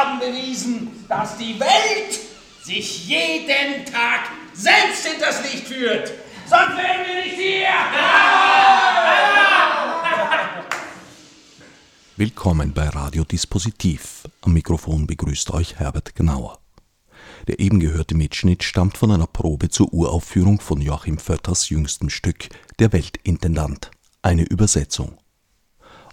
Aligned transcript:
Haben 0.00 0.18
bewiesen, 0.18 1.04
dass 1.08 1.36
die 1.36 1.60
Welt 1.60 2.18
sich 2.62 3.06
jeden 3.06 3.84
Tag 3.84 4.30
selbst 4.54 5.06
in 5.06 5.20
das 5.20 5.42
Licht 5.42 5.66
führt. 5.66 6.12
Sonst 6.48 6.76
wären 6.76 7.06
wir 7.06 7.24
nicht 7.24 7.36
hier. 7.36 7.68
Willkommen 12.16 12.72
bei 12.72 12.88
Radiodispositiv. 12.88 14.22
Am 14.40 14.54
Mikrofon 14.54 15.06
begrüßt 15.06 15.50
euch 15.50 15.76
Herbert 15.78 16.14
Gnauer. 16.14 16.58
Der 17.46 17.60
eben 17.60 17.78
gehörte 17.80 18.14
Mitschnitt 18.14 18.62
stammt 18.62 18.96
von 18.96 19.10
einer 19.10 19.26
Probe 19.26 19.68
zur 19.68 19.92
Uraufführung 19.92 20.60
von 20.60 20.80
Joachim 20.80 21.18
Vötters 21.18 21.68
jüngstem 21.68 22.08
Stück 22.08 22.48
Der 22.78 22.92
Weltintendant, 22.92 23.90
eine 24.22 24.44
Übersetzung. 24.44 25.18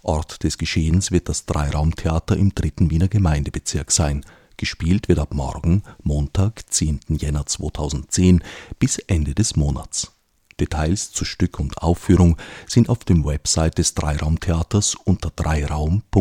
Ort 0.07 0.43
des 0.43 0.57
Geschehens 0.57 1.11
wird 1.11 1.29
das 1.29 1.45
Dreiraumtheater 1.45 2.35
im 2.37 2.55
dritten 2.55 2.89
Wiener 2.89 3.09
Gemeindebezirk 3.09 3.91
sein. 3.91 4.25
Gespielt 4.55 5.07
wird 5.09 5.19
ab 5.19 5.33
morgen, 5.33 5.83
Montag, 6.01 6.71
10. 6.71 7.01
Jänner 7.09 7.45
2010, 7.45 8.43
bis 8.79 8.97
Ende 8.99 9.35
des 9.35 9.55
Monats. 9.55 10.13
Details 10.59 11.11
zu 11.11 11.25
Stück 11.25 11.59
und 11.59 11.77
Aufführung 11.79 12.37
sind 12.65 12.89
auf 12.89 13.03
dem 13.03 13.23
Website 13.25 13.77
des 13.77 13.93
Dreiraumtheaters 13.93 14.95
unter 14.95 15.29
dreiraum.or.at 15.29 16.15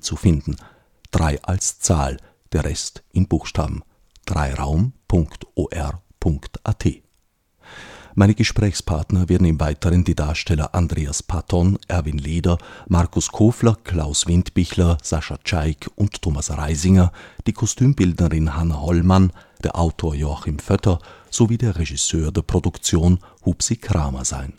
zu 0.00 0.16
finden. 0.16 0.56
Drei 1.12 1.40
als 1.42 1.78
Zahl, 1.80 2.16
der 2.52 2.64
Rest 2.64 3.04
in 3.12 3.28
Buchstaben. 3.28 3.82
dreiraum.or.at 4.26 5.40
meine 8.14 8.34
Gesprächspartner 8.34 9.28
werden 9.28 9.46
im 9.46 9.60
Weiteren 9.60 10.04
die 10.04 10.14
Darsteller 10.14 10.74
Andreas 10.74 11.22
Patton, 11.22 11.78
Erwin 11.88 12.18
Leder, 12.18 12.58
Markus 12.88 13.30
Kofler, 13.30 13.76
Klaus 13.84 14.26
Windbichler, 14.26 14.98
Sascha 15.02 15.38
Czaik 15.44 15.90
und 15.94 16.20
Thomas 16.20 16.50
Reisinger, 16.50 17.12
die 17.46 17.52
Kostümbildnerin 17.52 18.56
Hanna 18.56 18.80
Hollmann, 18.80 19.32
der 19.62 19.78
Autor 19.78 20.14
Joachim 20.14 20.58
Vötter 20.58 20.98
sowie 21.30 21.58
der 21.58 21.76
Regisseur 21.76 22.32
der 22.32 22.42
Produktion 22.42 23.20
Hupsi 23.44 23.76
Kramer 23.76 24.24
sein. 24.24 24.54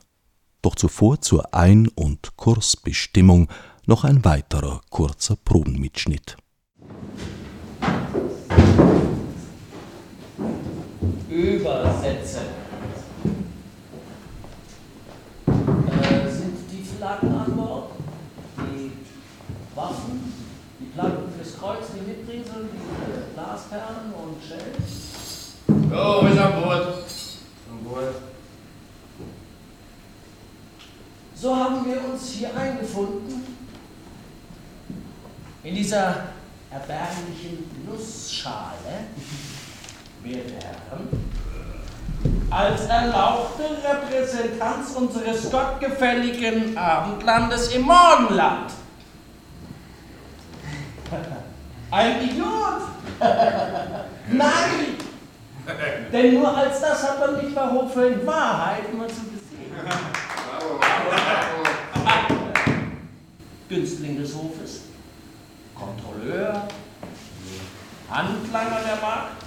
Doch 0.61 0.75
zuvor 0.75 1.21
zur 1.21 1.53
Ein- 1.53 1.87
und 1.89 2.37
Kursbestimmung 2.37 3.47
noch 3.85 4.03
ein 4.03 4.23
weiterer 4.23 4.81
kurzer 4.89 5.35
Probenmitschnitt. 5.35 6.37
Übersetzen. 11.29 12.50
Flaggen 21.61 21.83
fürs 21.83 21.87
Kreuz, 21.87 21.87
die 21.93 22.01
mitbringen 22.01 22.45
sollen? 22.45 22.69
Die 22.73 23.33
Glasperlen 23.33 24.13
und 24.13 24.37
Shells? 24.43 25.53
Oh, 25.93 26.25
ist 26.25 26.39
an 26.39 26.61
Bord. 26.61 26.87
An 27.69 27.83
Bord. 27.83 28.15
So 31.35 31.55
haben 31.55 31.85
wir 31.85 32.03
uns 32.03 32.31
hier 32.31 32.55
eingefunden. 32.55 33.57
In 35.63 35.75
dieser 35.75 36.23
erbärmlichen 36.71 37.85
Nussschale, 37.87 39.05
werte 40.23 40.53
Herren, 40.53 41.07
als 42.49 42.85
erlauchte 42.85 43.63
Repräsentanz 43.83 44.91
unseres 44.95 45.51
gottgefälligen 45.51 46.77
Abendlandes 46.77 47.73
im 47.73 47.83
Morgenland. 47.83 48.71
Ein 51.91 52.23
Idiot! 52.23 52.81
Nein! 54.31 54.95
Denn 56.11 56.33
nur 56.35 56.57
als 56.57 56.79
das 56.79 57.03
hat 57.03 57.19
man 57.19 57.43
mich 57.43 57.53
bei 57.53 57.69
Hofe 57.69 58.07
in 58.07 58.25
Wahrheit 58.25 58.83
immer 58.91 59.07
zu 59.09 59.21
gesehen. 59.25 59.41
Günstling 63.67 64.17
des 64.17 64.33
Hofes, 64.35 64.83
Kontrolleur, 65.75 66.67
Handlanger 68.09 68.81
der 68.85 69.01
Markt. 69.01 69.43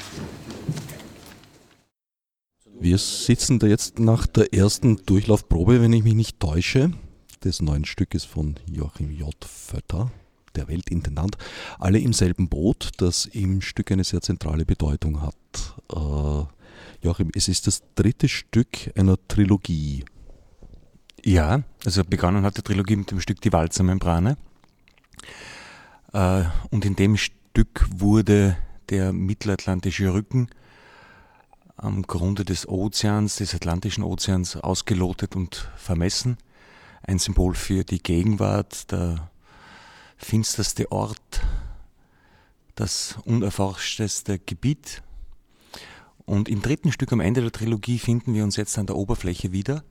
Wir 2.78 2.99
sitzen 2.99 3.59
da 3.59 3.66
jetzt 3.66 3.98
nach 3.98 4.27
der 4.27 4.53
ersten 4.53 4.97
Durchlaufprobe, 5.07 5.80
wenn 5.80 5.92
ich 5.95 6.04
mich 6.04 6.15
nicht 6.15 6.41
täusche, 6.41 6.92
des 7.42 7.63
neuen 7.63 7.86
Stückes 7.86 8.24
von 8.24 8.57
Joachim 8.71 9.10
J. 9.10 9.34
Vötter, 9.45 10.10
der 10.56 10.68
Weltintendant, 10.68 11.36
alle 11.78 11.98
im 11.98 12.12
selben 12.12 12.48
Boot, 12.48 12.91
das 12.98 13.27
im 13.27 13.60
Stück 13.60 13.92
eine 13.92 14.04
sehr 14.04 14.21
zentrale 14.21 14.65
Bedeutung 14.65 15.22
hat. 15.22 15.34
Äh, 15.92 17.04
Joachim, 17.04 17.30
es 17.34 17.48
ist 17.48 17.66
das 17.66 17.83
dritte 17.95 18.28
Stück 18.28 18.91
einer 18.97 19.16
Trilogie. 19.28 20.04
Ja, 21.22 21.62
also 21.84 22.04
begonnen 22.04 22.45
hat 22.45 22.56
die 22.56 22.62
Trilogie 22.62 22.97
mit 22.97 23.10
dem 23.10 23.21
Stück 23.21 23.41
Die 23.41 23.53
Walzermembrane. 23.53 24.36
Äh, 26.12 26.45
und 26.71 26.84
in 26.84 26.97
dem 26.97 27.16
Stück 27.16 27.86
wurde 27.95 28.57
der 28.91 29.12
mittelatlantische 29.12 30.12
Rücken 30.12 30.48
am 31.77 32.03
Grunde 32.03 32.45
des 32.45 32.68
Ozeans, 32.68 33.36
des 33.36 33.54
Atlantischen 33.54 34.04
Ozeans, 34.04 34.57
ausgelotet 34.57 35.36
und 35.36 35.71
vermessen. 35.77 36.39
Ein 37.03 37.18
Symbol 37.18 37.54
für 37.54 37.84
die 37.84 38.03
Gegenwart, 38.03 38.91
der 38.92 39.30
finsterste 40.24 40.91
Ort, 40.91 41.42
das 42.74 43.16
unerforschteste 43.24 44.38
Gebiet. 44.38 45.03
Und 46.24 46.48
im 46.48 46.62
dritten 46.62 46.91
Stück 46.91 47.12
am 47.12 47.21
Ende 47.21 47.42
der 47.42 47.53
Trilogie 47.53 47.98
finden 47.98 48.34
wir 48.34 48.42
uns 48.44 48.56
jetzt 48.56 48.78
an 48.78 48.86
der 48.86 48.97
Oberfläche 48.97 49.53
wieder. 49.53 49.84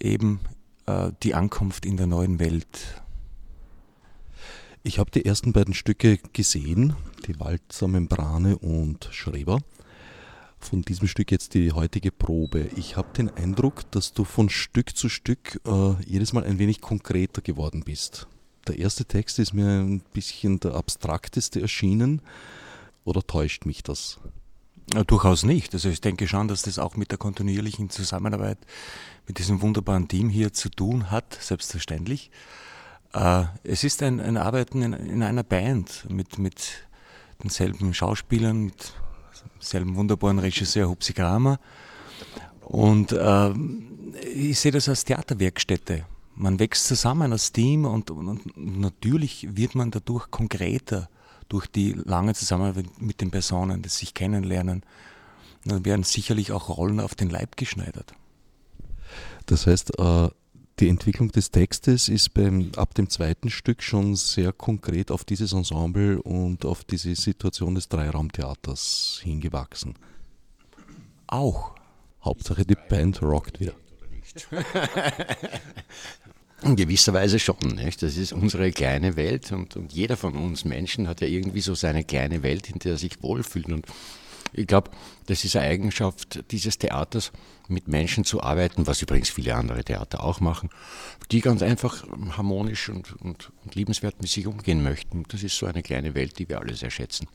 eben 0.00 0.40
äh, 0.86 1.12
die 1.22 1.34
Ankunft 1.34 1.86
in 1.86 1.96
der 1.96 2.06
neuen 2.06 2.40
Welt. 2.40 3.02
Ich 4.82 4.98
habe 4.98 5.12
die 5.12 5.24
ersten 5.24 5.52
beiden 5.52 5.74
Stücke 5.74 6.18
gesehen, 6.32 6.96
die 7.26 7.38
Walzer 7.38 7.86
Membrane 7.86 8.58
und 8.58 9.08
Schreber. 9.12 9.60
Von 10.58 10.82
diesem 10.82 11.06
Stück 11.06 11.30
jetzt 11.30 11.54
die 11.54 11.70
heutige 11.72 12.10
Probe. 12.10 12.68
Ich 12.76 12.96
habe 12.96 13.12
den 13.16 13.30
Eindruck, 13.30 13.88
dass 13.92 14.12
du 14.12 14.24
von 14.24 14.48
Stück 14.48 14.96
zu 14.96 15.08
Stück 15.08 15.60
äh, 15.66 15.94
jedes 16.04 16.32
Mal 16.32 16.44
ein 16.44 16.58
wenig 16.58 16.80
konkreter 16.80 17.42
geworden 17.42 17.82
bist. 17.84 18.26
Der 18.68 18.78
erste 18.78 19.04
Text 19.04 19.38
ist 19.38 19.52
mir 19.52 19.66
ein 19.66 20.00
bisschen 20.12 20.60
der 20.60 20.74
abstrakteste 20.74 21.60
erschienen. 21.60 22.22
Oder 23.04 23.26
täuscht 23.26 23.66
mich 23.66 23.82
das? 23.82 24.18
Ja, 24.94 25.04
durchaus 25.04 25.42
nicht. 25.42 25.74
Also 25.74 25.88
ich 25.88 26.00
denke 26.00 26.28
schon, 26.28 26.48
dass 26.48 26.62
das 26.62 26.78
auch 26.78 26.96
mit 26.96 27.10
der 27.10 27.18
kontinuierlichen 27.18 27.90
Zusammenarbeit 27.90 28.58
mit 29.26 29.38
diesem 29.38 29.62
wunderbaren 29.62 30.08
Team 30.08 30.28
hier 30.28 30.52
zu 30.52 30.68
tun 30.68 31.10
hat, 31.10 31.36
selbstverständlich. 31.40 32.30
Äh, 33.14 33.44
es 33.64 33.84
ist 33.84 34.02
ein, 34.02 34.20
ein 34.20 34.36
Arbeiten 34.36 34.82
in, 34.82 34.92
in, 34.92 35.22
einer 35.22 35.42
Band 35.42 36.06
mit, 36.08 36.38
mit 36.38 36.86
denselben 37.42 37.94
Schauspielern, 37.94 38.64
mit 38.64 38.92
demselben 39.56 39.96
wunderbaren 39.96 40.38
Regisseur 40.38 40.88
Hupsi 40.88 41.12
Kramer. 41.12 41.58
Und 42.60 43.12
äh, 43.12 43.52
ich 44.34 44.58
sehe 44.60 44.72
das 44.72 44.88
als 44.88 45.04
Theaterwerkstätte. 45.04 46.04
Man 46.34 46.58
wächst 46.58 46.86
zusammen 46.86 47.32
als 47.32 47.52
Team 47.52 47.84
und, 47.84 48.10
und 48.10 48.56
natürlich 48.56 49.48
wird 49.56 49.74
man 49.74 49.90
dadurch 49.90 50.30
konkreter 50.30 51.08
durch 51.48 51.66
die 51.66 51.92
lange 51.92 52.34
Zusammenarbeit 52.34 52.86
mit 53.00 53.20
den 53.20 53.30
Personen, 53.30 53.82
das 53.82 53.98
sich 53.98 54.14
kennenlernen. 54.14 54.82
Dann 55.64 55.84
werden 55.84 56.02
sicherlich 56.02 56.52
auch 56.52 56.68
Rollen 56.70 57.00
auf 57.00 57.14
den 57.14 57.28
Leib 57.28 57.56
geschneidert. 57.56 58.14
Das 59.46 59.66
heißt, 59.66 59.98
äh, 59.98 60.28
die 60.80 60.88
Entwicklung 60.88 61.30
des 61.30 61.50
Textes 61.50 62.08
ist 62.08 62.32
beim, 62.32 62.72
ab 62.76 62.94
dem 62.94 63.08
zweiten 63.08 63.50
Stück 63.50 63.82
schon 63.82 64.16
sehr 64.16 64.52
konkret 64.52 65.10
auf 65.10 65.24
dieses 65.24 65.52
Ensemble 65.52 66.20
und 66.22 66.64
auf 66.64 66.84
diese 66.84 67.14
Situation 67.14 67.74
des 67.74 67.88
Dreiraumtheaters 67.88 69.20
hingewachsen. 69.22 69.94
Auch. 71.26 71.74
Hauptsache 72.24 72.64
die 72.64 72.76
Band 72.88 73.20
rockt 73.20 73.60
wieder. 73.60 73.74
In 76.62 76.76
gewisser 76.76 77.12
Weise 77.12 77.38
schon. 77.38 77.56
Nicht? 77.74 78.02
Das 78.02 78.16
ist 78.16 78.32
unsere 78.32 78.70
kleine 78.70 79.16
Welt 79.16 79.50
und, 79.52 79.76
und 79.76 79.92
jeder 79.92 80.16
von 80.16 80.36
uns 80.36 80.64
Menschen 80.64 81.08
hat 81.08 81.20
ja 81.20 81.26
irgendwie 81.26 81.60
so 81.60 81.74
seine 81.74 82.04
kleine 82.04 82.42
Welt, 82.42 82.70
in 82.70 82.78
der 82.78 82.92
er 82.92 82.98
sich 82.98 83.22
wohlfühlt. 83.22 83.66
Und 83.66 83.86
ich 84.52 84.66
glaube, 84.66 84.90
das 85.26 85.44
ist 85.44 85.56
eine 85.56 85.66
Eigenschaft 85.66 86.44
dieses 86.50 86.78
Theaters, 86.78 87.32
mit 87.68 87.88
Menschen 87.88 88.24
zu 88.24 88.42
arbeiten, 88.42 88.86
was 88.86 89.02
übrigens 89.02 89.30
viele 89.30 89.54
andere 89.54 89.82
Theater 89.82 90.22
auch 90.22 90.40
machen, 90.40 90.68
die 91.30 91.40
ganz 91.40 91.62
einfach 91.62 92.04
harmonisch 92.36 92.88
und, 92.88 93.14
und, 93.22 93.50
und 93.64 93.74
liebenswert 93.74 94.20
mit 94.20 94.30
sich 94.30 94.46
umgehen 94.46 94.82
möchten. 94.82 95.24
Das 95.28 95.42
ist 95.42 95.56
so 95.56 95.66
eine 95.66 95.82
kleine 95.82 96.14
Welt, 96.14 96.38
die 96.38 96.48
wir 96.48 96.60
alle 96.60 96.74
sehr 96.74 96.90
schätzen. 96.90 97.28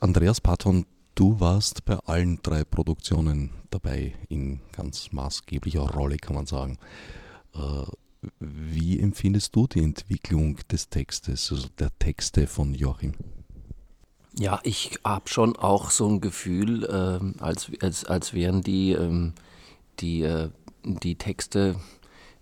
Andreas 0.00 0.40
Patton, 0.40 0.86
du 1.14 1.40
warst 1.40 1.84
bei 1.84 1.96
allen 2.06 2.40
drei 2.42 2.64
Produktionen 2.64 3.50
dabei, 3.70 4.14
in 4.28 4.60
ganz 4.72 5.12
maßgeblicher 5.12 5.80
Rolle, 5.80 6.16
kann 6.16 6.34
man 6.34 6.46
sagen. 6.46 6.78
Äh, 7.58 7.84
wie 8.40 8.98
empfindest 8.98 9.54
du 9.54 9.66
die 9.66 9.82
Entwicklung 9.82 10.58
des 10.70 10.88
Textes, 10.88 11.52
also 11.52 11.68
der 11.78 11.90
Texte 11.98 12.46
von 12.46 12.74
Joachim? 12.74 13.14
Ja, 14.36 14.60
ich 14.62 14.98
habe 15.04 15.28
schon 15.28 15.56
auch 15.56 15.90
so 15.90 16.08
ein 16.08 16.20
Gefühl, 16.20 16.88
ähm, 16.90 17.34
als, 17.40 17.70
als, 17.80 18.04
als 18.04 18.34
wären 18.34 18.62
die, 18.62 18.92
ähm, 18.92 19.34
die, 20.00 20.22
äh, 20.22 20.50
die 20.84 21.16
Texte 21.16 21.76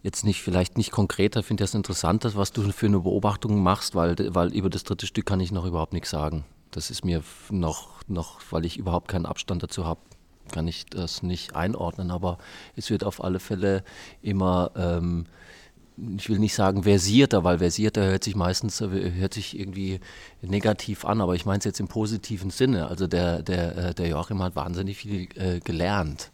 jetzt 0.02 0.24
nicht, 0.24 0.42
vielleicht 0.42 0.76
nicht 0.76 0.90
konkreter. 0.90 1.40
Ich 1.40 1.46
finde 1.46 1.64
das 1.64 1.74
interessant, 1.74 2.24
was 2.36 2.52
du 2.52 2.70
für 2.70 2.86
eine 2.86 3.00
Beobachtung 3.00 3.62
machst, 3.62 3.94
weil, 3.94 4.16
weil 4.34 4.54
über 4.54 4.70
das 4.70 4.84
dritte 4.84 5.06
Stück 5.06 5.26
kann 5.26 5.40
ich 5.40 5.52
noch 5.52 5.64
überhaupt 5.64 5.92
nichts 5.92 6.10
sagen. 6.10 6.44
Das 6.70 6.90
ist 6.90 7.04
mir 7.04 7.22
noch, 7.50 8.02
noch 8.06 8.40
weil 8.50 8.66
ich 8.66 8.76
überhaupt 8.76 9.08
keinen 9.08 9.26
Abstand 9.26 9.62
dazu 9.62 9.84
habe, 9.84 10.00
kann 10.52 10.68
ich 10.68 10.86
das 10.86 11.22
nicht 11.22 11.54
einordnen. 11.54 12.10
Aber 12.10 12.38
es 12.76 12.90
wird 12.90 13.04
auf 13.04 13.22
alle 13.22 13.40
Fälle 13.40 13.84
immer. 14.22 14.70
Ähm, 14.76 15.26
ich 16.18 16.28
will 16.28 16.38
nicht 16.38 16.54
sagen 16.54 16.82
versierter, 16.82 17.42
weil 17.42 17.58
versierter 17.58 18.04
hört 18.04 18.22
sich 18.22 18.36
meistens 18.36 18.80
hört 18.80 19.32
sich 19.32 19.58
irgendwie 19.58 20.00
negativ 20.42 21.06
an, 21.06 21.20
aber 21.20 21.34
ich 21.34 21.46
meine 21.46 21.60
es 21.60 21.64
jetzt 21.64 21.80
im 21.80 21.88
positiven 21.88 22.50
Sinne. 22.50 22.88
Also 22.88 23.06
der, 23.06 23.42
der, 23.42 23.76
äh, 23.78 23.94
der 23.94 24.08
Joachim 24.08 24.42
hat 24.42 24.56
wahnsinnig 24.56 24.98
viel 24.98 25.28
äh, 25.36 25.60
gelernt, 25.60 26.32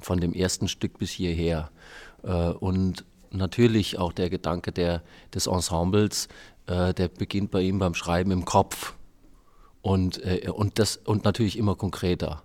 von 0.00 0.20
dem 0.20 0.32
ersten 0.32 0.66
Stück 0.66 0.98
bis 0.98 1.10
hierher. 1.10 1.70
Äh, 2.24 2.48
und 2.48 3.04
natürlich 3.30 3.98
auch 3.98 4.12
der 4.12 4.30
Gedanke 4.30 4.72
der, 4.72 5.02
des 5.32 5.46
Ensembles, 5.46 6.28
äh, 6.66 6.92
der 6.92 7.08
beginnt 7.08 7.50
bei 7.50 7.60
ihm 7.60 7.78
beim 7.78 7.94
Schreiben 7.94 8.30
im 8.30 8.44
Kopf. 8.44 8.94
Und, 9.82 10.22
äh, 10.24 10.50
und, 10.50 10.80
das, 10.80 10.96
und 10.96 11.24
natürlich 11.24 11.56
immer 11.56 11.76
konkreter. 11.76 12.42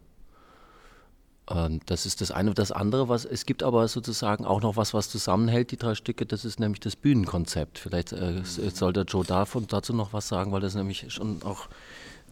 Ähm, 1.53 1.79
das 1.85 2.05
ist 2.05 2.21
das 2.21 2.31
eine. 2.31 2.53
Das 2.53 2.71
andere, 2.71 3.09
was 3.09 3.25
es 3.25 3.45
gibt 3.45 3.63
aber 3.63 3.87
sozusagen 3.87 4.45
auch 4.45 4.61
noch 4.61 4.75
was, 4.75 4.93
was 4.93 5.09
zusammenhält, 5.09 5.71
die 5.71 5.77
drei 5.77 5.95
Stücke, 5.95 6.25
das 6.25 6.45
ist 6.45 6.59
nämlich 6.59 6.79
das 6.79 6.95
Bühnenkonzept. 6.95 7.79
Vielleicht 7.79 8.13
äh, 8.13 8.41
soll 8.43 8.93
der 8.93 9.03
Joe 9.03 9.25
davon 9.25 9.67
dazu 9.67 9.93
noch 9.93 10.13
was 10.13 10.27
sagen, 10.27 10.51
weil 10.51 10.61
das 10.61 10.75
nämlich 10.75 11.05
schon 11.09 11.41
auch 11.43 11.67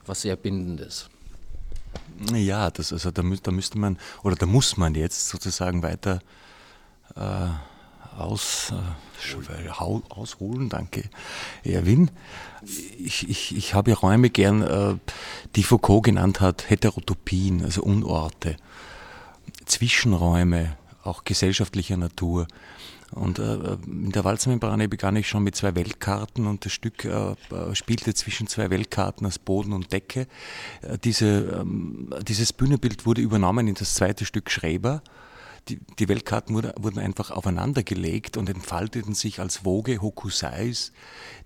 was 0.06 0.22
sehr 0.22 0.36
Bindendes. 0.36 1.10
Ja, 2.34 2.70
das, 2.70 2.94
also 2.94 3.12
da, 3.12 3.22
da 3.22 3.52
müsste 3.52 3.78
man, 3.78 3.98
oder 4.24 4.36
da 4.36 4.46
muss 4.46 4.78
man 4.78 4.96
jetzt 4.96 5.30
sozusagen 5.30 5.82
weiter 5.84 6.20
äh, 7.16 7.48
aus, 8.18 8.72
äh, 8.72 9.70
ausholen, 9.70 10.70
danke, 10.70 11.04
Erwin. 11.64 12.12
Ich, 13.00 13.28
ich, 13.30 13.56
ich 13.56 13.74
habe 13.74 13.94
Räume 13.94 14.30
gern, 14.30 14.62
äh, 14.62 14.96
die 15.56 15.64
Foucault 15.64 16.04
genannt 16.04 16.42
hat, 16.42 16.70
Heterotopien, 16.70 17.64
also 17.64 17.82
Unorte. 17.84 18.58
Zwischenräume, 19.66 20.78
auch 21.04 21.24
gesellschaftlicher 21.24 21.98
Natur. 21.98 22.48
Und 23.12 23.40
äh, 23.40 23.78
in 23.88 24.12
der 24.12 24.24
Walzmembrane 24.24 24.88
begann 24.88 25.16
ich 25.16 25.28
schon 25.28 25.44
mit 25.44 25.56
zwei 25.56 25.74
Weltkarten 25.76 26.46
und 26.46 26.66
das 26.66 26.74
Stück 26.74 27.06
äh, 27.06 27.32
äh 27.32 27.74
spielte 27.74 28.14
zwischen 28.14 28.48
zwei 28.48 28.70
Weltkarten 28.70 29.26
als 29.26 29.40
Boden 29.40 29.74
und 29.74 29.92
Decke. 29.92 30.28
Äh, 30.82 30.98
diese, 31.04 31.60
ähm, 31.60 32.14
dieses 32.28 32.54
Bühnenbild 32.54 33.06
wurde 33.06 33.22
übernommen 33.22 33.68
in 33.68 33.76
das 33.76 33.96
zweite 33.96 34.26
Stück 34.26 34.52
Schreber. 34.52 35.02
Die, 35.68 36.10
Weltkarten 36.10 36.56
wurde, 36.56 36.74
wurden 36.80 37.00
einfach 37.00 37.30
aufeinander 37.30 37.84
gelegt 37.84 38.38
und 38.38 38.50
entfalteten 38.50 39.14
sich 39.14 39.40
als 39.40 39.66
Woge 39.66 40.02
Hokusais, 40.02 40.94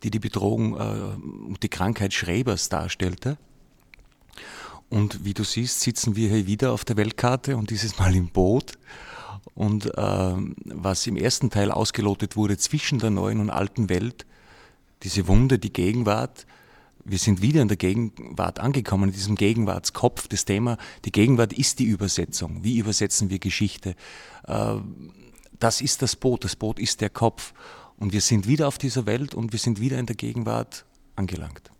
die 0.03 0.11
die 0.11 0.19
Bedrohung 0.19 0.77
äh, 0.77 1.47
und 1.47 1.63
die 1.63 1.69
Krankheit 1.69 2.13
Schrebers 2.13 2.69
darstellte. 2.69 3.37
Und 4.93 5.25
wie 5.25 5.33
du 5.33 5.43
siehst, 5.43 5.81
sitzen 5.81 6.15
wir 6.15 6.29
hier 6.29 6.45
wieder 6.45 6.71
auf 6.71 6.85
der 6.85 6.97
Weltkarte 6.97 7.57
und 7.57 7.71
dieses 7.71 7.97
Mal 7.97 8.15
im 8.15 8.27
Boot. 8.27 8.73
Und 9.55 9.87
äh, 9.87 10.35
was 10.65 11.07
im 11.07 11.17
ersten 11.17 11.49
Teil 11.49 11.71
ausgelotet 11.71 12.35
wurde 12.35 12.59
zwischen 12.59 12.99
der 12.99 13.09
neuen 13.09 13.39
und 13.39 13.49
alten 13.49 13.89
Welt, 13.89 14.27
diese 15.01 15.27
Wunde, 15.27 15.57
die 15.57 15.73
Gegenwart, 15.73 16.45
wir 17.05 17.17
sind 17.17 17.41
wieder 17.41 17.63
in 17.63 17.69
der 17.69 17.77
Gegenwart 17.77 18.59
angekommen, 18.59 19.09
in 19.09 19.15
diesem 19.15 19.35
Gegenwartskopf. 19.35 20.27
Das 20.27 20.45
Thema, 20.45 20.77
die 21.05 21.11
Gegenwart 21.11 21.53
ist 21.53 21.79
die 21.79 21.85
Übersetzung. 21.85 22.63
Wie 22.63 22.77
übersetzen 22.77 23.31
wir 23.31 23.39
Geschichte? 23.39 23.95
Äh, 24.45 24.75
das 25.57 25.81
ist 25.81 26.03
das 26.03 26.15
Boot, 26.15 26.43
das 26.43 26.55
Boot 26.55 26.77
ist 26.77 27.01
der 27.01 27.09
Kopf. 27.09 27.55
Und 27.97 28.13
wir 28.13 28.21
sind 28.21 28.47
wieder 28.47 28.67
auf 28.67 28.77
dieser 28.77 29.07
Welt 29.07 29.33
und 29.33 29.53
wir 29.53 29.59
sind 29.59 29.79
wieder 29.79 29.97
in 29.97 30.05
der 30.05 30.15
Gegenwart 30.15 30.85
angelangt. 31.15 31.72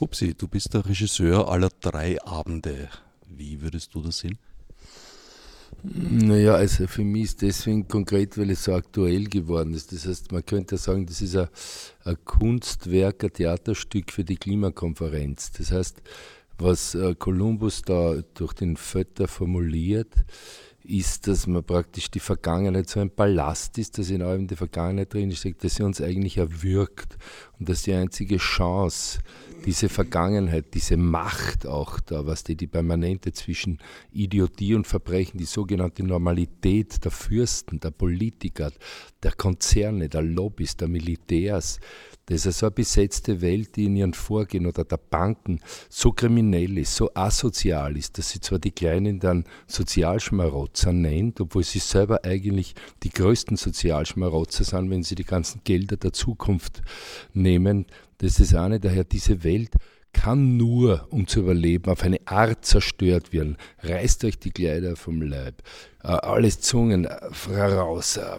Upsi, 0.00 0.32
du 0.34 0.48
bist 0.48 0.72
der 0.72 0.86
Regisseur 0.86 1.50
aller 1.50 1.68
drei 1.80 2.20
Abende. 2.22 2.88
Wie 3.28 3.60
würdest 3.60 3.94
du 3.94 4.00
das 4.00 4.20
sehen? 4.20 4.38
Naja, 5.82 6.54
also 6.54 6.86
für 6.86 7.04
mich 7.04 7.24
ist 7.24 7.42
deswegen 7.42 7.86
konkret, 7.86 8.38
weil 8.38 8.50
es 8.50 8.64
so 8.64 8.72
aktuell 8.72 9.24
geworden 9.24 9.74
ist. 9.74 9.92
Das 9.92 10.06
heißt, 10.06 10.32
man 10.32 10.44
könnte 10.44 10.78
sagen, 10.78 11.04
das 11.04 11.20
ist 11.20 11.36
ein, 11.36 11.48
ein 12.04 12.16
Kunstwerk, 12.24 13.24
ein 13.24 13.32
Theaterstück 13.32 14.10
für 14.10 14.24
die 14.24 14.36
Klimakonferenz. 14.36 15.52
Das 15.52 15.70
heißt, 15.70 16.02
was 16.58 16.96
Kolumbus 17.18 17.80
äh, 17.80 17.84
da 17.86 18.22
durch 18.34 18.54
den 18.54 18.78
Fötter 18.78 19.28
formuliert, 19.28 20.14
ist, 20.82 21.26
dass 21.26 21.46
man 21.46 21.62
praktisch 21.62 22.10
die 22.10 22.20
Vergangenheit 22.20 22.88
so 22.88 23.00
ein 23.00 23.10
Ballast 23.14 23.78
ist, 23.78 23.98
dass 23.98 24.10
in 24.10 24.22
allem 24.22 24.46
die 24.46 24.56
Vergangenheit 24.56 25.12
drin 25.12 25.34
steckt, 25.34 25.62
dass 25.62 25.76
sie 25.76 25.82
uns 25.82 26.00
eigentlich 26.00 26.38
erwürgt 26.38 27.16
und 27.58 27.68
dass 27.68 27.82
die 27.82 27.92
einzige 27.92 28.38
Chance, 28.38 29.20
diese 29.64 29.88
Vergangenheit, 29.88 30.74
diese 30.74 30.96
Macht 30.96 31.66
auch 31.66 32.00
da, 32.00 32.26
was 32.26 32.44
die, 32.44 32.56
die 32.56 32.66
Permanente 32.66 33.32
zwischen 33.32 33.78
Idiotie 34.12 34.74
und 34.74 34.86
Verbrechen, 34.86 35.38
die 35.38 35.44
sogenannte 35.44 36.02
Normalität 36.02 37.04
der 37.04 37.10
Fürsten, 37.10 37.80
der 37.80 37.90
Politiker, 37.90 38.72
der 39.22 39.32
Konzerne, 39.32 40.08
der 40.08 40.22
Lobbys, 40.22 40.76
der 40.76 40.88
Militärs, 40.88 41.78
das 42.30 42.46
ist 42.46 42.58
so 42.58 42.66
eine 42.66 42.70
besetzte 42.70 43.40
Welt, 43.40 43.74
die 43.74 43.86
in 43.86 43.96
ihren 43.96 44.14
Vorgehen 44.14 44.66
oder 44.66 44.84
der 44.84 44.98
Banken 44.98 45.58
so 45.88 46.12
kriminell 46.12 46.78
ist, 46.78 46.94
so 46.94 47.12
asozial 47.12 47.96
ist, 47.96 48.18
dass 48.18 48.30
sie 48.30 48.38
zwar 48.38 48.60
die 48.60 48.70
Kleinen 48.70 49.18
dann 49.18 49.44
Sozialschmarotzer 49.66 50.92
nennt, 50.92 51.40
obwohl 51.40 51.64
sie 51.64 51.80
selber 51.80 52.24
eigentlich 52.24 52.76
die 53.02 53.10
größten 53.10 53.56
Sozialschmarotzer 53.56 54.62
sind, 54.62 54.90
wenn 54.90 55.02
sie 55.02 55.16
die 55.16 55.24
ganzen 55.24 55.62
Gelder 55.64 55.96
der 55.96 56.12
Zukunft 56.12 56.82
nehmen. 57.32 57.86
Das 58.20 58.38
ist 58.38 58.54
eine, 58.54 58.80
daher 58.80 59.04
diese 59.04 59.44
Welt 59.44 59.70
kann 60.12 60.56
nur, 60.56 61.06
um 61.10 61.26
zu 61.26 61.40
überleben, 61.40 61.90
auf 61.90 62.02
eine 62.02 62.18
Art 62.26 62.64
zerstört 62.64 63.32
werden. 63.32 63.56
Reißt 63.82 64.24
euch 64.24 64.38
die 64.38 64.50
Kleider 64.50 64.96
vom 64.96 65.22
Leib, 65.22 65.62
äh, 66.02 66.08
alles 66.08 66.60
Zungen 66.60 67.06
raus, 67.48 68.16
äh, 68.18 68.38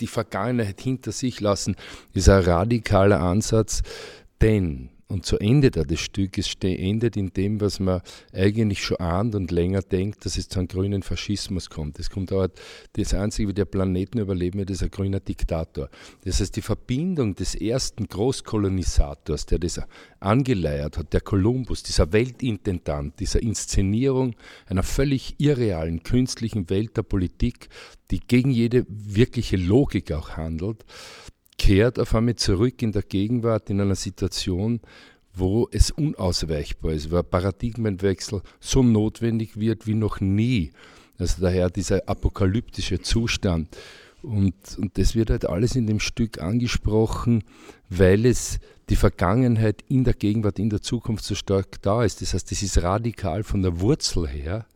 die 0.00 0.06
Vergangenheit 0.06 0.80
hinter 0.80 1.12
sich 1.12 1.40
lassen, 1.40 1.74
ist 2.12 2.28
ein 2.28 2.42
radikaler 2.42 3.20
Ansatz, 3.20 3.82
denn 4.40 4.90
und 5.10 5.24
so 5.24 5.38
endet 5.38 5.76
er 5.76 5.86
das 5.86 6.00
Stück. 6.00 6.36
Es 6.36 6.54
endet 6.60 7.16
in 7.16 7.32
dem, 7.32 7.62
was 7.62 7.80
man 7.80 8.02
eigentlich 8.34 8.84
schon 8.84 8.98
ahnt 8.98 9.34
und 9.34 9.50
länger 9.50 9.80
denkt, 9.80 10.26
dass 10.26 10.36
es 10.36 10.48
zu 10.48 10.58
einem 10.58 10.68
grünen 10.68 11.02
Faschismus 11.02 11.70
kommt. 11.70 11.98
Es 11.98 12.10
kommt 12.10 12.30
dort, 12.30 12.60
das 12.92 13.14
Einzige, 13.14 13.48
wie 13.48 13.54
der 13.54 13.64
Planeten 13.64 14.18
überleben 14.18 14.58
wird, 14.58 14.68
ist 14.68 14.82
ein 14.82 14.90
grüner 14.90 15.20
Diktator. 15.20 15.88
Das 16.24 16.40
heißt, 16.40 16.54
die 16.54 16.62
Verbindung 16.62 17.34
des 17.34 17.54
ersten 17.54 18.06
Großkolonisators, 18.06 19.46
der 19.46 19.58
das 19.58 19.80
angeleiert 20.20 20.98
hat, 20.98 21.14
der 21.14 21.22
Kolumbus, 21.22 21.82
dieser 21.82 22.12
Weltintendant, 22.12 23.18
dieser 23.18 23.42
Inszenierung 23.42 24.36
einer 24.66 24.82
völlig 24.82 25.36
irrealen, 25.38 26.02
künstlichen 26.02 26.68
Welt 26.68 26.98
der 26.98 27.02
Politik, 27.02 27.70
die 28.10 28.20
gegen 28.20 28.50
jede 28.50 28.84
wirkliche 28.88 29.56
Logik 29.56 30.12
auch 30.12 30.36
handelt, 30.36 30.84
kehrt 31.58 31.98
auf 31.98 32.14
einmal 32.14 32.36
zurück 32.36 32.80
in 32.82 32.92
der 32.92 33.02
Gegenwart 33.02 33.68
in 33.68 33.80
einer 33.80 33.94
Situation, 33.94 34.80
wo 35.34 35.68
es 35.70 35.90
unausweichbar 35.90 36.92
ist, 36.92 37.10
wo 37.10 37.16
ein 37.16 37.24
Paradigmenwechsel 37.28 38.42
so 38.60 38.82
notwendig 38.82 39.58
wird 39.58 39.86
wie 39.86 39.94
noch 39.94 40.20
nie. 40.20 40.70
Also 41.18 41.42
daher 41.42 41.68
dieser 41.70 42.08
apokalyptische 42.08 43.00
Zustand. 43.00 43.76
Und, 44.22 44.54
und 44.78 44.98
das 44.98 45.14
wird 45.14 45.30
halt 45.30 45.46
alles 45.46 45.76
in 45.76 45.86
dem 45.86 46.00
Stück 46.00 46.40
angesprochen, 46.40 47.44
weil 47.88 48.26
es 48.26 48.58
die 48.88 48.96
Vergangenheit 48.96 49.84
in 49.88 50.04
der 50.04 50.14
Gegenwart, 50.14 50.58
in 50.58 50.70
der 50.70 50.80
Zukunft 50.80 51.24
so 51.24 51.34
stark 51.34 51.80
da 51.82 52.02
ist. 52.02 52.22
Das 52.22 52.34
heißt, 52.34 52.50
es 52.52 52.62
ist 52.62 52.82
radikal 52.82 53.42
von 53.44 53.62
der 53.62 53.80
Wurzel 53.80 54.26
her, 54.26 54.66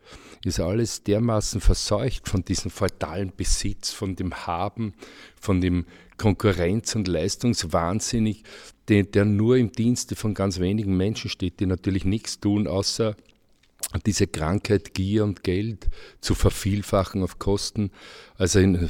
ist 0.45 0.61
alles 0.61 1.03
dermaßen 1.03 1.61
verseucht 1.61 2.29
von 2.29 2.45
diesem 2.45 2.71
feudalen 2.71 3.33
Besitz, 3.35 3.91
von 3.91 4.17
dem 4.17 4.35
Haben, 4.47 4.95
von 5.41 5.61
dem 5.61 5.87
Konkurrenz- 6.23 6.95
und 6.95 7.09
Leistungswahnsinnig, 7.09 8.45
der, 8.88 9.25
nur 9.25 9.57
im 9.57 9.73
Dienste 9.73 10.14
von 10.14 10.35
ganz 10.35 10.61
wenigen 10.61 10.97
Menschen 10.97 11.29
steht, 11.29 11.59
die 11.59 11.67
natürlich 11.67 12.05
nichts 12.05 12.38
tun, 12.38 12.69
außer 12.69 13.17
diese 14.07 14.29
Krankheit, 14.29 14.95
Gier 14.95 15.25
und 15.25 15.43
Geld 15.43 15.88
zu 16.21 16.37
vervielfachen 16.37 17.25
auf 17.25 17.41
Kosten, 17.41 17.91
also 18.37 18.61
in, 18.61 18.88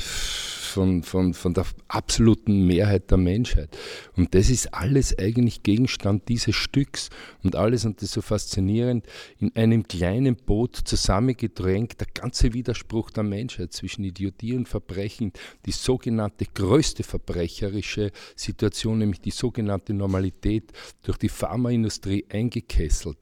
von, 0.72 1.02
von, 1.02 1.34
von 1.34 1.54
der 1.54 1.66
absoluten 1.88 2.66
Mehrheit 2.66 3.10
der 3.10 3.18
Menschheit. 3.18 3.76
Und 4.16 4.34
das 4.34 4.50
ist 4.50 4.74
alles 4.74 5.16
eigentlich 5.18 5.62
Gegenstand 5.62 6.28
dieses 6.28 6.56
Stücks 6.56 7.10
und 7.42 7.56
alles, 7.56 7.84
und 7.84 7.98
das 7.98 8.04
ist 8.04 8.12
so 8.14 8.22
faszinierend, 8.22 9.06
in 9.38 9.54
einem 9.54 9.86
kleinen 9.86 10.36
Boot 10.36 10.76
zusammengedrängt, 10.76 12.00
der 12.00 12.08
ganze 12.12 12.52
Widerspruch 12.54 13.10
der 13.10 13.22
Menschheit 13.22 13.72
zwischen 13.72 14.04
Idiotie 14.04 14.54
und 14.54 14.68
Verbrechen, 14.68 15.32
die 15.66 15.72
sogenannte 15.72 16.46
größte 16.46 17.02
verbrecherische 17.02 18.10
Situation, 18.34 18.98
nämlich 18.98 19.20
die 19.20 19.30
sogenannte 19.30 19.94
Normalität 19.94 20.72
durch 21.02 21.18
die 21.18 21.28
Pharmaindustrie 21.28 22.24
eingekesselt 22.30 23.18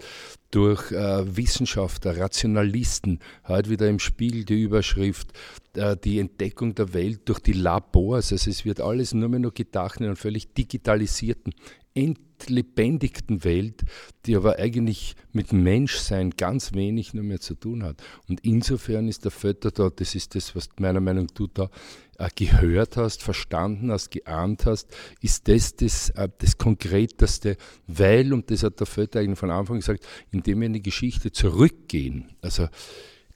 durch 0.51 0.91
äh, 0.93 1.37
Wissenschaftler, 1.37 2.19
Rationalisten, 2.19 3.21
heute 3.47 3.71
wieder 3.71 3.89
im 3.89 3.99
Spiegel 3.99 4.45
die 4.45 4.63
Überschrift, 4.63 5.33
äh, 5.75 5.97
die 5.97 6.19
Entdeckung 6.19 6.75
der 6.75 6.93
Welt 6.93 7.21
durch 7.27 7.39
die 7.39 7.53
Labors. 7.53 8.33
Also 8.33 8.51
es 8.51 8.65
wird 8.65 8.81
alles 8.81 9.15
nur 9.15 9.29
mehr 9.29 9.41
noch 9.41 9.55
gedacht 9.55 10.01
in 10.01 10.07
einer 10.07 10.17
völlig 10.17 10.53
digitalisierten, 10.55 11.55
entlebendigten 11.95 13.45
Welt, 13.45 13.85
die 14.27 14.37
aber 14.37 14.59
eigentlich 14.59 15.17
mit 15.33 15.53
Menschsein 15.53 16.31
ganz 16.31 16.73
wenig 16.73 17.15
nur 17.15 17.25
mehr 17.25 17.41
zu 17.41 17.55
tun 17.55 17.83
hat. 17.83 18.03
Und 18.29 18.41
insofern 18.45 19.09
ist 19.09 19.25
der 19.25 19.31
Vetter 19.31 19.71
da, 19.71 19.91
das 19.91 20.15
ist 20.15 20.35
das, 20.35 20.55
was 20.55 20.69
meiner 20.79 21.01
Meinung 21.01 21.27
nach 21.27 21.35
du 21.35 21.47
da 21.47 21.71
äh, 22.19 22.29
gehört 22.35 22.97
hast, 22.97 23.23
verstanden 23.23 23.91
hast, 23.91 24.11
geahnt 24.11 24.67
hast, 24.67 24.89
ist 25.21 25.49
das 25.49 25.75
das, 25.77 26.11
äh, 26.11 26.29
das 26.39 26.59
Konkreteste, 26.59 27.57
weil, 27.87 28.33
und 28.33 28.51
das 28.51 28.63
hat 28.63 28.79
der 28.79 28.87
Vetter 28.87 29.21
eigentlich 29.21 29.39
von 29.39 29.51
Anfang 29.51 29.77
gesagt, 29.77 30.07
indem 30.31 30.61
wir 30.61 30.67
in 30.67 30.75
die 30.75 30.83
Geschichte 30.83 31.33
zurückgehen, 31.33 32.31
also 32.43 32.69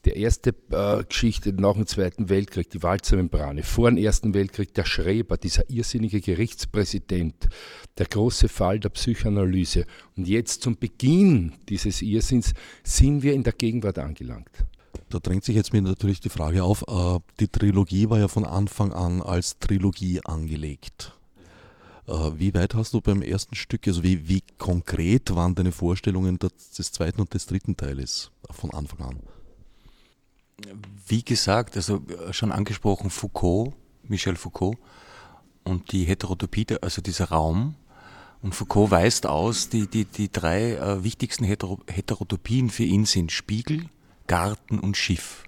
der 0.05 0.17
erste 0.17 0.55
äh, 0.71 1.05
Geschichte 1.05 1.53
nach 1.53 1.75
dem 1.75 1.87
Zweiten 1.87 2.29
Weltkrieg, 2.29 2.71
die 2.71 2.83
Walzermembrane, 2.83 3.63
vor 3.63 3.91
dem 3.91 3.97
Ersten 3.97 4.35
Weltkrieg 4.35 4.75
der 4.75 4.85
Schreber, 4.85 5.37
dieser 5.37 5.69
irrsinnige 5.71 6.21
Gerichtspräsident, 6.21 7.49
der 7.99 8.07
große 8.07 8.49
Fall 8.49 8.81
der 8.81 8.91
Psychoanalyse. 8.91 9.87
Und 10.17 10.29
jetzt 10.29 10.63
zum 10.63 10.77
Beginn 10.77 11.53
dieses 11.69 12.03
Irrsinns 12.03 12.53
sind 12.83 13.23
wir 13.23 13.33
in 13.33 13.43
der 13.43 13.55
Gegenwart 13.55 13.99
angelangt. 13.99 14.51
Da 15.09 15.19
drängt 15.19 15.45
sich 15.45 15.57
jetzt 15.57 15.73
mir 15.73 15.83
natürlich 15.83 16.21
die 16.21 16.29
Frage 16.29 16.65
auf, 16.65 16.85
äh, 16.89 17.19
die 17.41 17.49
Trilogie 17.49 18.11
war 18.11 18.19
ja 18.19 18.29
von 18.29 18.45
Anfang 18.45 18.93
an 18.93 19.23
als 19.23 19.59
Trilogie 19.59 20.21
angelegt. 20.25 21.13
Äh, 22.07 22.13
wie 22.37 22.53
weit 22.55 22.75
hast 22.75 22.95
du 22.95 23.01
beim 23.01 23.23
ersten 23.23 23.55
Stück, 23.55 23.87
also 23.87 24.03
wie, 24.03 24.29
wie 24.29 24.43
konkret 24.59 25.35
waren 25.35 25.55
deine 25.55 25.73
Vorstellungen 25.73 26.39
des 26.39 26.93
zweiten 26.93 27.21
und 27.21 27.33
des 27.33 27.47
dritten 27.47 27.77
Teiles 27.77 28.31
von 28.51 28.71
Anfang 28.73 29.01
an? 29.01 29.34
Wie 31.07 31.23
gesagt, 31.23 31.77
also 31.77 32.03
äh, 32.09 32.33
schon 32.33 32.53
angesprochen 32.53 33.11
Foucault, 33.11 33.75
Michel 34.03 34.37
Foucault 34.37 34.79
und 35.65 35.93
die 35.93 36.05
Heterotopie, 36.05 36.67
also 36.81 37.03
dieser 37.03 37.27
Raum. 37.27 37.77
Und 38.43 38.55
Foucault 38.55 38.91
weist 38.91 39.27
aus, 39.27 39.69
die, 39.69 39.87
die, 39.87 40.05
die 40.05 40.31
drei 40.31 40.75
äh, 40.75 41.03
wichtigsten 41.03 41.45
Hetero 41.45 41.81
Heterotopien 41.89 42.71
für 42.71 42.85
ihn 42.85 43.07
sind 43.07 43.33
Spiegel, 43.33 43.89
Garten 44.27 44.79
und 44.79 44.97
Schiff. 44.97 45.45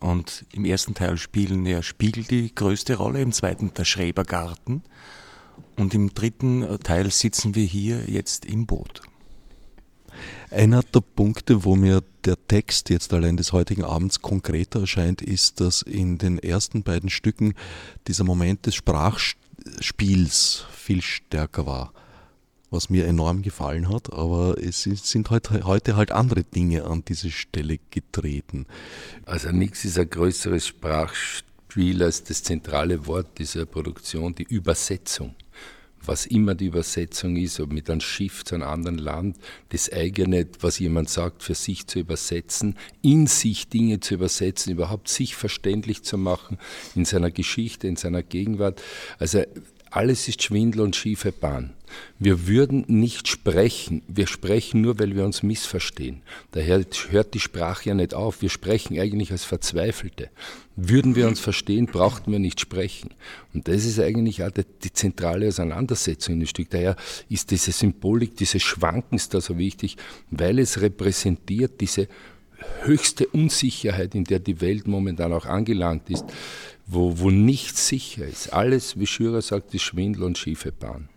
Und 0.00 0.44
im 0.52 0.64
ersten 0.64 0.94
Teil 0.94 1.16
spielen 1.16 1.64
ja 1.64 1.82
Spiegel 1.82 2.24
die 2.24 2.54
größte 2.54 2.96
Rolle, 2.96 3.22
im 3.22 3.32
zweiten 3.32 3.72
der 3.72 3.84
Schrebergarten 3.84 4.82
und 5.76 5.94
im 5.94 6.12
dritten 6.12 6.62
äh, 6.62 6.78
Teil 6.78 7.10
sitzen 7.10 7.54
wir 7.54 7.64
hier 7.64 8.10
jetzt 8.10 8.44
im 8.44 8.66
Boot. 8.66 9.02
Einer 10.50 10.82
der 10.82 11.00
Punkte, 11.00 11.64
wo 11.64 11.74
mir 11.74 12.02
der 12.24 12.36
Text 12.46 12.90
jetzt 12.90 13.12
allein 13.12 13.36
des 13.36 13.52
heutigen 13.52 13.82
Abends 13.82 14.22
konkreter 14.22 14.80
erscheint, 14.80 15.20
ist, 15.20 15.60
dass 15.60 15.82
in 15.82 16.18
den 16.18 16.38
ersten 16.38 16.84
beiden 16.84 17.08
Stücken 17.08 17.54
dieser 18.06 18.22
Moment 18.24 18.64
des 18.66 18.76
Sprachspiels 18.76 20.64
viel 20.72 21.02
stärker 21.02 21.66
war, 21.66 21.92
was 22.70 22.90
mir 22.90 23.06
enorm 23.06 23.42
gefallen 23.42 23.88
hat, 23.92 24.12
aber 24.12 24.56
es 24.62 24.84
sind 24.84 25.30
heute, 25.30 25.64
halt 25.64 26.12
andere 26.12 26.44
Dinge 26.44 26.84
an 26.84 27.04
diese 27.04 27.30
Stelle 27.32 27.78
getreten. 27.90 28.66
Also 29.24 29.50
nichts 29.50 29.84
ist 29.84 29.98
ein 29.98 30.08
größeres 30.08 30.68
Sprachspiel 30.68 32.04
als 32.04 32.22
das 32.22 32.44
zentrale 32.44 33.06
Wort 33.08 33.38
dieser 33.38 33.66
Produktion, 33.66 34.34
die 34.34 34.44
Übersetzung 34.44 35.34
was 36.04 36.26
immer 36.26 36.54
die 36.54 36.66
Übersetzung 36.66 37.36
ist, 37.36 37.58
ob 37.60 37.72
mit 37.72 37.90
einem 37.90 38.00
Schiff 38.00 38.44
zu 38.44 38.54
einem 38.54 38.64
anderen 38.64 38.98
Land, 38.98 39.36
das 39.70 39.92
eigene, 39.92 40.46
was 40.60 40.78
jemand 40.78 41.08
sagt, 41.08 41.42
für 41.42 41.54
sich 41.54 41.86
zu 41.86 41.98
übersetzen, 41.98 42.76
in 43.02 43.26
sich 43.26 43.68
Dinge 43.68 44.00
zu 44.00 44.14
übersetzen, 44.14 44.72
überhaupt 44.72 45.08
sich 45.08 45.34
verständlich 45.34 46.02
zu 46.02 46.18
machen, 46.18 46.58
in 46.94 47.04
seiner 47.04 47.30
Geschichte, 47.30 47.88
in 47.88 47.96
seiner 47.96 48.22
Gegenwart. 48.22 48.82
Also 49.18 49.42
alles 49.96 50.28
ist 50.28 50.42
Schwindel 50.42 50.82
und 50.82 50.94
schiefe 50.94 51.32
Bahn. 51.32 51.72
Wir 52.18 52.46
würden 52.46 52.84
nicht 52.86 53.28
sprechen. 53.28 54.02
Wir 54.08 54.26
sprechen 54.26 54.82
nur, 54.82 54.98
weil 54.98 55.16
wir 55.16 55.24
uns 55.24 55.42
missverstehen. 55.42 56.22
Daher 56.50 56.84
hört 57.08 57.32
die 57.32 57.40
Sprache 57.40 57.88
ja 57.88 57.94
nicht 57.94 58.12
auf. 58.12 58.42
Wir 58.42 58.50
sprechen 58.50 58.98
eigentlich 58.98 59.32
als 59.32 59.44
Verzweifelte. 59.44 60.28
Würden 60.76 61.16
wir 61.16 61.26
uns 61.26 61.40
verstehen, 61.40 61.86
brauchten 61.86 62.30
wir 62.30 62.38
nicht 62.38 62.60
sprechen. 62.60 63.10
Und 63.54 63.68
das 63.68 63.86
ist 63.86 63.98
eigentlich 63.98 64.44
auch 64.44 64.50
die 64.50 64.92
zentrale 64.92 65.48
Auseinandersetzung 65.48 66.34
in 66.34 66.40
dem 66.40 66.46
Stück. 66.46 66.68
Daher 66.68 66.96
ist 67.30 67.50
diese 67.50 67.72
Symbolik 67.72 68.36
dieses 68.36 68.62
Schwankens 68.62 69.30
da 69.30 69.40
so 69.40 69.56
wichtig, 69.56 69.96
weil 70.30 70.58
es 70.58 70.82
repräsentiert 70.82 71.80
diese 71.80 72.08
höchste 72.82 73.26
Unsicherheit, 73.28 74.14
in 74.14 74.24
der 74.24 74.40
die 74.40 74.60
Welt 74.60 74.86
momentan 74.86 75.32
auch 75.32 75.46
angelangt 75.46 76.10
ist, 76.10 76.24
wo, 76.86 77.18
wo 77.18 77.30
nichts 77.30 77.88
sicher 77.88 78.26
ist. 78.26 78.52
Alles, 78.52 78.98
wie 78.98 79.06
Schürer 79.06 79.42
sagt, 79.42 79.74
ist 79.74 79.82
Schwindel 79.82 80.22
und 80.22 80.38
schiefe 80.38 80.72
Bahn. 80.72 81.08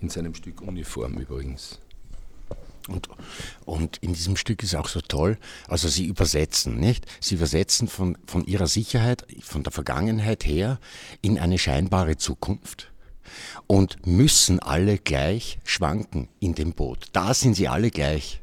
in 0.00 0.08
seinem 0.08 0.34
Stück 0.34 0.62
Uniform 0.62 1.18
übrigens. 1.18 1.80
Und, 2.88 3.08
und 3.66 3.98
in 3.98 4.14
diesem 4.14 4.36
Stück 4.36 4.62
ist 4.62 4.74
auch 4.74 4.88
so 4.88 5.00
toll, 5.00 5.36
also 5.66 5.88
sie 5.88 6.06
übersetzen, 6.06 6.78
nicht? 6.78 7.04
Sie 7.20 7.34
übersetzen 7.34 7.86
von, 7.86 8.16
von 8.26 8.46
ihrer 8.46 8.66
Sicherheit, 8.66 9.26
von 9.42 9.62
der 9.62 9.72
Vergangenheit 9.72 10.46
her 10.46 10.80
in 11.20 11.38
eine 11.38 11.58
scheinbare 11.58 12.16
Zukunft 12.16 12.90
und 13.66 14.06
müssen 14.06 14.58
alle 14.60 14.96
gleich 14.96 15.58
schwanken 15.64 16.28
in 16.40 16.54
dem 16.54 16.72
Boot. 16.72 17.08
Da 17.12 17.34
sind 17.34 17.54
sie 17.54 17.68
alle 17.68 17.90
gleich. 17.90 18.40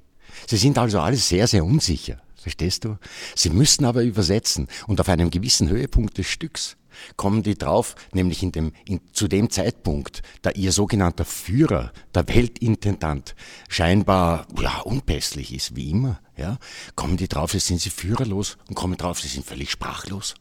Sie 0.48 0.58
sind 0.58 0.78
also 0.78 1.00
alle 1.00 1.18
sehr, 1.18 1.48
sehr 1.48 1.66
unsicher. 1.66 2.22
Verstehst 2.46 2.86
du? 2.86 3.00
Sie 3.34 3.50
müssen 3.50 3.86
aber 3.86 4.04
übersetzen 4.04 4.68
und 4.86 5.02
auf 5.02 5.10
einem 5.10 5.32
gewissen 5.32 5.68
Höhepunkt 5.68 6.20
des 6.20 6.28
Stücks 6.28 6.78
kommen 7.18 7.42
die 7.42 7.58
drauf, 7.58 7.96
nämlich 8.14 8.44
in 8.44 8.52
dem, 8.52 8.72
in, 8.86 9.02
zu 9.14 9.28
dem 9.28 9.50
Zeitpunkt, 9.50 10.22
da 10.44 10.52
ihr 10.52 10.72
sogenannter 10.72 11.26
Führer, 11.26 11.92
der 12.14 12.28
Weltintendant, 12.28 13.34
scheinbar 13.68 14.46
ja, 14.62 14.82
unpässlich 14.82 15.56
ist, 15.56 15.76
wie 15.76 15.90
immer, 15.90 16.20
ja, 16.38 16.60
kommen 16.96 17.18
die 17.18 17.28
drauf, 17.28 17.56
jetzt 17.56 17.66
sind 17.66 17.82
sie 17.82 17.90
führerlos 17.90 18.58
und 18.70 18.76
kommen 18.76 18.96
drauf, 18.96 19.20
sie 19.20 19.28
sind 19.28 19.44
völlig 19.44 19.72
sprachlos. 19.72 20.36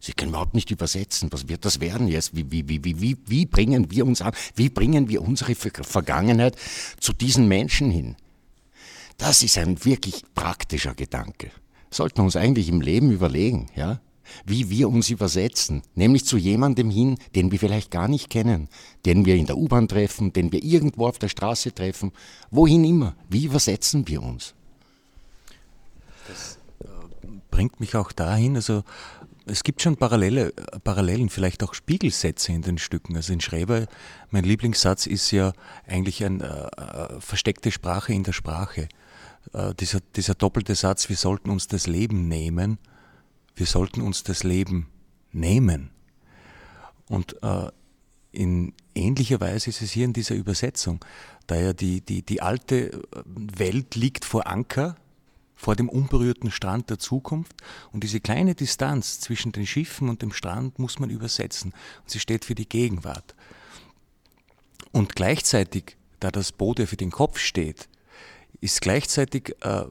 Sie 0.00 0.14
können 0.14 0.30
überhaupt 0.30 0.54
nicht 0.54 0.70
übersetzen. 0.70 1.30
Was 1.32 1.48
wird 1.48 1.66
das 1.66 1.80
werden 1.80 2.08
jetzt? 2.08 2.34
Wie, 2.34 2.50
wie, 2.50 2.66
wie, 2.66 2.82
wie, 2.82 2.98
wie, 2.98 3.18
wie 3.26 3.44
bringen 3.44 3.90
wir 3.90 4.06
uns 4.06 4.22
an? 4.22 4.32
Wie 4.54 4.70
bringen 4.70 5.10
wir 5.10 5.20
unsere 5.20 5.54
Vergangenheit 5.54 6.56
zu 6.98 7.12
diesen 7.12 7.46
Menschen 7.46 7.90
hin? 7.90 8.16
Das 9.18 9.42
ist 9.42 9.58
ein 9.58 9.84
wirklich 9.84 10.22
praktischer 10.34 10.94
Gedanke. 10.94 11.50
Sollten 11.90 12.18
wir 12.18 12.24
uns 12.24 12.36
eigentlich 12.36 12.68
im 12.68 12.80
Leben 12.80 13.10
überlegen, 13.10 13.68
ja? 13.76 14.00
Wie 14.46 14.70
wir 14.70 14.88
uns 14.88 15.10
übersetzen, 15.10 15.82
nämlich 15.94 16.24
zu 16.24 16.38
jemandem 16.38 16.90
hin, 16.90 17.18
den 17.34 17.50
wir 17.50 17.58
vielleicht 17.58 17.90
gar 17.90 18.08
nicht 18.08 18.30
kennen, 18.30 18.68
den 19.04 19.26
wir 19.26 19.34
in 19.34 19.46
der 19.46 19.58
U-Bahn 19.58 19.88
treffen, 19.88 20.32
den 20.32 20.52
wir 20.52 20.62
irgendwo 20.62 21.06
auf 21.06 21.18
der 21.18 21.28
Straße 21.28 21.74
treffen, 21.74 22.12
wohin 22.50 22.84
immer. 22.84 23.14
Wie 23.28 23.44
übersetzen 23.44 24.08
wir 24.08 24.22
uns? 24.22 24.54
Das 26.28 26.58
äh, 26.80 26.86
bringt 27.50 27.80
mich 27.80 27.94
auch 27.96 28.12
dahin, 28.12 28.56
also 28.56 28.84
es 29.46 29.64
gibt 29.64 29.82
schon 29.82 29.96
Parallele, 29.96 30.52
Parallelen, 30.84 31.28
vielleicht 31.28 31.62
auch 31.62 31.74
Spiegelsätze 31.74 32.52
in 32.52 32.62
den 32.62 32.78
Stücken. 32.78 33.16
Also 33.16 33.32
in 33.32 33.40
Schreber, 33.40 33.86
mein 34.30 34.44
Lieblingssatz 34.44 35.06
ist 35.06 35.30
ja 35.30 35.52
eigentlich 35.86 36.24
eine 36.24 36.70
äh, 36.76 36.82
äh, 37.16 37.20
versteckte 37.20 37.70
Sprache 37.70 38.12
in 38.12 38.22
der 38.22 38.32
Sprache. 38.32 38.88
Äh, 39.52 39.74
dieser, 39.74 40.00
dieser 40.00 40.34
doppelte 40.34 40.74
Satz, 40.74 41.08
wir 41.08 41.16
sollten 41.16 41.50
uns 41.50 41.68
das 41.68 41.86
Leben 41.86 42.28
nehmen, 42.28 42.78
wir 43.54 43.66
sollten 43.66 44.00
uns 44.00 44.22
das 44.22 44.44
Leben 44.44 44.88
nehmen. 45.32 45.90
Und 47.08 47.42
äh, 47.42 47.70
in 48.30 48.72
ähnlicher 48.94 49.40
Weise 49.40 49.70
ist 49.70 49.82
es 49.82 49.92
hier 49.92 50.06
in 50.06 50.14
dieser 50.14 50.34
Übersetzung, 50.34 51.04
da 51.46 51.56
ja 51.56 51.72
die, 51.72 52.00
die, 52.00 52.22
die 52.22 52.40
alte 52.40 53.02
Welt 53.24 53.94
liegt 53.94 54.24
vor 54.24 54.46
Anker, 54.46 54.96
vor 55.54 55.76
dem 55.76 55.88
unberührten 55.88 56.50
Strand 56.50 56.90
der 56.90 56.98
Zukunft 56.98 57.54
und 57.92 58.02
diese 58.02 58.20
kleine 58.20 58.54
Distanz 58.54 59.20
zwischen 59.20 59.52
den 59.52 59.66
Schiffen 59.66 60.08
und 60.08 60.22
dem 60.22 60.32
Strand 60.32 60.78
muss 60.78 60.98
man 60.98 61.10
übersetzen 61.10 61.72
und 62.00 62.10
sie 62.10 62.20
steht 62.20 62.44
für 62.44 62.54
die 62.54 62.68
Gegenwart. 62.68 63.34
Und 64.90 65.14
gleichzeitig, 65.14 65.96
da 66.20 66.30
das 66.30 66.52
Boot 66.52 66.78
ja 66.78 66.86
für 66.86 66.96
den 66.96 67.10
Kopf 67.10 67.38
steht, 67.38 67.88
ist 68.62 68.80
gleichzeitig 68.80 69.54
äh, 69.60 69.82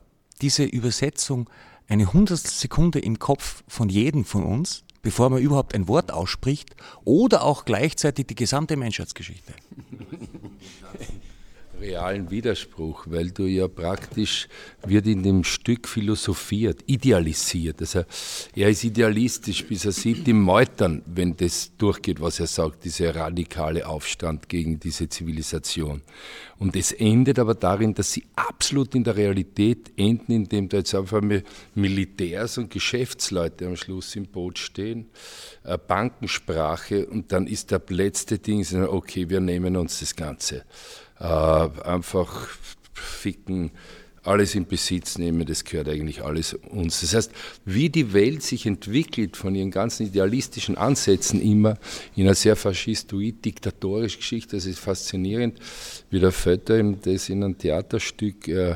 diese 0.41 0.63
Übersetzung 0.63 1.47
eine 1.87 2.11
hundertstel 2.13 2.53
Sekunde 2.53 2.99
im 2.99 3.19
Kopf 3.19 3.63
von 3.67 3.89
jedem 3.89 4.25
von 4.25 4.43
uns, 4.43 4.83
bevor 5.03 5.29
man 5.29 5.41
überhaupt 5.41 5.75
ein 5.75 5.87
Wort 5.87 6.11
ausspricht, 6.11 6.75
oder 7.03 7.43
auch 7.43 7.65
gleichzeitig 7.65 8.27
die 8.27 8.35
gesamte 8.35 8.77
Menschheitsgeschichte. 8.77 9.53
realen 11.81 12.29
Widerspruch, 12.31 13.05
weil 13.09 13.31
du 13.31 13.45
ja 13.45 13.67
praktisch 13.67 14.47
wird 14.85 15.07
in 15.07 15.23
dem 15.23 15.43
Stück 15.43 15.87
philosophiert, 15.87 16.79
idealisiert. 16.85 17.81
Also 17.81 18.03
er 18.55 18.69
ist 18.69 18.83
idealistisch, 18.83 19.65
bis 19.65 19.85
er 19.85 19.91
sieht 19.91 20.25
die 20.27 20.33
Meutern, 20.33 21.01
wenn 21.05 21.35
das 21.35 21.71
durchgeht, 21.77 22.21
was 22.21 22.39
er 22.39 22.47
sagt, 22.47 22.85
dieser 22.85 23.15
radikale 23.15 23.85
Aufstand 23.87 24.47
gegen 24.47 24.79
diese 24.79 25.09
Zivilisation. 25.09 26.01
Und 26.59 26.75
es 26.75 26.91
endet 26.91 27.39
aber 27.39 27.55
darin, 27.55 27.93
dass 27.95 28.11
sie 28.11 28.23
absolut 28.35 28.93
in 28.93 29.03
der 29.03 29.15
Realität 29.15 29.91
enden, 29.97 30.31
indem 30.31 30.69
da 30.69 30.77
jetzt 30.77 30.93
einfach 30.93 31.21
Militärs 31.73 32.59
und 32.59 32.69
Geschäftsleute 32.69 33.65
am 33.65 33.75
Schluss 33.75 34.15
im 34.15 34.27
Boot 34.27 34.59
stehen, 34.59 35.09
äh, 35.63 35.77
Bankensprache 35.77 37.07
und 37.07 37.31
dann 37.31 37.47
ist 37.47 37.71
der 37.71 37.81
letzte 37.89 38.37
Ding, 38.37 38.63
okay, 38.83 39.27
wir 39.29 39.39
nehmen 39.39 39.75
uns 39.75 39.99
das 40.01 40.15
Ganze 40.15 40.63
äh, 41.21 41.23
einfach 41.83 42.49
ficken, 42.93 43.71
alles 44.23 44.53
in 44.53 44.67
Besitz 44.67 45.17
nehmen, 45.17 45.45
das 45.45 45.63
gehört 45.63 45.89
eigentlich 45.89 46.23
alles 46.23 46.53
uns. 46.53 47.01
Das 47.01 47.15
heißt, 47.15 47.31
wie 47.65 47.89
die 47.89 48.13
Welt 48.13 48.43
sich 48.43 48.67
entwickelt 48.67 49.35
von 49.35 49.55
ihren 49.55 49.71
ganzen 49.71 50.05
idealistischen 50.05 50.77
Ansätzen 50.77 51.41
immer 51.41 51.77
in 52.15 52.25
einer 52.25 52.35
sehr 52.35 52.55
faschistoid, 52.55 53.43
diktatorisch 53.43 54.17
Geschichte, 54.17 54.55
das 54.55 54.65
ist 54.65 54.79
faszinierend, 54.79 55.59
wie 56.11 56.19
der 56.19 56.31
Vetter 56.31 56.83
das 56.83 57.29
in 57.29 57.43
einem 57.43 57.57
Theaterstück, 57.57 58.47
äh, 58.47 58.75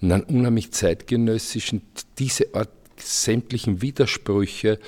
in 0.00 0.12
einem 0.12 0.24
unheimlich 0.24 0.72
zeitgenössischen, 0.72 1.82
diese 2.18 2.54
Art 2.54 2.70
sämtlichen 2.96 3.82
Widersprüche 3.82 4.78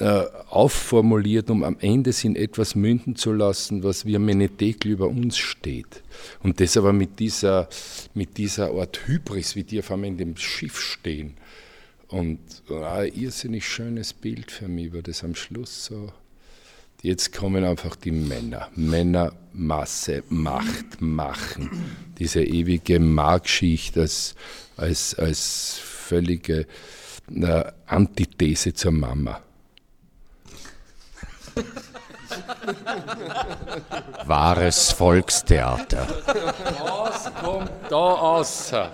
äh, 0.00 0.24
aufformuliert, 0.48 1.50
um 1.50 1.62
am 1.62 1.76
Ende 1.80 2.10
in 2.22 2.34
etwas 2.34 2.74
münden 2.74 3.16
zu 3.16 3.32
lassen, 3.32 3.82
was 3.82 4.06
wie 4.06 4.16
ein 4.16 4.24
Menetekel 4.24 4.92
über 4.92 5.08
uns 5.08 5.36
steht. 5.36 6.02
Und 6.42 6.58
das 6.60 6.76
aber 6.76 6.92
mit 6.92 7.18
dieser, 7.18 7.68
mit 8.14 8.38
dieser 8.38 8.70
Art 8.72 9.06
Hybris, 9.06 9.56
wie 9.56 9.64
die 9.64 9.78
auf 9.78 9.90
einmal 9.90 10.08
in 10.08 10.16
dem 10.16 10.36
Schiff 10.36 10.80
stehen. 10.80 11.34
Und 12.08 12.40
ah, 12.70 13.00
ein 13.00 13.14
irrsinnig 13.14 13.68
schönes 13.68 14.12
Bild 14.12 14.50
für 14.50 14.68
mich 14.68 14.92
war 14.92 15.02
das 15.02 15.22
am 15.22 15.34
Schluss 15.34 15.84
so. 15.84 16.10
Jetzt 17.02 17.32
kommen 17.34 17.64
einfach 17.64 17.94
die 17.96 18.10
Männer. 18.10 18.68
Männermasse, 18.74 20.22
Macht, 20.28 21.00
Machen. 21.00 21.70
Diese 22.18 22.42
ewige 22.42 23.00
Markschicht 23.00 23.96
als, 23.96 24.34
als, 24.76 25.14
als 25.14 25.78
völlige 25.78 26.66
äh, 27.34 27.64
Antithese 27.86 28.74
zur 28.74 28.92
Mama. 28.92 29.42
Wahres 34.24 34.92
Volkstheater. 34.92 36.06
Was 36.82 37.30
kommt 37.42 37.70
da 37.88 37.96
außer? 37.96 38.90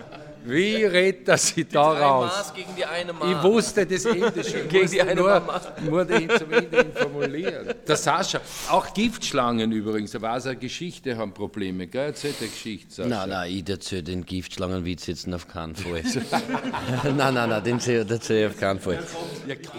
Wie 0.47 0.85
redet 0.85 1.29
er 1.29 1.39
sich 1.39 1.67
da 1.69 1.93
raus? 1.93 2.53
gegen 2.55 2.75
die 2.77 2.85
eine 2.85 3.13
Ich 3.13 3.43
wusste 3.43 3.85
das 3.85 4.05
Ende 4.05 4.45
schon. 4.45 4.69
Gegen 4.69 4.91
die 4.91 5.03
eine 5.03 5.17
nur, 5.17 5.41
Mama. 5.41 5.61
nur 5.85 6.11
ihn 6.11 6.31
zum 6.39 6.53
Ende 6.53 6.77
hin 6.79 6.93
formulieren. 6.95 7.75
Der 7.89 7.97
Sascha, 7.97 8.41
auch 8.71 8.95
Giftschlangen 8.95 9.73
übrigens, 9.73 10.13
da 10.13 10.23
war 10.23 10.37
es 10.37 10.47
eine 10.47 10.57
Geschichte, 10.57 11.17
haben 11.17 11.35
Probleme, 11.35 11.87
gell? 11.89 12.07
Erzähl 12.07 12.33
eine 12.39 12.49
Geschichte, 12.49 12.93
Sascha. 12.93 13.09
Nein, 13.09 13.29
nein, 13.29 13.53
ich 13.53 13.69
erzähle 13.69 14.05
den 14.05 14.25
Giftschlangenwitz 14.25 15.07
jetzt 15.07 15.33
auf 15.33 15.49
keinen 15.49 15.75
Fall. 15.75 16.03
nein, 17.05 17.35
nein, 17.35 17.49
nein, 17.49 17.65
den 17.65 17.79
erzähle 17.79 18.47
ich 18.47 18.53
auf 18.53 18.61
keinen 18.61 18.81
Fall. 18.81 19.03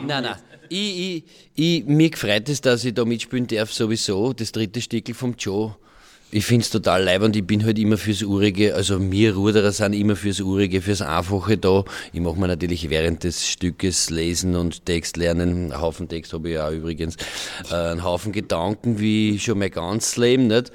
Nein, 0.06 0.24
nein. 0.24 0.36
Ich, 0.70 1.00
ich, 1.00 1.24
ich, 1.56 1.86
mir 1.86 2.10
gefreut 2.10 2.50
es, 2.50 2.60
dass 2.60 2.84
ich 2.84 2.94
da 2.94 3.06
mitspielen 3.06 3.48
darf, 3.48 3.72
sowieso. 3.72 4.34
Das 4.34 4.52
dritte 4.52 4.82
Stickel 4.82 5.16
vom 5.16 5.36
Joe. 5.38 5.76
Ich 6.30 6.46
finde 6.46 6.64
es 6.64 6.70
total 6.70 7.04
leibend. 7.04 7.38
Ich 7.38 7.48
bin 7.48 7.64
halt 7.64 7.80
immer 7.80 7.98
fürs 7.98 8.22
Urige. 8.22 8.76
Also, 8.76 9.00
wir 9.12 9.36
Ruderer 9.36 9.72
sind 9.72 9.94
immer 9.94 10.18
fürs 10.18 10.42
Urige, 10.42 10.82
fürs 10.82 11.02
Einfache 11.02 11.58
da. 11.58 11.86
Ich 12.12 12.20
mache 12.20 12.38
mir 12.38 12.48
natürlich 12.48 12.90
während 12.90 13.24
des 13.24 13.48
Stückes 13.48 14.10
lesen 14.10 14.56
und 14.56 14.86
Text 14.86 15.16
lernen. 15.16 15.72
Einen 15.72 15.82
Haufen 15.82 16.10
Text 16.10 16.34
habe 16.34 16.50
ich 16.50 16.56
ja 16.56 16.70
übrigens. 16.70 17.16
Äh, 17.72 17.76
einen 17.76 18.04
Haufen 18.04 18.34
Gedanken, 18.34 19.00
wie 19.00 19.40
schon 19.40 19.60
mein 19.60 19.72
ganzes 19.72 20.18
Leben, 20.18 20.48
nicht? 20.48 20.72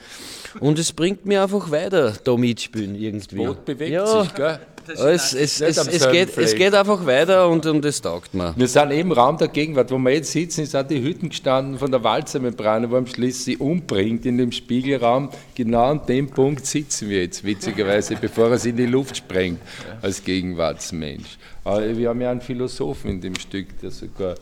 Und 0.60 0.78
es 0.78 0.92
bringt 0.92 1.26
mir 1.26 1.42
einfach 1.42 1.70
weiter, 1.70 2.14
da 2.24 2.36
mitspielen 2.36 2.94
irgendwie. 2.94 3.36
Das 3.36 3.46
Boot 3.46 3.64
bewegt 3.66 3.92
ja. 3.92 4.22
sich, 4.22 4.34
gell? 4.34 4.58
Es, 4.88 5.32
es, 5.32 5.60
es, 5.60 5.76
es, 5.78 6.10
geht, 6.10 6.36
es 6.36 6.54
geht 6.54 6.74
einfach 6.74 7.04
weiter 7.06 7.48
und, 7.48 7.64
und 7.66 7.84
es 7.84 8.00
taugt 8.00 8.34
mir. 8.34 8.54
Wir 8.56 8.68
sind 8.68 8.90
eben 8.90 9.10
im 9.10 9.12
Raum 9.12 9.36
der 9.36 9.48
Gegenwart. 9.48 9.90
Wo 9.90 9.98
wir 9.98 10.12
jetzt 10.12 10.32
sitzen, 10.32 10.66
sind 10.66 10.90
die 10.90 11.02
Hütten 11.02 11.28
gestanden 11.28 11.78
von 11.78 11.90
der 11.90 12.02
Walzermembrane, 12.02 12.90
wo 12.90 12.96
am 12.96 13.06
Schluss 13.06 13.44
sie 13.44 13.56
umbringt 13.56 14.26
in 14.26 14.38
dem 14.38 14.52
Spiegelraum. 14.52 15.30
Genau 15.54 15.90
an 15.90 16.06
dem 16.06 16.28
Punkt 16.30 16.66
sitzen 16.66 17.08
wir 17.08 17.22
jetzt, 17.22 17.44
witzigerweise, 17.44 18.16
bevor 18.20 18.50
er 18.50 18.58
sie 18.58 18.70
in 18.70 18.76
die 18.76 18.86
Luft 18.86 19.16
sprengt, 19.16 19.60
als 20.00 20.22
Gegenwartsmensch. 20.24 21.38
Aber 21.64 21.96
wir 21.96 22.08
haben 22.08 22.20
ja 22.20 22.30
einen 22.30 22.40
Philosophen 22.40 23.10
in 23.10 23.20
dem 23.20 23.36
Stück, 23.36 23.78
der 23.80 23.90
sogar 23.90 24.34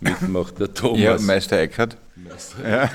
mitmacht, 0.00 0.58
der 0.58 0.72
Thomas. 0.72 1.00
Ja, 1.00 1.18
Meister 1.18 1.58
Eckhart. 1.58 1.96
Ja. 2.62 2.90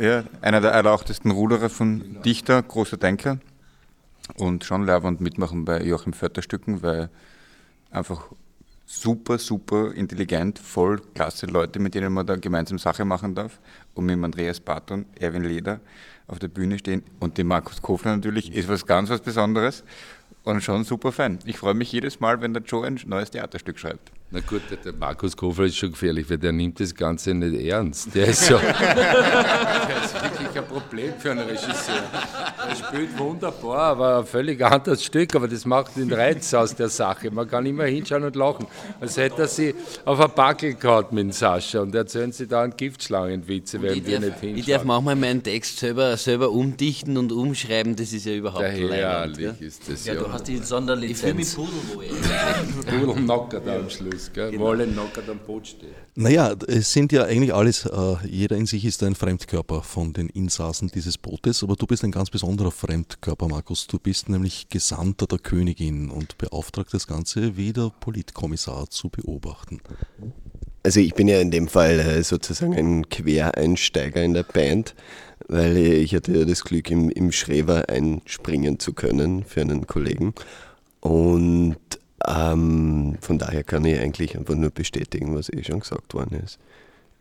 ja, 0.00 0.24
einer 0.40 0.60
der 0.60 0.70
erlauchtesten 0.70 1.30
Ruderer 1.30 1.68
von 1.68 2.22
Dichter, 2.24 2.62
großer 2.62 2.96
Denker. 2.96 3.38
Und 4.36 4.64
schon 4.64 4.86
leibend 4.86 5.20
mitmachen 5.20 5.64
bei 5.64 5.82
Joachim 5.82 6.12
Vötter 6.12 6.42
Stücken, 6.42 6.82
weil 6.82 7.10
einfach 7.90 8.30
super, 8.86 9.38
super 9.38 9.92
intelligent, 9.92 10.58
voll 10.58 11.00
klasse 11.14 11.46
Leute, 11.46 11.78
mit 11.78 11.94
denen 11.94 12.12
man 12.12 12.26
da 12.26 12.36
gemeinsam 12.36 12.78
Sache 12.78 13.04
machen 13.04 13.34
darf. 13.34 13.60
Und 13.94 14.06
mit 14.06 14.22
Andreas 14.22 14.60
Barton, 14.60 15.06
Erwin 15.18 15.44
Leder 15.44 15.80
auf 16.26 16.38
der 16.38 16.48
Bühne 16.48 16.78
stehen 16.78 17.02
und 17.20 17.38
dem 17.38 17.48
Markus 17.48 17.82
Kofler 17.82 18.16
natürlich, 18.16 18.54
ist 18.54 18.68
was 18.68 18.86
ganz 18.86 19.10
was 19.10 19.20
Besonderes 19.20 19.84
und 20.44 20.62
schon 20.62 20.84
super 20.84 21.12
Fan. 21.12 21.38
Ich 21.44 21.58
freue 21.58 21.74
mich 21.74 21.92
jedes 21.92 22.20
Mal, 22.20 22.40
wenn 22.40 22.54
der 22.54 22.62
Joe 22.62 22.86
ein 22.86 23.00
neues 23.06 23.30
Theaterstück 23.30 23.78
schreibt. 23.78 24.12
Na 24.34 24.40
gut, 24.40 24.62
der 24.82 24.92
Markus 24.94 25.36
Kofler 25.36 25.66
ist 25.66 25.76
schon 25.76 25.90
gefährlich, 25.90 26.28
weil 26.30 26.38
der 26.38 26.52
nimmt 26.52 26.80
das 26.80 26.94
Ganze 26.94 27.34
nicht 27.34 27.66
ernst. 27.66 28.14
Der 28.14 28.28
ist, 28.28 28.46
so, 28.46 28.56
der 28.58 30.04
ist 30.04 30.14
wirklich 30.14 30.56
ein 30.56 30.66
Problem 30.66 31.12
für 31.18 31.32
einen 31.32 31.46
Regisseur. 31.46 32.02
Er 32.66 32.74
spielt 32.74 33.18
wunderbar, 33.18 33.78
aber 33.78 34.18
ein 34.20 34.26
völlig 34.26 34.64
anderes 34.64 35.04
Stück, 35.04 35.34
aber 35.34 35.48
das 35.48 35.66
macht 35.66 35.96
den 35.96 36.10
Reiz 36.10 36.54
aus 36.54 36.74
der 36.74 36.88
Sache. 36.88 37.30
Man 37.30 37.46
kann 37.46 37.66
immer 37.66 37.84
hinschauen 37.84 38.24
und 38.24 38.34
lachen, 38.34 38.66
als 39.00 39.18
hätte 39.18 39.42
er 39.42 39.48
sie 39.48 39.74
auf 40.06 40.18
ein 40.18 40.30
Backel 40.34 40.74
gehauen 40.74 41.06
mit 41.10 41.34
Sascha 41.34 41.80
und 41.80 41.94
erzählen 41.94 42.32
sie 42.32 42.46
da 42.46 42.62
einen 42.62 42.74
Giftschlangenwitze, 42.74 43.82
während 43.82 44.06
wir 44.06 44.18
nicht 44.18 44.40
hinschauen. 44.40 44.58
Ich 44.58 44.64
darf 44.64 44.84
manchmal 44.84 45.16
meinen 45.16 45.42
Text 45.42 45.78
selber, 45.78 46.16
selber 46.16 46.50
umdichten 46.50 47.18
und 47.18 47.32
umschreiben, 47.32 47.96
das 47.96 48.14
ist 48.14 48.24
ja 48.24 48.32
überhaupt 48.32 48.62
nicht 48.62 48.90
Herrlich 48.90 49.60
ist 49.60 49.88
das 49.88 50.06
ja. 50.06 50.14
Ja, 50.14 50.20
du 50.20 50.32
hast 50.32 50.48
die 50.48 50.58
Sonderlizenz. 50.58 51.18
Ich 51.18 51.18
fühle 51.18 51.34
mich 51.34 51.54
Pudel, 51.54 52.18
wo 52.96 53.06
Pudelnacker 53.06 53.60
da 53.60 53.76
am 53.76 53.90
Schluss, 53.90 54.21
gell? 54.32 54.50
Genau. 54.50 54.64
Wolle 54.64 54.86
Nacker 54.86 55.22
am 55.30 55.38
Boot 55.38 55.66
steht. 55.66 55.94
Naja, 56.14 56.54
es 56.68 56.92
sind 56.92 57.12
ja 57.12 57.24
eigentlich 57.24 57.54
alles, 57.54 57.86
äh, 57.86 58.16
jeder 58.26 58.56
in 58.56 58.66
sich 58.66 58.84
ist 58.84 59.02
ein 59.02 59.14
Fremdkörper 59.14 59.82
von 59.82 60.12
den 60.12 60.28
Insassen 60.28 60.90
dieses 60.94 61.16
Bootes, 61.16 61.62
aber 61.62 61.76
du 61.76 61.86
bist 61.86 62.04
ein 62.04 62.12
ganz 62.12 62.28
besonderer 62.30 62.70
Fremdkörper, 62.70 63.48
Markus. 63.48 63.86
Du 63.86 63.98
bist 63.98 64.28
nämlich 64.28 64.68
Gesandter 64.68 65.26
der 65.26 65.38
Königin 65.38 66.10
und 66.10 66.36
beauftragt 66.36 66.92
das 66.92 67.06
Ganze 67.06 67.56
wie 67.56 67.72
der 67.72 67.90
Politkommissar 68.00 68.90
zu 68.90 69.08
beobachten. 69.08 69.80
Also 70.82 71.00
ich 71.00 71.14
bin 71.14 71.28
ja 71.28 71.40
in 71.40 71.50
dem 71.50 71.68
Fall 71.68 72.00
äh, 72.00 72.22
sozusagen 72.22 72.74
ein 72.74 73.08
Quereinsteiger 73.08 74.22
in 74.22 74.34
der 74.34 74.42
Band, 74.42 74.94
weil 75.48 75.76
ich 75.76 76.14
hatte 76.14 76.36
ja 76.36 76.44
das 76.44 76.64
Glück, 76.64 76.90
im, 76.90 77.08
im 77.08 77.30
Schrever 77.30 77.88
einspringen 77.88 78.78
zu 78.78 78.92
können 78.92 79.44
für 79.44 79.60
einen 79.60 79.86
Kollegen. 79.86 80.34
Und 81.00 81.78
ähm, 82.26 83.16
von 83.20 83.38
daher 83.38 83.64
kann 83.64 83.84
ich 83.84 83.98
eigentlich 83.98 84.36
einfach 84.36 84.54
nur 84.54 84.70
bestätigen, 84.70 85.34
was 85.34 85.48
eh 85.48 85.62
schon 85.62 85.80
gesagt 85.80 86.14
worden 86.14 86.40
ist. 86.44 86.58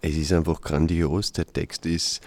Es 0.01 0.15
ist 0.15 0.33
einfach 0.33 0.61
grandios, 0.61 1.31
der 1.31 1.45
Text 1.45 1.85
ist, 1.85 2.21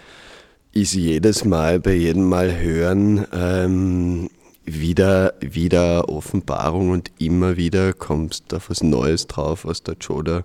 ist 0.73 0.95
jedes 0.95 1.45
Mal, 1.45 1.81
bei 1.81 1.95
jedem 1.95 2.29
Mal 2.29 2.57
hören, 2.57 3.27
ähm, 3.33 4.31
wieder, 4.65 5.35
wieder 5.41 6.09
Offenbarung 6.09 6.91
und 6.91 7.11
immer 7.19 7.57
wieder 7.57 7.93
kommst 7.93 8.55
auf 8.55 8.71
was 8.71 8.83
Neues 8.83 9.27
drauf, 9.27 9.65
was 9.65 9.83
der 9.83 9.97
Joda 10.01 10.43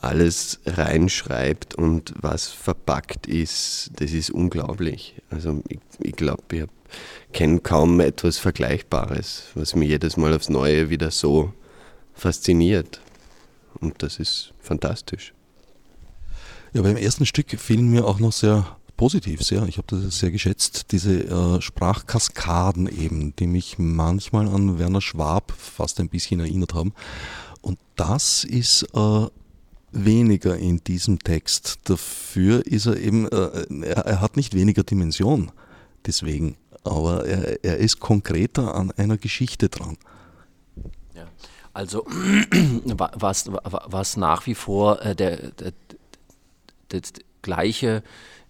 alles 0.00 0.60
reinschreibt 0.66 1.74
und 1.74 2.12
was 2.20 2.48
verpackt 2.48 3.26
ist, 3.26 3.90
das 3.96 4.12
ist 4.12 4.30
unglaublich. 4.30 5.14
Also 5.30 5.62
ich, 5.68 5.78
ich 6.00 6.14
glaube, 6.16 6.42
ich 6.52 6.62
kenne 7.32 7.60
kaum 7.60 8.00
etwas 8.00 8.38
Vergleichbares, 8.38 9.44
was 9.54 9.74
mich 9.74 9.88
jedes 9.88 10.16
Mal 10.16 10.34
aufs 10.34 10.48
Neue 10.48 10.90
wieder 10.90 11.10
so 11.10 11.52
fasziniert. 12.14 13.00
Und 13.80 14.02
das 14.02 14.18
ist 14.18 14.52
fantastisch. 14.60 15.34
Ja, 16.72 16.82
beim 16.82 16.96
ersten 16.96 17.26
Stück 17.26 17.50
fielen 17.58 17.88
mir 17.90 18.06
auch 18.06 18.18
noch 18.18 18.32
sehr 18.32 18.76
positiv 18.96 19.42
sehr. 19.42 19.66
Ich 19.66 19.78
habe 19.78 19.86
das 19.88 20.18
sehr 20.18 20.30
geschätzt, 20.30 20.92
diese 20.92 21.24
äh, 21.24 21.60
Sprachkaskaden 21.60 22.88
eben, 22.88 23.34
die 23.36 23.46
mich 23.46 23.78
manchmal 23.78 24.48
an 24.48 24.78
Werner 24.78 25.00
Schwab 25.00 25.52
fast 25.52 26.00
ein 26.00 26.08
bisschen 26.08 26.40
erinnert 26.40 26.74
haben. 26.74 26.92
Und 27.60 27.78
das 27.94 28.44
ist 28.44 28.86
äh, 28.94 29.26
weniger 29.92 30.56
in 30.56 30.82
diesem 30.84 31.18
Text. 31.18 31.80
Dafür 31.84 32.66
ist 32.66 32.86
er 32.86 32.96
eben, 32.96 33.28
äh, 33.28 33.66
er, 33.82 34.06
er, 34.06 34.20
hat 34.20 34.36
nicht 34.36 34.54
weniger 34.54 34.82
Dimension 34.82 35.50
deswegen, 36.06 36.56
aber 36.86 37.26
er, 37.26 37.64
er 37.64 37.76
ist 37.78 38.00
konkreter 38.00 38.74
an 38.74 38.90
einer 38.92 39.16
Geschichte 39.16 39.68
dran. 39.68 39.96
Ja. 41.14 41.26
Also 41.72 42.06
was, 42.84 43.50
was 43.50 44.16
nach 44.16 44.46
wie 44.46 44.54
vor 44.54 45.02
äh, 45.02 45.14
der, 45.14 45.50
der, 45.52 45.72
der 46.90 47.02
gleiche 47.42 48.02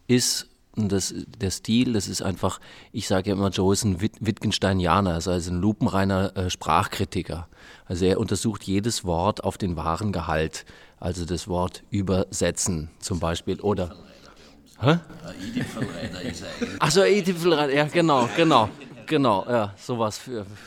ist, 0.06 0.48
das, 0.76 1.14
der 1.16 1.50
Stil, 1.50 1.94
das 1.94 2.06
ist 2.06 2.20
einfach, 2.22 2.60
ich 2.92 3.08
sage 3.08 3.30
ja 3.30 3.36
immer, 3.36 3.48
Joe 3.48 3.72
ist 3.72 3.84
ein 3.84 4.00
Wittgensteinianer, 4.00 5.14
also 5.14 5.30
ein 5.30 5.60
lupenreiner 5.60 6.36
äh, 6.36 6.50
Sprachkritiker. 6.50 7.48
Also 7.86 8.04
er 8.04 8.20
untersucht 8.20 8.64
jedes 8.64 9.04
Wort 9.04 9.42
auf 9.42 9.56
den 9.56 9.76
wahren 9.76 10.12
Gehalt. 10.12 10.66
Also 10.98 11.24
das 11.24 11.48
Wort 11.48 11.82
übersetzen 11.90 12.90
zum 13.00 13.20
Beispiel 13.20 13.60
oder. 13.60 13.96
Hä? 14.78 14.98
Achso, 16.80 17.04
Edith 17.04 17.44
ja 17.74 17.88
genau, 17.92 18.28
genau. 18.36 18.68
Genau, 19.06 19.44
ja, 19.48 19.74
sowas, 19.76 20.20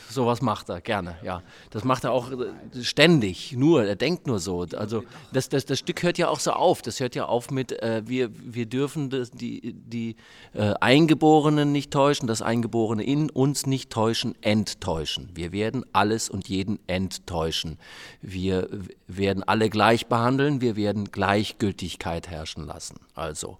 sowas 0.08 0.40
macht 0.40 0.70
er 0.70 0.80
gerne, 0.80 1.16
ja. 1.22 1.42
Das 1.70 1.84
macht 1.84 2.04
er 2.04 2.12
auch 2.12 2.30
äh, 2.30 2.82
ständig, 2.82 3.52
nur, 3.52 3.84
er 3.84 3.96
denkt 3.96 4.26
nur 4.26 4.38
so. 4.38 4.66
Also 4.76 5.04
das, 5.32 5.48
das, 5.48 5.66
das 5.66 5.78
Stück 5.78 6.02
hört 6.02 6.16
ja 6.16 6.28
auch 6.28 6.40
so 6.40 6.52
auf, 6.52 6.80
das 6.80 7.00
hört 7.00 7.14
ja 7.14 7.26
auf 7.26 7.50
mit, 7.50 7.72
äh, 7.82 8.02
wir, 8.06 8.30
wir 8.32 8.66
dürfen 8.66 9.10
das, 9.10 9.30
die, 9.30 9.74
die 9.74 10.16
äh, 10.54 10.72
Eingeborenen 10.80 11.70
nicht 11.70 11.92
täuschen, 11.92 12.26
das 12.26 12.40
Eingeborene 12.40 13.02
in 13.02 13.28
uns 13.28 13.66
nicht 13.66 13.90
täuschen, 13.90 14.34
enttäuschen. 14.42 15.28
Wir 15.34 15.52
werden 15.52 15.84
alles 15.92 16.30
und 16.30 16.48
jeden 16.48 16.78
enttäuschen. 16.86 17.78
Wir 18.22 18.68
werden 19.06 19.42
alle 19.42 19.68
gleich 19.68 20.06
behandeln, 20.06 20.60
wir 20.60 20.76
werden 20.76 21.10
Gleichgültigkeit 21.12 22.28
herrschen 22.28 22.66
lassen. 22.66 23.00
Also 23.14 23.58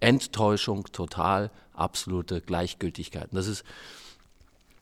Enttäuschung, 0.00 0.84
total, 0.92 1.50
absolute 1.74 2.40
Gleichgültigkeit. 2.40 3.28
Das 3.32 3.46
ist 3.46 3.64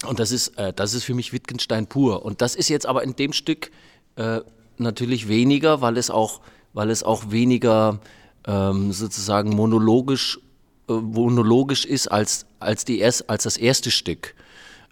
und 0.07 0.19
das 0.19 0.33
ist, 0.33 0.59
äh, 0.59 0.73
das 0.73 0.95
ist 0.95 1.05
für 1.05 1.15
mich 1.15 1.33
Wittgenstein 1.33 1.87
pur. 1.87 2.25
Und 2.25 2.41
das 2.41 2.55
ist 2.55 2.69
jetzt 2.69 2.87
aber 2.87 3.03
in 3.03 3.17
dem 3.17 3.33
Stück 3.33 3.71
äh, 4.17 4.41
natürlich 4.79 5.29
weniger, 5.29 5.81
weil 5.81 5.97
es 5.97 6.11
auch, 6.11 6.41
weil 6.73 6.91
es 6.91 7.03
auch 7.03 7.31
weniger 7.31 8.01
ähm, 8.47 8.93
sozusagen 8.93 9.51
monologisch, 9.51 10.41
äh, 10.89 10.93
monologisch 10.93 11.85
ist 11.85 12.09
als, 12.09 12.47
als, 12.59 12.85
die 12.85 12.99
erst, 12.99 13.29
als 13.29 13.43
das 13.45 13.59
erste 13.59 13.91
Stück, 13.91 14.35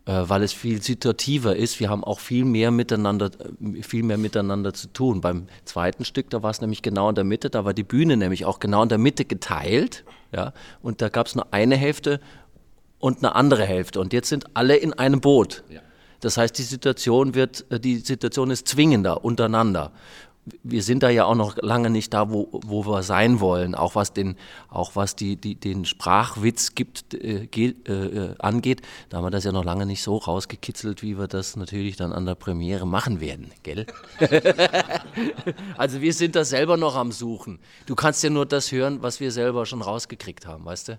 äh, 0.04 0.12
weil 0.26 0.42
es 0.42 0.52
viel 0.52 0.82
situativer 0.82 1.56
ist. 1.56 1.80
Wir 1.80 1.88
haben 1.88 2.04
auch 2.04 2.20
viel 2.20 2.44
mehr 2.44 2.70
miteinander, 2.70 3.30
äh, 3.60 3.82
viel 3.82 4.02
mehr 4.02 4.18
miteinander 4.18 4.74
zu 4.74 4.88
tun. 4.88 5.22
Beim 5.22 5.48
zweiten 5.64 6.04
Stück, 6.04 6.28
da 6.30 6.42
war 6.42 6.50
es 6.50 6.60
nämlich 6.60 6.82
genau 6.82 7.08
in 7.08 7.14
der 7.14 7.24
Mitte, 7.24 7.48
da 7.48 7.64
war 7.64 7.72
die 7.72 7.82
Bühne 7.82 8.18
nämlich 8.18 8.44
auch 8.44 8.60
genau 8.60 8.82
in 8.82 8.90
der 8.90 8.98
Mitte 8.98 9.24
geteilt. 9.24 10.04
Ja, 10.30 10.52
und 10.82 11.00
da 11.00 11.08
gab 11.08 11.26
es 11.26 11.34
nur 11.34 11.54
eine 11.54 11.76
Hälfte 11.76 12.20
und 12.98 13.18
eine 13.18 13.34
andere 13.34 13.64
Hälfte. 13.64 14.00
Und 14.00 14.12
jetzt 14.12 14.28
sind 14.28 14.46
alle 14.54 14.76
in 14.76 14.92
einem 14.92 15.20
Boot. 15.20 15.62
Das 16.20 16.36
heißt, 16.36 16.58
die 16.58 16.62
Situation 16.62 17.34
wird, 17.34 17.64
äh, 17.70 17.78
die 17.78 17.98
Situation 17.98 18.50
ist 18.50 18.68
zwingender 18.68 19.24
untereinander. 19.24 19.92
Wir 20.62 20.82
sind 20.82 21.02
da 21.02 21.10
ja 21.10 21.26
auch 21.26 21.34
noch 21.34 21.58
lange 21.58 21.90
nicht 21.90 22.14
da, 22.14 22.30
wo, 22.30 22.48
wo 22.50 22.86
wir 22.86 23.02
sein 23.02 23.38
wollen, 23.38 23.74
auch 23.74 23.94
was 23.94 24.14
den, 24.14 24.36
auch 24.70 24.96
was 24.96 25.14
die, 25.14 25.36
die, 25.36 25.56
den 25.56 25.84
Sprachwitz 25.84 26.74
gibt, 26.74 27.12
äh, 27.12 27.44
äh, 27.44 28.34
angeht. 28.38 28.80
Da 29.10 29.18
haben 29.18 29.24
wir 29.24 29.30
das 29.30 29.44
ja 29.44 29.52
noch 29.52 29.64
lange 29.64 29.84
nicht 29.84 30.02
so 30.02 30.16
rausgekitzelt, 30.16 31.02
wie 31.02 31.18
wir 31.18 31.28
das 31.28 31.56
natürlich 31.56 31.96
dann 31.96 32.14
an 32.14 32.24
der 32.24 32.34
Premiere 32.34 32.86
machen 32.86 33.20
werden, 33.20 33.50
gell? 33.62 33.84
also 35.76 36.00
wir 36.00 36.14
sind 36.14 36.34
da 36.34 36.46
selber 36.46 36.78
noch 36.78 36.96
am 36.96 37.12
Suchen. 37.12 37.58
Du 37.84 37.94
kannst 37.94 38.24
ja 38.24 38.30
nur 38.30 38.46
das 38.46 38.72
hören, 38.72 39.02
was 39.02 39.20
wir 39.20 39.30
selber 39.30 39.66
schon 39.66 39.82
rausgekriegt 39.82 40.46
haben, 40.46 40.64
weißt 40.64 40.88
du? 40.88 40.98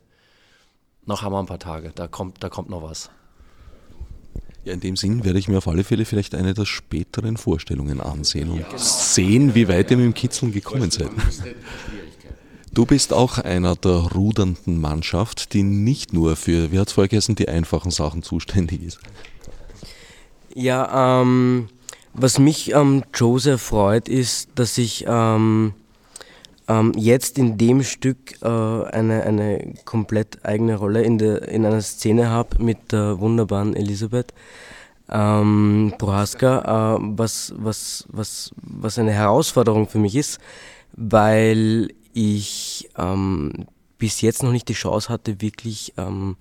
Noch 1.09 1.23
haben 1.23 1.33
wir 1.33 1.39
ein 1.39 1.45
paar 1.45 1.59
Tage, 1.59 1.91
da 1.93 2.07
kommt, 2.07 2.41
da 2.41 2.47
kommt 2.47 2.69
noch 2.69 2.81
was. 2.81 3.09
Ja, 4.63 4.73
in 4.73 4.79
dem 4.79 4.95
Sinn 4.95 5.25
werde 5.25 5.39
ich 5.39 5.47
mir 5.47 5.57
auf 5.57 5.67
alle 5.67 5.83
Fälle 5.83 6.05
vielleicht 6.05 6.35
eine 6.35 6.53
der 6.53 6.65
späteren 6.65 7.37
Vorstellungen 7.37 7.99
ansehen 7.99 8.49
und 8.49 8.65
sehen, 8.77 9.55
wie 9.55 9.67
weit 9.67 9.91
ihr 9.91 9.97
mit 9.97 10.05
dem 10.05 10.13
Kitzeln 10.13 10.51
gekommen 10.51 10.91
seid. 10.91 11.09
Du 12.73 12.85
bist 12.85 13.13
auch 13.13 13.39
einer 13.39 13.75
der 13.75 14.11
rudernden 14.13 14.79
Mannschaft, 14.79 15.53
die 15.53 15.63
nicht 15.63 16.13
nur 16.13 16.35
für, 16.35 16.71
wie 16.71 16.79
hat 16.79 16.89
es 16.89 16.93
vorher 16.93 17.09
geheißen, 17.09 17.35
die 17.35 17.49
einfachen 17.49 17.91
Sachen 17.91 18.21
zuständig 18.21 18.83
ist. 18.83 18.99
Ja, 20.53 21.21
ähm, 21.21 21.69
was 22.13 22.37
mich 22.37 22.75
am 22.75 22.97
ähm, 22.97 23.03
Joe 23.13 23.39
sehr 23.39 23.57
freut, 23.57 24.07
ist, 24.07 24.49
dass 24.55 24.77
ich 24.77 25.05
ähm, 25.07 25.73
ähm, 26.69 26.93
jetzt 26.95 27.37
in 27.37 27.57
dem 27.57 27.83
Stück 27.83 28.41
äh, 28.41 28.47
eine, 28.47 29.23
eine 29.23 29.73
komplett 29.85 30.45
eigene 30.45 30.75
Rolle 30.75 31.01
in, 31.01 31.17
der, 31.17 31.47
in 31.49 31.65
einer 31.65 31.81
Szene 31.81 32.29
habe 32.29 32.63
mit 32.63 32.91
der 32.91 33.19
wunderbaren 33.19 33.75
Elisabeth 33.75 34.33
ähm, 35.09 35.93
Prohaska, 35.97 36.95
äh, 36.95 36.99
was, 37.01 37.53
was, 37.57 38.05
was, 38.09 38.51
was 38.61 38.99
eine 38.99 39.11
Herausforderung 39.11 39.87
für 39.87 39.97
mich 39.97 40.15
ist, 40.15 40.39
weil 40.93 41.89
ich 42.13 42.89
ähm, 42.97 43.65
bis 43.97 44.21
jetzt 44.21 44.43
noch 44.43 44.51
nicht 44.51 44.69
die 44.69 44.73
Chance 44.73 45.09
hatte, 45.09 45.41
wirklich 45.41 45.93
ähm, 45.97 46.37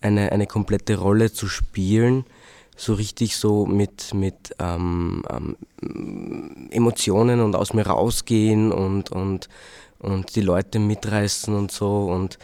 eine, 0.00 0.32
eine 0.32 0.46
komplette 0.46 0.96
Rolle 0.96 1.32
zu 1.32 1.48
spielen, 1.48 2.24
so 2.76 2.92
richtig 2.94 3.36
so 3.36 3.64
mit, 3.64 4.12
mit 4.12 4.54
ähm, 4.58 5.22
ähm, 5.30 6.68
Emotionen 6.70 7.40
und 7.40 7.56
aus 7.56 7.72
mir 7.72 7.86
rausgehen 7.86 8.70
und, 8.70 9.10
und, 9.10 9.48
und 9.98 10.36
die 10.36 10.42
Leute 10.42 10.78
mitreißen 10.78 11.54
und 11.54 11.72
so. 11.72 12.04
Und, 12.04 12.38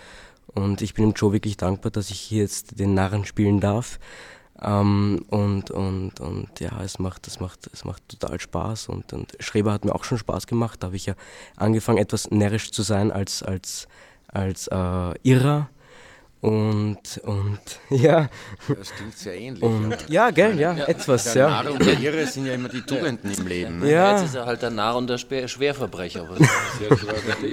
und 0.55 0.81
ich 0.81 0.95
bin 0.95 1.11
dem 1.11 1.13
Joe 1.13 1.33
wirklich 1.33 1.59
dankbar, 1.59 1.93
dass 1.93 2.11
ich 2.11 2.19
hier 2.19 2.43
jetzt 2.43 2.79
den 2.81 2.95
Narren 2.95 3.27
spielen 3.27 3.61
darf. 3.61 3.99
Ähm, 4.63 5.25
und, 5.29 5.71
und, 5.71 6.21
und 6.21 6.61
ja, 6.61 6.83
es 6.83 6.99
macht, 6.99 7.27
es 7.27 7.39
macht, 7.39 7.69
es 7.73 7.85
macht 7.85 8.09
total 8.09 8.41
Spaß. 8.41 8.89
Und, 8.89 9.13
und 9.13 9.37
Schreber 9.39 9.73
hat 9.73 9.85
mir 9.85 9.95
auch 9.95 10.05
schon 10.05 10.19
Spaß 10.19 10.47
gemacht. 10.47 10.83
Da 10.83 10.87
habe 10.87 10.97
ich 10.97 11.07
ja 11.07 11.15
angefangen, 11.57 11.99
etwas 11.99 12.31
närrisch 12.31 12.73
zu 12.73 12.83
sein 12.83 13.13
als, 13.13 13.43
als, 13.43 13.87
als 14.29 14.67
äh, 14.69 15.15
Irrer. 15.23 15.69
Und, 16.43 17.21
und 17.23 17.61
ja. 17.91 18.29
Das 18.67 18.91
klingt 18.91 19.17
sehr 19.17 19.39
ähnlich. 19.39 19.63
Und, 19.63 19.97
ja, 20.09 20.31
gell, 20.33 20.59
ja, 20.59 20.73
ja, 20.73 20.87
etwas. 20.87 21.33
Der 21.33 21.43
ja. 21.45 21.51
Narr 21.63 21.71
und 21.71 21.87
der 21.87 22.01
Irre 22.01 22.27
sind 22.27 22.47
ja 22.47 22.55
immer 22.55 22.69
die 22.69 22.83
Tugenden 22.83 23.31
im 23.31 23.47
Leben. 23.47 23.79
Ne? 23.79 23.93
Ja. 23.93 24.17
Jetzt 24.17 24.25
ist 24.31 24.35
er 24.35 24.45
halt 24.45 24.61
der 24.61 24.71
Narr 24.71 24.97
und 24.97 25.09
der 25.09 25.19
Schwer 25.23 25.47
Schwerverbrecher. 25.47 26.27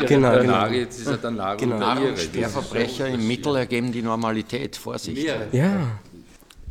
genau, 0.08 0.32
der 0.32 0.40
genau. 0.42 0.42
Narr, 0.42 0.72
jetzt 0.74 1.00
ist 1.00 1.06
er 1.06 1.18
der 1.18 1.30
Narr 1.30 1.58
Genau. 1.58 1.76
und 1.76 1.80
der 1.82 1.88
Narr 1.88 2.02
Irre. 2.02 2.10
und 2.10 2.20
Schwerverbrecher 2.20 3.08
im 3.10 3.28
Mittel 3.28 3.56
ergeben 3.58 3.92
die 3.92 4.02
Normalität. 4.02 4.76
Vorsicht. 4.76 5.24
Ja. 5.52 6.00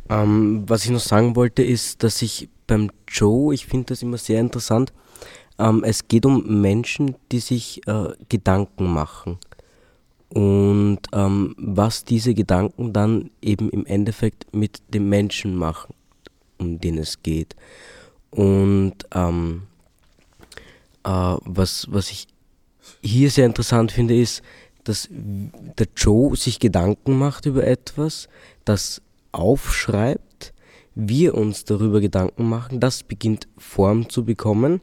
Ähm, 0.09 0.63
was 0.67 0.83
ich 0.83 0.91
noch 0.91 0.99
sagen 0.99 1.37
wollte, 1.37 1.63
ist, 1.63 2.03
dass 2.03 2.21
ich 2.21 2.49
beim 2.67 2.91
Joe, 3.07 3.53
ich 3.53 3.65
finde 3.65 3.85
das 3.93 4.01
immer 4.01 4.17
sehr 4.17 4.41
interessant, 4.41 4.91
ähm, 5.57 5.85
es 5.85 6.09
geht 6.09 6.25
um 6.25 6.61
Menschen, 6.61 7.15
die 7.31 7.39
sich 7.39 7.81
äh, 7.87 8.09
Gedanken 8.27 8.91
machen. 8.91 9.37
Und 10.33 10.99
ähm, 11.11 11.55
was 11.57 12.03
diese 12.03 12.33
Gedanken 12.33 12.93
dann 12.93 13.31
eben 13.41 13.69
im 13.71 13.85
Endeffekt 13.85 14.53
mit 14.53 14.81
dem 14.93 15.09
Menschen 15.09 15.55
machen, 15.55 15.95
um 16.59 16.79
den 16.79 16.97
es 16.97 17.23
geht. 17.23 17.55
Und 18.29 18.93
ähm, 19.13 19.63
äh, 21.03 21.09
was, 21.09 21.87
was 21.89 22.11
ich 22.11 22.27
hier 23.01 23.31
sehr 23.31 23.47
interessant 23.47 23.91
finde, 23.91 24.15
ist, 24.15 24.43
dass 24.83 25.07
der 25.11 25.87
Joe 25.95 26.35
sich 26.35 26.59
Gedanken 26.59 27.17
macht 27.17 27.45
über 27.45 27.65
etwas, 27.65 28.29
das 28.65 29.01
aufschreibt, 29.31 30.53
wir 30.95 31.35
uns 31.35 31.65
darüber 31.65 32.01
Gedanken 32.01 32.47
machen, 32.47 32.79
das 32.79 33.03
beginnt 33.03 33.47
Form 33.57 34.09
zu 34.09 34.25
bekommen 34.25 34.81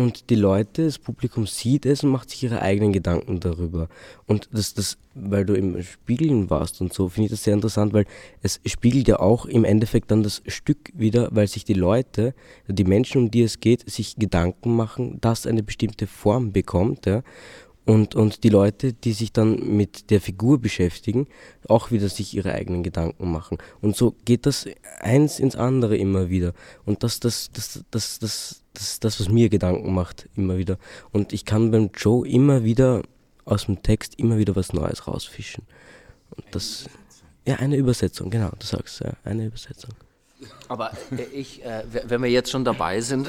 und 0.00 0.30
die 0.30 0.34
Leute, 0.34 0.86
das 0.86 0.98
Publikum 0.98 1.46
sieht 1.46 1.84
es 1.84 2.02
und 2.02 2.10
macht 2.10 2.30
sich 2.30 2.42
ihre 2.42 2.62
eigenen 2.62 2.92
Gedanken 2.92 3.38
darüber. 3.38 3.88
Und 4.26 4.48
das, 4.50 4.72
das, 4.72 4.96
weil 5.14 5.44
du 5.44 5.54
im 5.54 5.82
Spiegeln 5.82 6.48
warst 6.48 6.80
und 6.80 6.92
so, 6.92 7.08
finde 7.08 7.26
ich 7.26 7.30
das 7.32 7.44
sehr 7.44 7.54
interessant, 7.54 7.92
weil 7.92 8.06
es 8.42 8.60
spiegelt 8.64 9.08
ja 9.08 9.20
auch 9.20 9.44
im 9.44 9.64
Endeffekt 9.64 10.10
dann 10.10 10.22
das 10.22 10.42
Stück 10.46 10.90
wieder, 10.94 11.28
weil 11.32 11.48
sich 11.48 11.64
die 11.64 11.74
Leute, 11.74 12.34
die 12.66 12.84
Menschen, 12.84 13.22
um 13.22 13.30
die 13.30 13.42
es 13.42 13.60
geht, 13.60 13.88
sich 13.90 14.16
Gedanken 14.16 14.74
machen, 14.74 15.18
dass 15.20 15.46
eine 15.46 15.62
bestimmte 15.62 16.06
Form 16.06 16.52
bekommt, 16.52 17.06
ja. 17.06 17.22
Und, 17.86 18.14
und 18.14 18.44
die 18.44 18.50
Leute, 18.50 18.92
die 18.92 19.12
sich 19.12 19.32
dann 19.32 19.76
mit 19.76 20.10
der 20.10 20.20
Figur 20.20 20.60
beschäftigen, 20.60 21.26
auch 21.66 21.90
wieder 21.90 22.08
sich 22.08 22.34
ihre 22.34 22.52
eigenen 22.52 22.82
Gedanken 22.82 23.32
machen. 23.32 23.58
Und 23.80 23.96
so 23.96 24.14
geht 24.24 24.46
das 24.46 24.66
eins 25.00 25.40
ins 25.40 25.56
andere 25.56 25.96
immer 25.96 26.28
wieder. 26.28 26.52
Und 26.84 27.02
das, 27.02 27.20
das, 27.20 27.50
das, 27.52 27.84
das, 27.90 28.18
das, 28.18 28.62
das 28.74 29.00
das, 29.00 29.18
was 29.18 29.28
mir 29.28 29.48
Gedanken 29.48 29.92
macht, 29.92 30.28
immer 30.36 30.58
wieder. 30.58 30.78
Und 31.10 31.32
ich 31.32 31.44
kann 31.44 31.70
beim 31.70 31.90
Joe 31.96 32.28
immer 32.28 32.64
wieder 32.64 33.02
aus 33.44 33.66
dem 33.66 33.82
Text 33.82 34.14
immer 34.18 34.38
wieder 34.38 34.54
was 34.54 34.72
Neues 34.72 35.06
rausfischen. 35.06 35.64
Und 36.36 36.44
das, 36.52 36.84
ja, 37.46 37.56
eine 37.56 37.76
Übersetzung, 37.76 38.30
genau, 38.30 38.50
du 38.58 38.66
sagst, 38.66 39.00
ja, 39.00 39.14
eine 39.24 39.46
Übersetzung. 39.46 39.90
Aber 40.68 40.92
äh, 41.10 41.22
ich, 41.34 41.64
äh, 41.64 41.84
wenn 42.06 42.22
wir 42.22 42.30
jetzt 42.30 42.50
schon 42.50 42.64
dabei 42.64 43.00
sind, 43.00 43.28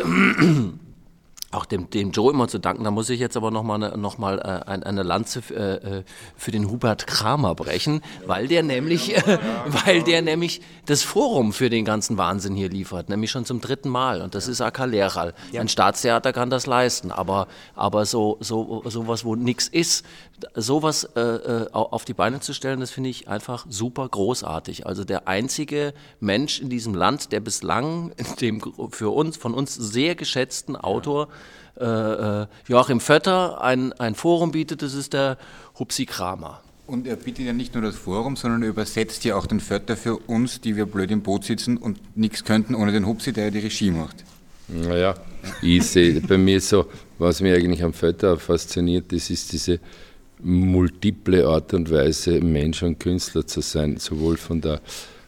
auch 1.51 1.65
dem, 1.65 1.89
dem 1.89 2.11
Joe 2.11 2.31
immer 2.31 2.47
zu 2.47 2.59
danken, 2.59 2.83
da 2.85 2.91
muss 2.91 3.09
ich 3.09 3.19
jetzt 3.19 3.35
aber 3.35 3.51
nochmal 3.51 3.83
eine, 3.83 3.97
noch 3.97 4.17
mal, 4.17 4.39
äh, 4.39 4.69
ein- 4.69 4.83
eine 4.83 5.03
Lanze 5.03 5.41
äh, 5.53 5.97
äh, 5.99 6.03
für 6.37 6.51
den 6.51 6.69
Hubert 6.69 7.07
Kramer 7.07 7.55
brechen, 7.55 8.01
weil 8.25 8.47
der 8.47 8.63
nämlich, 8.63 9.15
äh, 9.17 9.37
weil 9.85 10.01
der 10.03 10.21
nämlich 10.21 10.61
das 10.85 11.03
Forum 11.03 11.51
für 11.53 11.69
den 11.69 11.83
ganzen 11.85 12.17
Wahnsinn 12.17 12.55
hier 12.55 12.69
liefert, 12.69 13.09
nämlich 13.09 13.31
schon 13.31 13.43
zum 13.45 13.59
dritten 13.61 13.89
Mal. 13.89 14.21
Und 14.21 14.33
das 14.33 14.47
ist 14.47 14.61
AK 14.61 14.85
Lehral. 14.85 15.33
Ein 15.61 15.67
Staatstheater 15.67 16.31
kann 16.33 16.49
das 16.49 16.67
leisten, 16.67 17.11
aber, 17.11 17.47
aber 17.75 18.05
so, 18.05 18.37
so 18.39 18.81
sowas, 18.85 19.25
wo 19.25 19.35
nichts 19.35 19.67
ist, 19.67 20.05
sowas 20.56 21.04
äh, 21.15 21.19
äh, 21.19 21.67
au- 21.71 21.89
auf 21.91 22.06
die 22.06 22.13
Beine 22.13 22.39
zu 22.39 22.54
stellen, 22.54 22.80
das 22.80 22.91
finde 22.91 23.10
ich 23.10 23.27
einfach 23.27 23.65
super 23.69 24.08
großartig. 24.08 24.86
Also 24.86 25.04
der 25.04 25.27
einzige 25.27 25.93
Mensch 26.19 26.62
in 26.62 26.69
diesem 26.69 26.95
Land, 26.95 27.32
der 27.32 27.39
bislang 27.39 28.12
dem 28.39 28.62
für 28.91 29.10
uns, 29.10 29.38
von 29.38 29.54
uns 29.54 29.75
sehr 29.75 30.15
geschätzten 30.15 30.75
Autor 30.75 31.27
äh, 31.80 31.86
äh, 31.86 32.47
Joachim 32.67 32.99
Vötter 32.99 33.62
ein, 33.62 33.93
ein 33.93 34.15
Forum 34.15 34.51
bietet, 34.51 34.82
das 34.82 34.93
ist 34.93 35.13
der 35.13 35.38
Hupsi 35.80 36.06
Kramer. 36.06 36.62
Und 36.88 37.08
er 37.08 37.15
bietet 37.15 37.45
ja 37.45 37.54
nicht 37.54 37.73
nur 37.73 37.84
das 37.84 37.95
Forum, 37.95 38.36
sondern 38.36 38.63
er 38.63 38.69
übersetzt 38.69 39.23
ja 39.23 39.36
auch 39.36 39.45
den 39.45 39.62
Vötter 39.62 39.95
für 39.95 40.17
uns, 40.17 40.60
die 40.60 40.75
wir 40.75 40.86
blöd 40.86 41.10
im 41.12 41.21
Boot 41.21 41.45
sitzen 41.45 41.77
und 41.77 42.17
nichts 42.17 42.43
könnten 42.43 42.75
ohne 42.75 42.91
den 42.91 43.06
Hupsi, 43.06 43.32
der 43.32 43.45
ja 43.45 43.51
die 43.51 43.60
Regie 43.60 43.91
macht. 43.91 44.25
Naja, 44.67 45.15
ich 45.62 45.86
sehe 45.86 46.19
bei 46.21 46.38
mir 46.38 46.60
so, 46.62 46.86
was 47.17 47.41
mich 47.41 47.54
eigentlich 47.54 47.84
am 47.84 47.93
Fötter 47.93 48.38
fasziniert, 48.38 49.12
das 49.12 49.30
ist 49.30 49.51
diese 49.54 49.80
multiple 50.43 51.47
Art 51.47 51.73
und 51.73 51.91
Weise, 51.91 52.41
Mensch 52.41 52.84
und 52.84 52.99
Künstler 52.99 53.45
zu 53.45 53.62
sein, 53.62 53.97
sowohl 53.97 54.38
von 54.38 54.62
der 54.62 54.82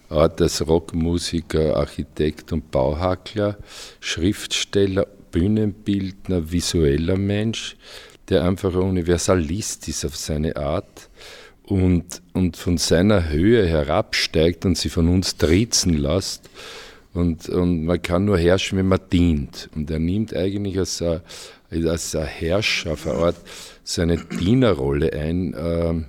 Art 0.10 0.41
als 0.41 0.65
Rockmusiker, 0.65 1.76
Architekt 1.78 2.54
und 2.54 2.71
Bauhackler, 2.71 3.58
Schriftsteller, 3.99 5.08
Bühnenbildner, 5.32 6.52
visueller 6.52 7.17
Mensch, 7.17 7.76
der 8.30 8.43
einfach 8.43 8.73
ein 8.73 8.82
Universalist 8.82 9.88
ist 9.88 10.06
auf 10.06 10.15
seine 10.15 10.56
Art 10.56 11.10
und, 11.63 12.21
und 12.34 12.58
von 12.58 12.78
seiner 12.78 13.30
Höhe 13.30 13.65
herabsteigt 13.65 14.65
und 14.65 14.78
sie 14.78 14.89
von 14.89 15.10
uns 15.10 15.38
trizen 15.38 15.97
lässt. 15.97 16.49
Und, 17.13 17.47
und 17.49 17.86
man 17.86 18.02
kann 18.02 18.26
nur 18.26 18.38
herrschen, 18.38 18.78
wenn 18.78 18.88
man 18.88 18.99
dient. 19.12 19.69
Und 19.76 19.89
er 19.91 19.99
nimmt 19.99 20.36
eigentlich 20.36 20.78
als 20.80 21.02
ein, 21.02 21.21
als 21.73 22.13
Herrscher 22.13 22.93
auf 22.93 23.07
eine 23.07 23.17
Art 23.17 23.36
seine 23.83 24.17
Dienerrolle 24.17 25.13
ein, 25.13 25.55
ähm, 25.57 26.05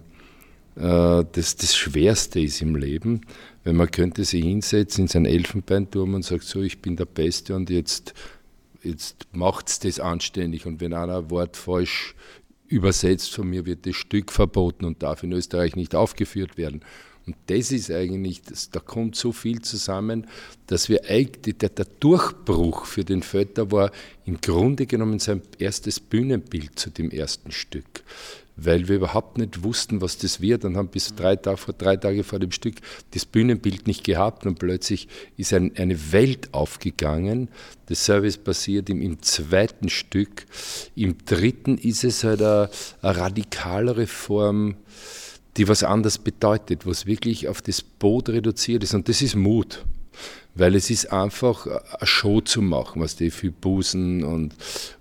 äh, 0.76 1.24
das 1.32 1.56
das 1.56 1.76
Schwerste 1.76 2.40
ist 2.40 2.62
im 2.62 2.76
Leben. 2.76 3.22
Wenn 3.64 3.76
man 3.76 3.90
könnte 3.90 4.24
sich 4.24 4.44
hinsetzen 4.44 5.04
in 5.04 5.08
sein 5.08 5.24
Elfenbeinturm 5.24 6.14
und 6.14 6.24
sagt, 6.24 6.44
so, 6.44 6.62
ich 6.62 6.82
bin 6.82 6.96
der 6.96 7.06
Beste 7.06 7.56
und 7.56 7.70
jetzt, 7.70 8.14
jetzt 8.82 9.26
macht's 9.32 9.78
das 9.80 10.00
anständig. 10.00 10.66
Und 10.66 10.80
wenn 10.80 10.92
einer 10.92 11.18
ein 11.18 11.30
Wort 11.30 11.56
falsch 11.56 12.14
übersetzt 12.68 13.34
von 13.34 13.48
mir, 13.48 13.66
wird 13.66 13.86
das 13.86 13.96
Stück 13.96 14.32
verboten 14.32 14.84
und 14.84 15.02
darf 15.02 15.22
in 15.22 15.32
Österreich 15.32 15.76
nicht 15.76 15.94
aufgeführt 15.94 16.58
werden. 16.58 16.82
Und 17.26 17.36
das 17.46 17.72
ist 17.72 17.90
eigentlich, 17.90 18.42
das, 18.42 18.70
da 18.70 18.80
kommt 18.80 19.16
so 19.16 19.32
viel 19.32 19.62
zusammen, 19.62 20.26
dass 20.66 20.88
wir 20.88 21.08
eigentlich, 21.08 21.56
der, 21.58 21.70
der 21.70 21.86
Durchbruch 22.00 22.84
für 22.84 23.04
den 23.04 23.22
Vetter 23.22 23.70
war 23.72 23.90
im 24.26 24.40
Grunde 24.40 24.86
genommen 24.86 25.18
sein 25.18 25.42
erstes 25.58 26.00
Bühnenbild 26.00 26.78
zu 26.78 26.90
dem 26.90 27.10
ersten 27.10 27.50
Stück. 27.50 28.02
Weil 28.56 28.86
wir 28.88 28.96
überhaupt 28.96 29.38
nicht 29.38 29.64
wussten, 29.64 30.00
was 30.00 30.18
das 30.18 30.40
wird 30.40 30.64
und 30.64 30.76
haben 30.76 30.88
bis 30.88 31.14
drei 31.14 31.34
Tage, 31.34 31.56
vor 31.56 31.74
drei 31.74 31.96
Tage 31.96 32.22
vor 32.22 32.38
dem 32.38 32.52
Stück 32.52 32.76
das 33.10 33.24
Bühnenbild 33.24 33.88
nicht 33.88 34.04
gehabt 34.04 34.46
und 34.46 34.60
plötzlich 34.60 35.08
ist 35.36 35.52
ein, 35.52 35.72
eine 35.76 36.12
Welt 36.12 36.52
aufgegangen. 36.52 37.48
Dasselbe 37.86 38.28
ist 38.28 38.44
passiert 38.44 38.88
im, 38.90 39.02
im 39.02 39.22
zweiten 39.22 39.88
Stück. 39.88 40.46
Im 40.94 41.16
dritten 41.24 41.78
ist 41.78 42.04
es 42.04 42.22
halt 42.22 42.42
eine, 42.42 42.70
eine 43.02 43.16
radikalere 43.16 44.06
Form, 44.06 44.76
die 45.56 45.68
was 45.68 45.82
anderes 45.82 46.18
bedeutet, 46.18 46.86
was 46.86 47.06
wirklich 47.06 47.48
auf 47.48 47.62
das 47.62 47.82
Boot 47.82 48.28
reduziert 48.28 48.82
ist. 48.82 48.94
Und 48.94 49.08
das 49.08 49.22
ist 49.22 49.36
Mut. 49.36 49.84
Weil 50.54 50.74
es 50.76 50.90
ist 50.90 51.12
einfach 51.12 51.66
eine 51.66 52.06
Show 52.06 52.40
zu 52.40 52.62
machen, 52.62 53.02
was 53.02 53.16
die 53.16 53.30
viel 53.30 53.50
Busen 53.50 54.22
und, 54.22 54.54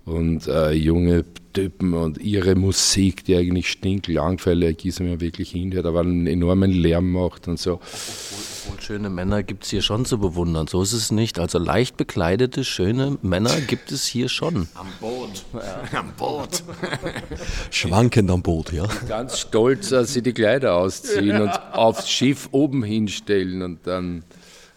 und 0.04 0.48
äh, 0.48 0.72
junge 0.72 1.24
Typen 1.52 1.94
und 1.94 2.18
ihre 2.18 2.56
Musik, 2.56 3.24
die 3.24 3.36
eigentlich 3.36 3.70
stinklangweilig 3.70 4.84
ist, 4.84 5.00
wenn 5.00 5.08
man 5.08 5.20
wirklich 5.20 5.52
hinhört, 5.52 5.86
aber 5.86 6.00
einen 6.00 6.26
enormen 6.26 6.72
Lärm 6.72 7.12
macht 7.12 7.48
und 7.48 7.58
so. 7.58 7.80
Und 8.70 8.82
schöne 8.82 9.10
Männer 9.10 9.42
gibt 9.42 9.64
es 9.64 9.70
hier 9.70 9.82
schon 9.82 10.04
zu 10.04 10.18
bewundern, 10.18 10.66
so 10.66 10.82
ist 10.82 10.92
es 10.92 11.12
nicht. 11.12 11.38
Also 11.38 11.58
leicht 11.58 11.96
bekleidete, 11.96 12.64
schöne 12.64 13.18
Männer 13.22 13.60
gibt 13.60 13.92
es 13.92 14.04
hier 14.06 14.28
schon. 14.28 14.68
Am 14.74 14.88
Boot. 15.00 15.44
Am 15.94 16.12
Boot. 16.16 16.64
Schwankend 17.70 18.30
am 18.30 18.42
Boot, 18.42 18.72
ja. 18.72 18.86
Ganz 19.06 19.38
stolz, 19.38 19.90
dass 19.90 20.12
sie 20.12 20.22
die 20.22 20.32
Kleider 20.32 20.76
ausziehen 20.76 21.40
und 21.40 21.50
aufs 21.72 22.08
Schiff 22.10 22.48
oben 22.52 22.82
hinstellen 22.82 23.62
und 23.62 23.86
dann 23.86 24.24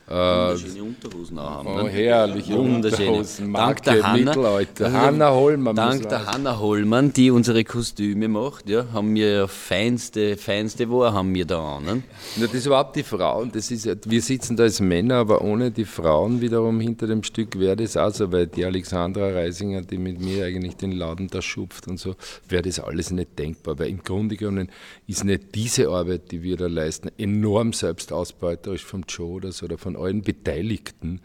Wunderschöne 0.10 0.84
Unterhosen 0.84 1.38
auch 1.38 1.50
haben. 1.50 1.68
Oh, 1.68 1.84
ne? 1.84 1.90
herrliche 1.90 2.58
Wunderschöne. 2.58 3.10
Unterhosen, 3.10 3.54
Dank 3.54 3.84
der 3.84 4.04
Hanna, 4.04 4.18
Mittelalter. 4.18 4.86
also 4.86 4.98
Hanna 4.98 5.32
Hollmann 5.32 5.76
Dank 5.76 6.08
der 6.08 6.26
Hanna 6.26 6.60
Hollmann, 6.60 7.12
die 7.12 7.30
unsere 7.30 7.66
Kostüme 7.66 8.30
macht, 8.30 8.70
ja, 8.70 8.86
haben 8.94 9.16
wir 9.16 9.32
ja 9.32 9.48
feinste, 9.48 10.38
feinste 10.38 10.90
Ware 10.90 11.12
haben 11.12 11.36
wir 11.36 11.44
da 11.44 11.76
an. 11.76 11.84
Ne? 11.84 12.04
Ja, 12.38 12.46
das 12.46 12.54
ist 12.54 12.66
überhaupt 12.68 12.96
die 12.96 13.04
Frauen, 13.04 13.52
das 13.52 13.70
ist, 13.70 13.86
wir 14.10 14.22
sitzen 14.22 14.56
da 14.56 14.64
als 14.64 14.80
Männer, 14.80 15.16
aber 15.16 15.42
ohne 15.42 15.72
die 15.72 15.84
Frauen 15.84 16.40
wiederum 16.40 16.80
hinter 16.80 17.08
dem 17.08 17.24
Stück 17.24 17.60
wäre 17.60 17.76
das 17.76 17.98
auch 17.98 18.14
so, 18.14 18.32
weil 18.32 18.48
die 18.48 18.64
Alexandra 18.64 19.28
Reisinger, 19.28 19.82
die 19.82 19.98
mit 19.98 20.22
mir 20.22 20.46
eigentlich 20.46 20.78
den 20.78 20.94
Laden 20.94 21.28
da 21.28 21.42
schupft 21.42 21.86
und 21.90 22.00
so, 22.00 22.16
wäre 22.48 22.62
das 22.62 22.80
alles 22.80 23.12
nicht 23.12 23.38
denkbar, 23.38 23.78
weil 23.78 23.90
im 23.90 24.02
Grunde 24.02 24.38
genommen 24.38 24.70
ist 25.06 25.26
nicht 25.26 25.54
diese 25.54 25.90
Arbeit, 25.90 26.32
die 26.32 26.44
wir 26.44 26.56
da 26.56 26.68
leisten, 26.68 27.10
enorm 27.18 27.74
selbstausbeuterisch 27.74 28.86
vom 28.86 29.04
Joe 29.06 29.34
oder 29.34 29.52
so 29.52 29.66
oder 29.66 29.78
von 29.78 29.97
allen 29.98 30.22
Beteiligten 30.22 31.22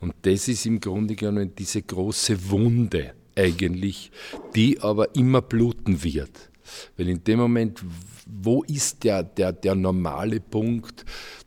und 0.00 0.14
das 0.22 0.48
ist 0.48 0.66
im 0.66 0.80
Grunde 0.80 1.14
genommen 1.14 1.52
diese 1.56 1.82
große 1.82 2.50
Wunde 2.50 3.14
eigentlich, 3.36 4.10
die 4.54 4.80
aber 4.80 5.14
immer 5.14 5.42
bluten 5.42 6.02
wird. 6.02 6.50
Weil 6.96 7.08
in 7.08 7.24
dem 7.24 7.38
Moment, 7.38 7.82
wo 8.26 8.62
ist 8.62 9.04
der, 9.04 9.22
der, 9.22 9.52
der 9.52 9.74
normale 9.74 10.40
Punkt, 10.40 11.04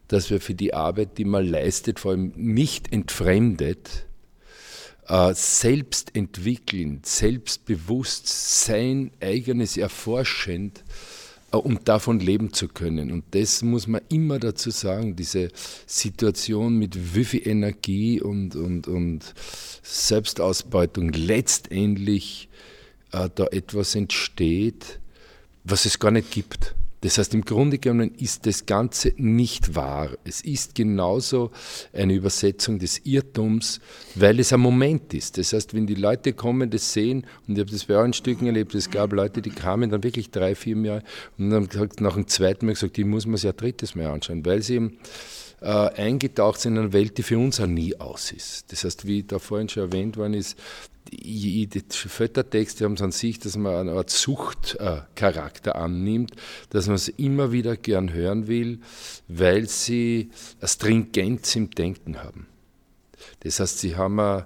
dass 0.07 0.29
wir 0.29 0.39
für 0.39 0.55
die 0.55 0.73
Arbeit, 0.73 1.17
die 1.17 1.25
man 1.25 1.45
leistet, 1.45 1.99
vor 1.99 2.11
allem 2.11 2.31
nicht 2.35 2.93
entfremdet, 2.93 4.07
äh, 5.07 5.33
selbst 5.33 6.15
entwickeln, 6.15 7.01
selbstbewusst 7.03 8.27
sein 8.27 9.11
eigenes 9.21 9.77
erforschend, 9.77 10.83
um 11.65 11.83
davon 11.83 12.19
leben 12.19 12.53
zu 12.53 12.67
können. 12.67 13.11
Und 13.11 13.23
das 13.31 13.61
muss 13.61 13.87
man 13.87 14.01
immer 14.09 14.39
dazu 14.39 14.71
sagen, 14.71 15.15
diese 15.15 15.49
Situation 15.85 16.77
mit 16.77 17.15
wie 17.15 17.25
viel 17.25 17.47
Energie 17.47 18.21
und, 18.21 18.55
und, 18.55 18.87
und 18.87 19.33
Selbstausbeutung 19.83 21.11
letztendlich 21.11 22.49
äh, 23.11 23.29
da 23.33 23.45
etwas 23.47 23.95
entsteht, 23.95 24.99
was 25.63 25.85
es 25.85 25.99
gar 25.99 26.11
nicht 26.11 26.31
gibt. 26.31 26.75
Das 27.01 27.17
heißt, 27.19 27.33
im 27.35 27.45
Grunde 27.45 27.77
genommen 27.77 28.15
ist 28.17 28.47
das 28.47 28.65
Ganze 28.65 29.13
nicht 29.17 29.75
wahr. 29.75 30.09
Es 30.23 30.41
ist 30.41 30.73
genauso 30.73 31.51
eine 31.93 32.13
Übersetzung 32.13 32.79
des 32.79 33.05
Irrtums, 33.05 33.79
weil 34.15 34.39
es 34.39 34.51
ein 34.51 34.59
Moment 34.59 35.13
ist. 35.13 35.37
Das 35.37 35.53
heißt, 35.53 35.75
wenn 35.75 35.85
die 35.85 35.95
Leute 35.95 36.33
kommen, 36.33 36.69
das 36.71 36.93
sehen, 36.93 37.25
und 37.47 37.55
ich 37.55 37.59
habe 37.59 37.71
das 37.71 37.85
bei 37.85 37.95
euren 37.95 38.13
Stücken 38.13 38.47
erlebt, 38.47 38.73
es 38.73 38.89
gab 38.89 39.13
Leute, 39.13 39.41
die 39.43 39.51
kamen 39.51 39.91
dann 39.91 40.03
wirklich 40.03 40.31
drei, 40.31 40.55
vier 40.55 40.75
Mal 40.75 41.03
und 41.37 41.53
haben 41.53 41.69
gesagt, 41.69 42.01
nach 42.01 42.15
dem 42.15 42.27
zweiten 42.27 42.65
Mal 42.65 42.73
gesagt, 42.73 42.97
die 42.97 43.03
muss 43.03 43.27
man 43.27 43.37
sich 43.37 43.49
ein 43.49 43.57
drittes 43.57 43.93
Mal 43.93 44.07
anschauen, 44.07 44.43
weil 44.45 44.63
sie 44.63 44.75
eben 44.75 44.97
äh, 45.61 45.67
eingetaucht 45.67 46.61
sind 46.61 46.73
in 46.75 46.83
eine 46.83 46.93
Welt, 46.93 47.17
die 47.17 47.23
für 47.23 47.37
uns 47.37 47.59
auch 47.59 47.67
nie 47.67 47.99
aus 47.99 48.31
ist. 48.31 48.71
Das 48.71 48.83
heißt, 48.83 49.05
wie 49.05 49.23
da 49.23 49.39
vorhin 49.39 49.69
schon 49.69 49.83
erwähnt 49.83 50.17
worden 50.17 50.33
ist, 50.33 50.57
die, 51.11 51.69
Föttertexte 51.89 52.85
haben 52.85 52.93
es 52.93 53.01
an 53.01 53.11
sich, 53.11 53.39
dass 53.39 53.55
man 53.57 53.75
eine 53.75 53.91
Art 53.93 54.09
Suchtcharakter 54.09 55.71
äh, 55.71 55.77
annimmt, 55.77 56.33
dass 56.69 56.87
man 56.87 56.95
es 56.95 57.07
immer 57.07 57.51
wieder 57.51 57.77
gern 57.77 58.11
hören 58.13 58.47
will, 58.47 58.79
weil 59.27 59.67
sie 59.67 60.29
Stringenz 60.63 61.55
im 61.55 61.71
Denken 61.71 62.21
haben. 62.23 62.47
Das 63.41 63.59
heißt, 63.59 63.79
sie 63.79 63.95
haben 63.95 64.19
eine, 64.19 64.45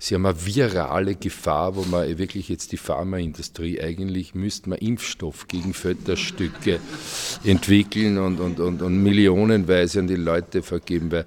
sie 0.00 0.14
haben 0.14 0.26
eine 0.26 0.46
virale 0.46 1.14
Gefahr, 1.14 1.76
wo 1.76 1.82
man 1.82 2.18
wirklich 2.18 2.48
jetzt 2.48 2.72
die 2.72 2.78
Pharmaindustrie, 2.78 3.80
eigentlich 3.80 4.34
müsste 4.34 4.70
man 4.70 4.78
Impfstoff 4.78 5.46
gegen 5.46 5.74
Fötterstücke 5.74 6.80
entwickeln 7.44 8.18
und, 8.18 8.40
und, 8.40 8.58
und, 8.58 8.82
und 8.82 9.02
millionenweise 9.02 10.00
an 10.00 10.08
die 10.08 10.16
Leute 10.16 10.62
vergeben, 10.62 11.12
weil 11.12 11.26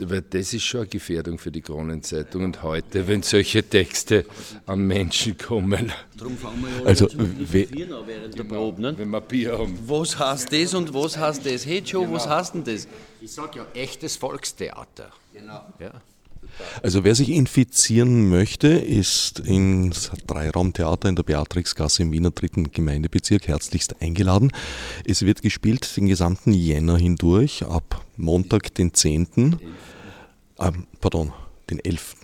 weil 0.00 0.22
das 0.22 0.52
ist 0.52 0.62
schon 0.62 0.82
eine 0.82 0.88
Gefährdung 0.88 1.38
für 1.38 1.50
die 1.50 1.60
Kronenzeitung 1.60 2.44
und 2.44 2.62
heute, 2.62 3.08
wenn 3.08 3.24
solche 3.24 3.68
Texte 3.68 4.24
an 4.64 4.86
Menschen 4.86 5.36
kommen. 5.36 5.92
Darum 6.16 6.36
fangen 6.36 6.62
wir 6.62 6.82
ja 6.82 6.86
Also, 6.86 7.08
während 7.50 8.38
der 8.38 8.44
Probe. 8.44 8.80
Ne? 8.80 8.96
Wenn 8.96 9.10
wir 9.10 9.20
Bier 9.20 9.58
haben. 9.58 9.76
Was 9.86 10.16
heißt 10.16 10.52
das 10.52 10.74
und 10.74 10.94
was 10.94 11.18
heißt 11.18 11.44
das? 11.44 11.66
Hey 11.66 11.82
Joe, 11.84 12.08
was 12.12 12.28
heißt 12.28 12.54
denn 12.54 12.62
das? 12.62 12.86
Ich 13.20 13.32
sage 13.32 13.58
ja 13.58 13.66
echtes 13.74 14.14
Volkstheater. 14.16 15.10
Genau. 15.32 15.66
Ja. 15.80 16.00
Also 16.82 17.04
wer 17.04 17.14
sich 17.14 17.30
infizieren 17.30 18.28
möchte, 18.28 18.68
ist 18.68 19.40
ins 19.40 20.10
Dreiraumtheater 20.26 21.08
in 21.08 21.16
der 21.16 21.22
Beatrixgasse 21.22 22.02
im 22.02 22.12
Wiener 22.12 22.30
dritten 22.30 22.72
Gemeindebezirk 22.72 23.48
herzlichst 23.48 24.00
eingeladen. 24.00 24.52
Es 25.04 25.22
wird 25.22 25.42
gespielt 25.42 25.96
den 25.96 26.06
gesamten 26.06 26.52
Jänner 26.52 26.98
hindurch, 26.98 27.64
ab 27.64 28.04
Montag 28.16 28.74
den 28.74 28.94
10., 28.94 29.58
ähm, 30.60 30.86
pardon, 31.00 31.32
den 31.70 31.78
11. 31.84 32.16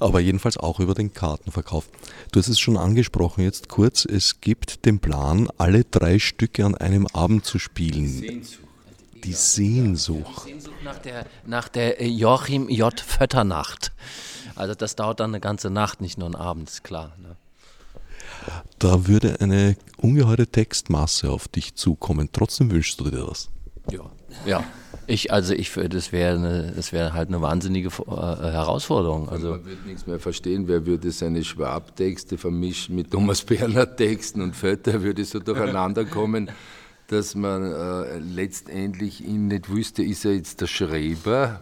Aber 0.00 0.20
jedenfalls 0.20 0.56
auch 0.56 0.80
über 0.80 0.94
den 0.94 1.12
Kartenverkauf. 1.12 1.88
Du 2.32 2.40
hast 2.40 2.48
es 2.48 2.60
schon 2.60 2.76
angesprochen 2.76 3.42
jetzt 3.42 3.68
kurz. 3.68 4.04
Es 4.04 4.40
gibt 4.40 4.84
den 4.84 5.00
Plan, 5.00 5.48
alle 5.56 5.84
drei 5.84 6.18
Stücke 6.18 6.64
an 6.64 6.74
einem 6.74 7.06
Abend 7.06 7.44
zu 7.44 7.58
spielen. 7.58 8.44
Die 9.24 9.32
Sehnsucht. 9.32 10.44
Sehnsucht 10.44 10.82
nach 10.84 10.98
der, 10.98 11.26
nach 11.46 11.68
der 11.68 12.06
Joachim 12.06 12.68
J. 12.68 12.98
Fötternacht. 13.00 13.92
Also 14.56 14.74
das 14.74 14.94
dauert 14.96 15.20
dann 15.20 15.30
eine 15.30 15.40
ganze 15.40 15.70
Nacht, 15.70 16.00
nicht 16.00 16.18
nur 16.18 16.26
einen 16.26 16.34
Abend, 16.34 16.68
ist 16.68 16.84
klar. 16.84 17.12
Ne? 17.18 17.36
Da 18.78 19.06
würde 19.06 19.40
eine 19.40 19.76
ungeheure 19.96 20.46
Textmasse 20.46 21.30
auf 21.30 21.48
dich 21.48 21.74
zukommen. 21.74 22.28
Trotzdem 22.32 22.70
wünschst 22.70 23.00
du 23.00 23.10
dir 23.10 23.26
das. 23.26 23.48
Ja. 23.90 24.10
Ja. 24.46 24.64
Ich, 25.10 25.32
also 25.32 25.54
ich, 25.54 25.72
das 25.72 26.12
wäre 26.12 26.72
das 26.76 26.92
wäre 26.92 27.12
halt 27.14 27.28
eine 27.28 27.42
wahnsinnige 27.42 27.88
äh, 27.88 28.10
Herausforderung. 28.10 29.28
Also 29.28 29.50
Man 29.50 29.64
würde 29.64 29.88
nichts 29.88 30.06
mehr 30.06 30.20
verstehen, 30.20 30.68
wer 30.68 30.86
würde 30.86 31.10
seine 31.10 31.42
Schwab-Texte 31.42 32.38
vermischen 32.38 32.94
mit 32.94 33.10
Thomas 33.10 33.42
Bernhard-Texten 33.42 34.40
und 34.40 34.54
Vötter 34.54 35.02
würde 35.02 35.24
so 35.24 35.40
durcheinander 35.40 36.04
kommen, 36.04 36.48
dass 37.08 37.34
man 37.34 37.72
äh, 37.72 38.18
letztendlich 38.18 39.26
ihn 39.26 39.48
nicht 39.48 39.68
wüsste, 39.68 40.04
ist 40.04 40.24
er 40.24 40.34
jetzt 40.34 40.60
der 40.60 40.68
Schreiber, 40.68 41.60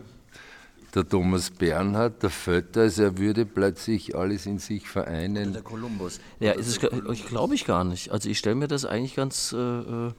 der 0.95 1.09
Thomas 1.09 1.51
Bernhard, 1.51 2.23
der 2.23 2.31
Vötter, 2.31 2.83
also 2.83 3.05
er 3.05 3.17
würde 3.17 3.47
plötzlich 3.47 4.15
alles 4.15 4.45
in 4.45 4.59
sich 4.59 4.87
vereinen. 4.87 5.55
Der 5.55 5.63
Kolumbus. 5.63 6.21
Ja, 6.39 6.53
ist 6.53 6.67
es, 6.67 6.79
ich 7.13 7.27
glaube 7.27 7.55
ich 7.55 7.65
gar 7.65 7.85
nicht. 7.85 8.11
Also 8.11 8.29
ich 8.29 8.39
stelle 8.39 8.57
mir 8.57 8.69
das 8.69 8.85
eigentlich 8.85 9.17
ganz 9.17 9.55
äh, 9.55 9.57
äh, 9.57 10.13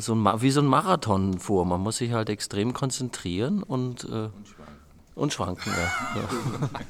so 0.00 0.14
ein, 0.14 0.18
Ma- 0.18 0.40
wie 0.40 0.50
so 0.50 0.60
ein 0.60 0.66
Marathon 0.66 1.38
vor. 1.38 1.64
Man 1.66 1.80
muss 1.80 1.98
sich 1.98 2.12
halt 2.12 2.28
extrem 2.30 2.72
konzentrieren 2.72 3.62
und, 3.62 4.04
äh, 4.04 4.28
und 5.14 5.32
schwanken. 5.32 5.70
Ja. 5.76 6.20
Ja. 6.22 6.70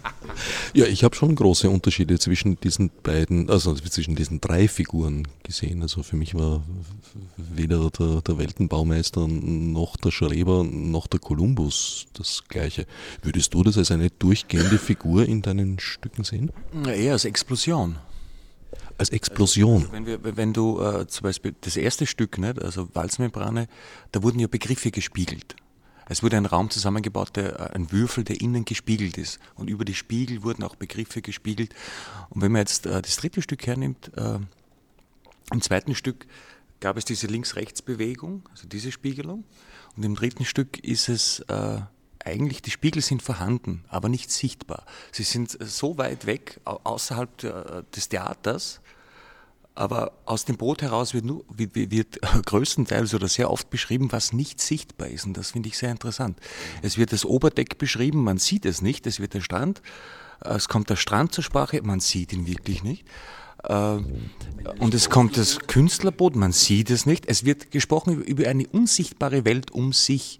Ja, 0.74 0.86
ich 0.86 1.04
habe 1.04 1.14
schon 1.14 1.34
große 1.34 1.68
Unterschiede 1.68 2.18
zwischen 2.18 2.58
diesen 2.60 2.90
beiden, 3.02 3.50
also 3.50 3.74
zwischen 3.74 4.14
diesen 4.16 4.40
drei 4.40 4.66
Figuren 4.68 5.28
gesehen. 5.42 5.82
Also 5.82 6.02
für 6.02 6.16
mich 6.16 6.34
war 6.34 6.62
weder 7.36 7.90
der, 7.90 8.22
der 8.22 8.38
Weltenbaumeister 8.38 9.28
noch 9.28 9.98
der 9.98 10.10
Schreiber 10.10 10.64
noch 10.64 11.08
der 11.08 11.20
Kolumbus 11.20 12.06
das 12.14 12.44
gleiche. 12.48 12.86
Würdest 13.22 13.52
du 13.52 13.62
das 13.62 13.76
als 13.76 13.90
eine 13.90 14.08
durchgehende 14.08 14.78
Figur 14.78 15.26
in 15.26 15.42
deinen 15.42 15.78
Stücken 15.78 16.24
sehen? 16.24 16.50
Ja, 16.86 16.92
eher 16.92 17.12
als 17.12 17.26
Explosion. 17.26 17.96
Als 18.98 19.10
Explosion. 19.10 19.82
Also, 19.82 19.92
wenn, 19.92 20.06
wir, 20.06 20.36
wenn, 20.36 20.52
du 20.52 20.80
äh, 20.80 21.06
zum 21.06 21.24
Beispiel 21.24 21.54
das 21.60 21.76
erste 21.76 22.06
Stück, 22.06 22.38
nicht, 22.38 22.62
also 22.62 22.88
Walzmembrane, 22.94 23.68
da 24.12 24.22
wurden 24.22 24.38
ja 24.38 24.46
Begriffe 24.46 24.90
gespiegelt. 24.90 25.56
Es 26.08 26.22
wurde 26.22 26.36
ein 26.36 26.46
Raum 26.46 26.70
zusammengebaut, 26.70 27.36
der, 27.36 27.58
äh, 27.58 27.74
ein 27.74 27.90
Würfel, 27.92 28.24
der 28.24 28.40
innen 28.40 28.64
gespiegelt 28.64 29.18
ist. 29.18 29.38
Und 29.54 29.68
über 29.68 29.84
die 29.84 29.94
Spiegel 29.94 30.42
wurden 30.42 30.62
auch 30.62 30.76
Begriffe 30.76 31.22
gespiegelt. 31.22 31.74
Und 32.30 32.42
wenn 32.42 32.52
man 32.52 32.60
jetzt 32.60 32.86
äh, 32.86 33.00
das 33.00 33.16
dritte 33.16 33.42
Stück 33.42 33.66
hernimmt, 33.66 34.10
äh, 34.16 34.38
im 35.52 35.60
zweiten 35.60 35.94
Stück 35.94 36.26
gab 36.80 36.96
es 36.96 37.04
diese 37.04 37.28
Links-Rechts-Bewegung, 37.28 38.42
also 38.50 38.66
diese 38.68 38.92
Spiegelung. 38.92 39.44
Und 39.96 40.02
im 40.02 40.14
dritten 40.14 40.44
Stück 40.44 40.82
ist 40.84 41.08
es 41.08 41.40
äh, 41.40 41.80
eigentlich, 42.24 42.62
die 42.62 42.70
Spiegel 42.70 43.02
sind 43.02 43.22
vorhanden, 43.22 43.84
aber 43.88 44.08
nicht 44.08 44.30
sichtbar. 44.30 44.84
Sie 45.10 45.22
sind 45.22 45.56
so 45.60 45.98
weit 45.98 46.26
weg, 46.26 46.60
außerhalb 46.64 47.36
der, 47.38 47.82
des 47.94 48.08
Theaters, 48.08 48.80
aber 49.74 50.12
aus 50.26 50.44
dem 50.44 50.56
Boot 50.56 50.82
heraus 50.82 51.14
wird, 51.14 51.24
nur, 51.24 51.44
wird, 51.48 52.20
größtenteils 52.46 53.14
oder 53.14 53.28
sehr 53.28 53.50
oft 53.50 53.70
beschrieben, 53.70 54.12
was 54.12 54.32
nicht 54.32 54.60
sichtbar 54.60 55.08
ist. 55.08 55.24
Und 55.24 55.36
das 55.36 55.52
finde 55.52 55.68
ich 55.68 55.78
sehr 55.78 55.90
interessant. 55.90 56.38
Es 56.82 56.98
wird 56.98 57.12
das 57.12 57.24
Oberdeck 57.24 57.78
beschrieben, 57.78 58.22
man 58.22 58.38
sieht 58.38 58.66
es 58.66 58.82
nicht, 58.82 59.06
es 59.06 59.18
wird 59.18 59.34
der 59.34 59.40
Strand, 59.40 59.82
es 60.40 60.68
kommt 60.68 60.90
der 60.90 60.96
Strand 60.96 61.32
zur 61.32 61.44
Sprache, 61.44 61.80
man 61.82 62.00
sieht 62.00 62.32
ihn 62.32 62.46
wirklich 62.46 62.82
nicht. 62.82 63.06
Äh, 63.64 63.98
und 64.78 64.92
es 64.94 65.08
kommt 65.08 65.36
das 65.36 65.58
Künstlerboot, 65.60 66.36
man 66.36 66.52
sieht 66.52 66.90
es 66.90 67.06
nicht. 67.06 67.26
Es 67.26 67.44
wird 67.44 67.70
gesprochen 67.70 68.22
über 68.22 68.48
eine 68.48 68.66
unsichtbare 68.66 69.44
Welt 69.44 69.70
um 69.70 69.92
sich 69.92 70.38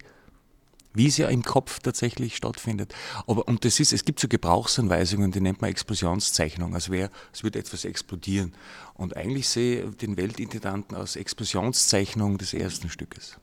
wie 0.93 1.07
es 1.07 1.17
ja 1.17 1.27
im 1.27 1.43
Kopf 1.43 1.79
tatsächlich 1.79 2.35
stattfindet. 2.35 2.93
Aber, 3.27 3.47
und 3.47 3.65
das 3.65 3.79
ist, 3.79 3.93
es 3.93 4.05
gibt 4.05 4.19
so 4.19 4.27
Gebrauchsanweisungen, 4.27 5.31
die 5.31 5.41
nennt 5.41 5.61
man 5.61 5.71
Explosionszeichnung, 5.71 6.73
als 6.75 6.89
wäre, 6.89 7.09
es 7.33 7.43
würde 7.43 7.59
etwas 7.59 7.85
explodieren. 7.85 8.53
Und 8.93 9.17
eigentlich 9.17 9.49
sehe 9.49 9.83
ich 9.83 9.97
den 9.97 10.17
Weltintendanten 10.17 10.95
als 10.95 11.15
Explosionszeichnung 11.15 12.37
des 12.37 12.53
ersten 12.53 12.89
Stückes. 12.89 13.37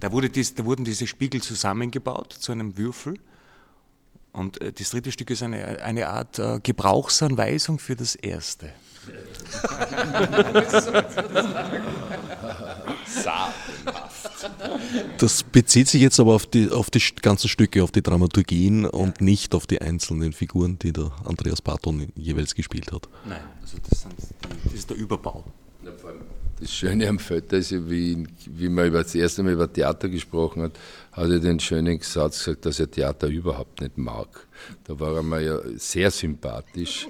Da, 0.00 0.12
wurde 0.12 0.30
dies, 0.30 0.54
da 0.54 0.64
wurden 0.64 0.84
diese 0.84 1.06
Spiegel 1.06 1.42
zusammengebaut 1.42 2.32
zu 2.32 2.52
einem 2.52 2.76
Würfel. 2.76 3.18
Und 4.32 4.60
äh, 4.60 4.72
das 4.72 4.90
dritte 4.90 5.12
Stück 5.12 5.30
ist 5.30 5.42
eine, 5.42 5.82
eine 5.82 6.08
Art 6.08 6.38
äh, 6.38 6.60
Gebrauchsanweisung 6.62 7.78
für 7.78 7.96
das 7.96 8.14
erste. 8.14 8.72
Das 15.18 15.42
bezieht 15.42 15.88
sich 15.88 16.02
jetzt 16.02 16.20
aber 16.20 16.34
auf 16.34 16.46
die, 16.46 16.70
auf 16.70 16.90
die 16.90 17.00
ganzen 17.22 17.48
Stücke, 17.48 17.82
auf 17.82 17.90
die 17.90 18.02
Dramaturgien 18.02 18.84
und 18.84 19.20
nicht 19.20 19.54
auf 19.54 19.66
die 19.66 19.80
einzelnen 19.80 20.32
Figuren, 20.32 20.78
die 20.78 20.92
der 20.92 21.10
Andreas 21.24 21.62
Barton 21.62 22.08
jeweils 22.14 22.54
gespielt 22.54 22.92
hat. 22.92 23.08
Nein, 23.24 23.40
also 23.62 23.78
das, 23.88 24.02
sind, 24.02 24.14
das 24.64 24.72
ist 24.72 24.90
der 24.90 24.96
Überbau. 24.96 25.44
Das 26.60 26.72
Schöne 26.72 27.08
am 27.08 27.18
Vetter 27.18 27.58
ist 27.58 27.70
ja, 27.70 27.88
wie, 27.88 28.26
wie 28.46 28.68
man 28.68 28.86
über 28.86 29.02
das 29.02 29.14
erste 29.14 29.42
Mal 29.42 29.52
über 29.52 29.70
Theater 29.70 30.08
gesprochen 30.08 30.62
hat, 30.62 30.72
hat 31.16 31.30
er 31.30 31.38
den 31.40 31.58
schönen 31.58 31.98
Satz 32.00 32.44
gesagt, 32.44 32.66
dass 32.66 32.78
er 32.78 32.90
Theater 32.90 33.28
überhaupt 33.28 33.80
nicht 33.80 33.96
mag. 33.96 34.46
Da 34.84 35.00
war 35.00 35.16
er 35.16 35.22
mir 35.22 35.40
ja 35.40 35.58
sehr 35.76 36.10
sympathisch. 36.10 37.08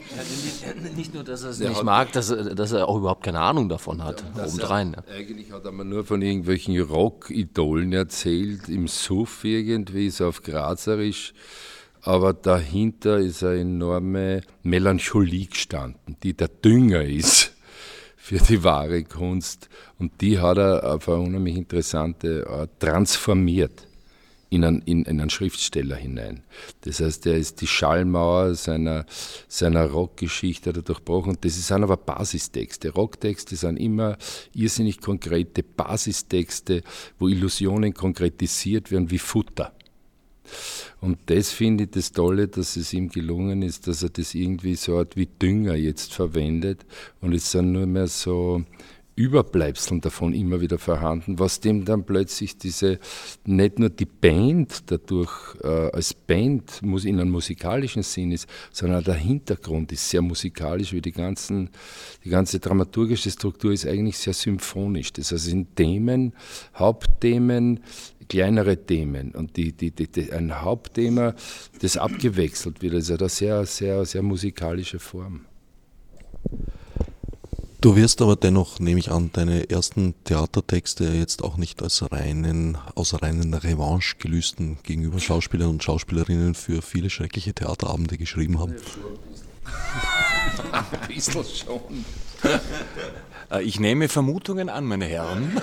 Nicht, 0.82 0.96
nicht, 0.96 1.14
nur, 1.14 1.24
dass 1.24 1.42
er 1.42 1.50
es 1.50 1.60
er 1.60 1.70
nicht 1.70 1.82
mag, 1.82 2.12
dass 2.12 2.30
er, 2.30 2.54
dass 2.54 2.70
er 2.70 2.88
auch 2.88 2.98
überhaupt 2.98 3.24
keine 3.24 3.40
Ahnung 3.40 3.68
davon 3.68 4.04
hat, 4.04 4.22
ja, 4.36 4.46
obendrein. 4.46 4.96
Ja. 4.96 5.14
Eigentlich 5.14 5.50
hat 5.50 5.64
er 5.64 5.72
mir 5.72 5.84
nur 5.84 6.04
von 6.04 6.22
irgendwelchen 6.22 6.80
Rock-Idolen 6.80 7.92
erzählt, 7.92 8.68
im 8.68 8.86
Suff 8.86 9.44
irgendwie, 9.44 10.10
so 10.10 10.28
auf 10.28 10.42
Grazerisch 10.42 11.34
aber 12.02 12.34
dahinter 12.34 13.18
ist 13.18 13.42
eine 13.42 13.62
enorme 13.62 14.42
Melancholie 14.62 15.46
gestanden, 15.46 16.16
die 16.22 16.34
der 16.34 16.46
Dünger 16.46 17.02
ist 17.02 17.52
für 18.16 18.38
die 18.38 18.62
wahre 18.62 19.02
Kunst. 19.02 19.68
Und 19.98 20.20
die 20.20 20.38
hat 20.38 20.58
er 20.58 20.94
auf 20.94 21.08
eine 21.08 21.18
unheimlich 21.18 21.56
interessante 21.56 22.46
Art 22.48 22.78
transformiert 22.78 23.88
in 24.48 24.64
einen, 24.64 24.82
in, 24.82 25.06
einen 25.06 25.30
Schriftsteller 25.30 25.96
hinein. 25.96 26.42
Das 26.82 27.00
heißt, 27.00 27.26
er 27.26 27.36
ist 27.36 27.60
die 27.60 27.66
Schallmauer 27.66 28.54
seiner, 28.54 29.06
seiner 29.48 29.86
Rockgeschichte 29.86 30.72
durchbrochen. 30.72 31.38
Das 31.40 31.54
sind 31.66 31.82
aber 31.82 31.96
Basistexte. 31.96 32.90
Rocktexte 32.90 33.56
sind 33.56 33.76
immer 33.76 34.16
irrsinnig 34.54 35.00
konkrete 35.00 35.62
Basistexte, 35.62 36.82
wo 37.18 37.28
Illusionen 37.28 37.92
konkretisiert 37.92 38.90
werden 38.90 39.10
wie 39.10 39.18
Futter. 39.18 39.72
Und 41.00 41.18
das 41.26 41.50
finde 41.50 41.84
ich 41.84 41.90
das 41.90 42.12
Tolle, 42.12 42.48
dass 42.48 42.76
es 42.76 42.92
ihm 42.92 43.08
gelungen 43.08 43.62
ist, 43.62 43.86
dass 43.86 44.02
er 44.02 44.10
das 44.10 44.34
irgendwie 44.34 44.76
so 44.76 44.98
Art 44.98 45.16
wie 45.16 45.26
Dünger 45.26 45.74
jetzt 45.74 46.14
verwendet. 46.14 46.86
Und 47.20 47.32
es 47.32 47.50
sind 47.50 47.72
nur 47.72 47.86
mehr 47.86 48.06
so 48.06 48.64
Überbleibseln 49.16 50.02
davon 50.02 50.34
immer 50.34 50.60
wieder 50.60 50.78
vorhanden, 50.78 51.38
was 51.38 51.60
dem 51.60 51.86
dann 51.86 52.04
plötzlich 52.04 52.58
diese, 52.58 52.98
nicht 53.46 53.78
nur 53.78 53.88
die 53.88 54.04
Band 54.04 54.90
dadurch 54.90 55.56
äh, 55.64 55.66
als 55.66 56.12
Band 56.12 56.82
muss 56.82 57.06
in 57.06 57.18
einem 57.18 57.30
musikalischen 57.30 58.02
Sinn 58.02 58.30
ist, 58.30 58.46
sondern 58.70 59.02
der 59.02 59.14
Hintergrund 59.14 59.90
ist 59.90 60.10
sehr 60.10 60.20
musikalisch, 60.20 60.92
wie 60.92 61.00
die, 61.00 61.12
ganzen, 61.12 61.70
die 62.24 62.28
ganze 62.28 62.60
dramaturgische 62.60 63.30
Struktur 63.30 63.72
ist 63.72 63.86
eigentlich 63.86 64.18
sehr 64.18 64.34
symphonisch. 64.34 65.14
Das 65.14 65.32
heißt, 65.32 65.44
es 65.44 65.44
sind 65.44 65.74
Themen, 65.76 66.34
Hauptthemen, 66.74 67.80
kleinere 68.28 68.76
Themen 68.84 69.32
und 69.32 69.56
die, 69.56 69.72
die, 69.72 69.92
die, 69.92 70.30
ein 70.30 70.60
Hauptthema, 70.60 71.34
das 71.80 71.96
abgewechselt 71.96 72.82
wird. 72.82 72.94
Also 72.94 73.16
eine 73.16 73.28
sehr, 73.30 73.64
sehr, 73.64 74.04
sehr 74.04 74.22
musikalische 74.22 74.98
Form. 74.98 75.46
Du 77.86 77.94
wirst 77.94 78.20
aber 78.20 78.34
dennoch, 78.34 78.80
nehme 78.80 78.98
ich 78.98 79.12
an, 79.12 79.30
deine 79.32 79.70
ersten 79.70 80.16
Theatertexte 80.24 81.04
jetzt 81.04 81.44
auch 81.44 81.56
nicht 81.56 81.80
als 81.84 82.10
reinen, 82.10 82.76
aus 82.96 83.22
reinen 83.22 83.54
Revanche-Gelüsten 83.54 84.78
gegenüber 84.82 85.20
Schauspielern 85.20 85.70
und 85.70 85.84
Schauspielerinnen 85.84 86.56
für 86.56 86.82
viele 86.82 87.10
schreckliche 87.10 87.54
Theaterabende 87.54 88.18
geschrieben 88.18 88.58
haben. 88.58 88.74
Ein 90.72 90.84
bisschen 91.06 91.44
schon. 91.44 92.04
Äh, 93.52 93.62
ich 93.62 93.78
nehme 93.78 94.08
Vermutungen 94.08 94.68
an, 94.68 94.84
meine 94.84 95.04
Herren. 95.04 95.62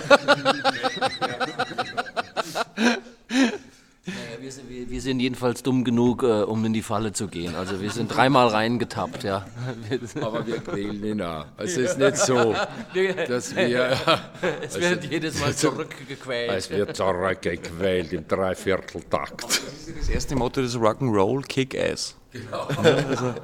Naja, 4.06 4.18
wir, 4.38 4.52
sind, 4.52 4.68
wir, 4.68 4.90
wir, 4.90 5.00
sind, 5.00 5.20
jedenfalls 5.20 5.62
dumm 5.62 5.82
genug, 5.82 6.22
äh, 6.24 6.42
um 6.42 6.62
in 6.66 6.74
die 6.74 6.82
Falle 6.82 7.12
zu 7.12 7.26
gehen. 7.26 7.54
Also 7.54 7.80
wir 7.80 7.90
sind 7.90 8.14
dreimal 8.14 8.48
reingetappt, 8.48 9.24
ja. 9.24 9.46
Aber 10.20 10.46
wir 10.46 10.58
quälen 10.58 11.02
ihn 11.02 11.22
auch. 11.22 11.46
Also 11.56 11.80
es 11.80 11.92
ist 11.92 11.98
nicht 11.98 12.16
so, 12.18 12.54
dass 13.28 13.56
wir... 13.56 13.96
es 14.62 14.78
wird 14.78 14.98
also, 14.98 15.08
jedes 15.08 15.40
Mal 15.40 15.54
zurückgequält. 15.54 16.50
Es 16.52 16.68
wird 16.68 16.94
zurückgequält 16.94 18.12
im 18.12 18.28
Dreivierteltakt. 18.28 19.42
Das 19.42 19.58
ist 19.58 19.98
das 19.98 20.08
erste 20.10 20.36
Motto 20.36 20.60
des 20.60 20.76
Rock'n'Roll, 20.76 21.46
Kick-Ass. 21.46 22.16
Genau. 22.30 22.68
Also, 22.82 23.34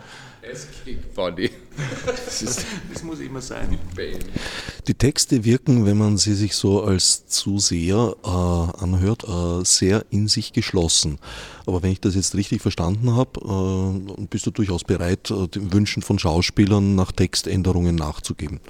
es 0.43 0.67
kickt 0.85 1.15
funny. 1.15 1.51
Das, 2.05 2.43
ist, 2.43 2.67
das 2.93 3.03
muss 3.03 3.21
immer 3.21 3.41
sein. 3.41 3.79
Die 4.87 4.95
Texte 4.95 5.45
wirken, 5.45 5.87
wenn 5.87 5.97
man 5.97 6.19
sie 6.19 6.35
sich 6.35 6.55
so 6.55 6.83
als 6.83 7.27
Zuseher 7.27 8.17
äh, 8.23 8.29
anhört, 8.29 9.25
äh, 9.25 9.65
sehr 9.65 10.05
in 10.11 10.29
sich 10.29 10.53
geschlossen. 10.53 11.19
Aber 11.67 11.83
wenn 11.83 11.93
ich 11.93 12.01
das 12.01 12.15
jetzt 12.15 12.35
richtig 12.35 12.63
verstanden 12.63 13.15
habe, 13.15 14.03
äh, 14.19 14.27
bist 14.27 14.47
du 14.47 14.51
durchaus 14.51 14.85
bereit, 14.85 15.31
äh, 15.31 15.49
den 15.49 15.73
Wünschen 15.73 16.03
von 16.03 16.19
Schauspielern 16.19 16.95
nach 16.95 17.13
Textänderungen 17.13 17.97
nachzugeben. 17.97 18.61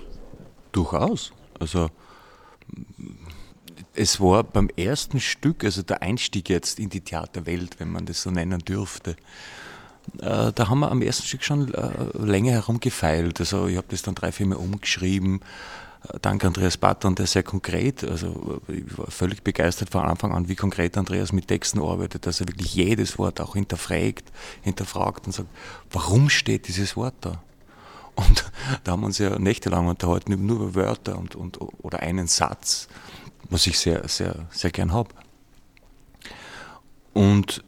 Durchaus. 0.72 1.32
Also 1.58 1.90
es 3.94 4.20
war 4.20 4.44
beim 4.44 4.70
ersten 4.76 5.20
Stück, 5.20 5.64
also 5.64 5.82
der 5.82 6.02
Einstieg 6.02 6.48
jetzt 6.48 6.78
in 6.78 6.90
die 6.90 7.00
Theaterwelt, 7.00 7.80
wenn 7.80 7.90
man 7.90 8.06
das 8.06 8.22
so 8.22 8.30
nennen 8.30 8.60
dürfte, 8.60 9.16
äh, 10.20 10.52
da 10.52 10.68
haben 10.68 10.80
wir 10.80 10.90
am 10.90 11.02
ersten 11.02 11.26
Stück 11.26 11.44
schon 11.44 11.72
äh, 11.72 11.90
länger 12.14 12.52
herumgefeilt. 12.52 13.40
Also 13.40 13.66
ich 13.66 13.76
habe 13.76 13.86
das 13.90 14.02
dann 14.02 14.14
drei, 14.14 14.32
vier 14.32 14.46
Mal 14.46 14.56
umgeschrieben. 14.56 15.40
Äh, 16.08 16.18
dank 16.20 16.44
Andreas 16.44 16.76
Battern, 16.76 17.14
der 17.14 17.26
sehr 17.26 17.42
konkret, 17.42 18.04
also 18.04 18.60
ich 18.68 18.98
war 18.98 19.10
völlig 19.10 19.42
begeistert 19.42 19.90
von 19.90 20.02
Anfang 20.02 20.32
an, 20.32 20.48
wie 20.48 20.56
konkret 20.56 20.96
Andreas 20.96 21.32
mit 21.32 21.48
Texten 21.48 21.80
arbeitet, 21.80 22.26
dass 22.26 22.40
er 22.40 22.48
wirklich 22.48 22.74
jedes 22.74 23.18
Wort 23.18 23.40
auch 23.40 23.54
hinterfragt, 23.54 24.24
hinterfragt 24.62 25.26
und 25.26 25.32
sagt, 25.32 25.48
warum 25.90 26.28
steht 26.28 26.68
dieses 26.68 26.96
Wort 26.96 27.14
da? 27.20 27.42
Und 28.14 28.50
da 28.84 28.92
haben 28.92 29.00
wir 29.00 29.06
uns 29.06 29.18
ja 29.18 29.38
nächtelang 29.38 29.86
unterhalten, 29.86 30.46
nur 30.46 30.56
über 30.56 30.74
Wörter 30.74 31.18
und, 31.18 31.34
und, 31.34 31.58
oder 31.78 32.00
einen 32.00 32.26
Satz, 32.26 32.88
was 33.48 33.66
ich 33.66 33.78
sehr, 33.78 34.08
sehr, 34.08 34.46
sehr 34.50 34.70
gern 34.70 34.92
habe. 34.92 35.10
Und 37.12 37.62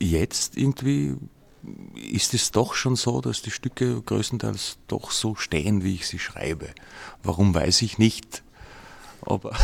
jetzt 0.00 0.56
irgendwie 0.56 1.16
ist 2.10 2.34
es 2.34 2.50
doch 2.50 2.74
schon 2.74 2.96
so, 2.96 3.20
dass 3.20 3.42
die 3.42 3.50
Stücke 3.50 4.00
größtenteils 4.00 4.78
doch 4.88 5.10
so 5.10 5.34
stehen, 5.34 5.84
wie 5.84 5.94
ich 5.94 6.06
sie 6.06 6.18
schreibe. 6.18 6.68
Warum 7.22 7.54
weiß 7.54 7.82
ich 7.82 7.98
nicht. 7.98 8.42
Aber, 9.22 9.54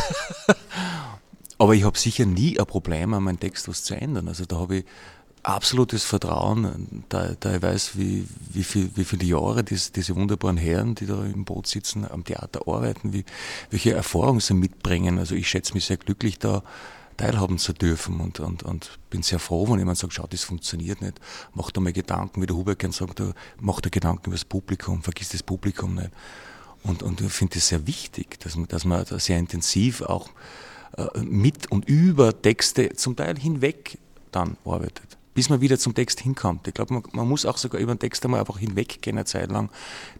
aber 1.57 1.73
ich 1.73 1.83
habe 1.83 1.97
sicher 1.97 2.25
nie 2.25 2.59
ein 2.59 2.65
Problem, 2.67 3.13
an 3.15 3.23
meinem 3.23 3.39
Text 3.39 3.67
was 3.67 3.83
zu 3.83 3.95
ändern. 3.95 4.27
Also 4.27 4.45
da 4.45 4.57
habe 4.57 4.77
ich 4.77 4.85
absolutes 5.41 6.03
Vertrauen, 6.03 7.03
da, 7.09 7.33
da 7.39 7.55
ich 7.55 7.61
weiß, 7.61 7.97
wie, 7.97 8.27
wie, 8.51 8.63
viel, 8.63 8.91
wie 8.95 9.05
viele 9.05 9.25
Jahre 9.25 9.63
dies, 9.63 9.91
diese 9.91 10.15
wunderbaren 10.15 10.57
Herren, 10.57 10.93
die 10.93 11.05
da 11.05 11.23
im 11.23 11.45
Boot 11.45 11.67
sitzen, 11.67 12.05
am 12.09 12.25
Theater 12.25 12.67
arbeiten, 12.67 13.13
wie, 13.13 13.23
welche 13.69 13.93
Erfahrungen 13.93 14.41
sie 14.41 14.53
mitbringen. 14.53 15.17
Also 15.17 15.35
ich 15.35 15.49
schätze 15.49 15.73
mich 15.73 15.85
sehr 15.85 15.97
glücklich, 15.97 16.37
da 16.37 16.63
teilhaben 17.17 17.57
zu 17.57 17.73
dürfen 17.73 18.19
und, 18.19 18.39
und, 18.39 18.63
und 18.63 18.99
bin 19.09 19.23
sehr 19.23 19.39
froh, 19.39 19.67
wenn 19.69 19.79
jemand 19.79 19.97
sagt, 19.97 20.13
schau, 20.13 20.27
das 20.27 20.43
funktioniert 20.43 21.01
nicht, 21.01 21.19
mach 21.53 21.71
da 21.71 21.81
mal 21.81 21.93
Gedanken, 21.93 22.41
wie 22.41 22.45
der 22.45 22.55
Hubert 22.55 22.79
gern 22.79 22.91
sagt, 22.91 23.21
mach 23.59 23.81
da 23.81 23.89
Gedanken 23.89 24.27
über 24.27 24.35
das 24.35 24.45
Publikum, 24.45 25.01
vergiss 25.01 25.29
das 25.29 25.43
Publikum 25.43 25.95
nicht. 25.95 26.11
Und, 26.83 27.03
und 27.03 27.19
ich 27.21 27.33
finde 27.33 27.57
es 27.57 27.67
sehr 27.67 27.85
wichtig, 27.87 28.39
dass 28.39 28.55
man, 28.55 28.67
dass 28.67 28.85
man 28.85 29.03
sehr 29.05 29.37
intensiv 29.37 30.01
auch 30.01 30.29
äh, 30.95 31.19
mit 31.21 31.71
und 31.71 31.89
über 31.89 32.39
Texte 32.39 32.93
zum 32.93 33.15
Teil 33.15 33.37
hinweg 33.37 33.97
dann 34.31 34.57
arbeitet 34.63 35.16
bis 35.37 35.51
man 35.51 35.61
wieder 35.61 35.77
zum 35.77 35.93
Text 35.93 36.19
hinkommt. 36.21 36.67
Ich 36.67 36.73
glaube, 36.73 36.95
man, 36.95 37.03
man, 37.11 37.27
muss 37.27 37.45
auch 37.45 37.57
sogar 37.57 37.79
über 37.79 37.93
den 37.93 37.99
Text 37.99 38.25
einmal 38.25 38.39
einfach 38.39 38.57
hinweggehen 38.57 39.17
eine 39.17 39.25
Zeit 39.25 39.51
lang, 39.51 39.69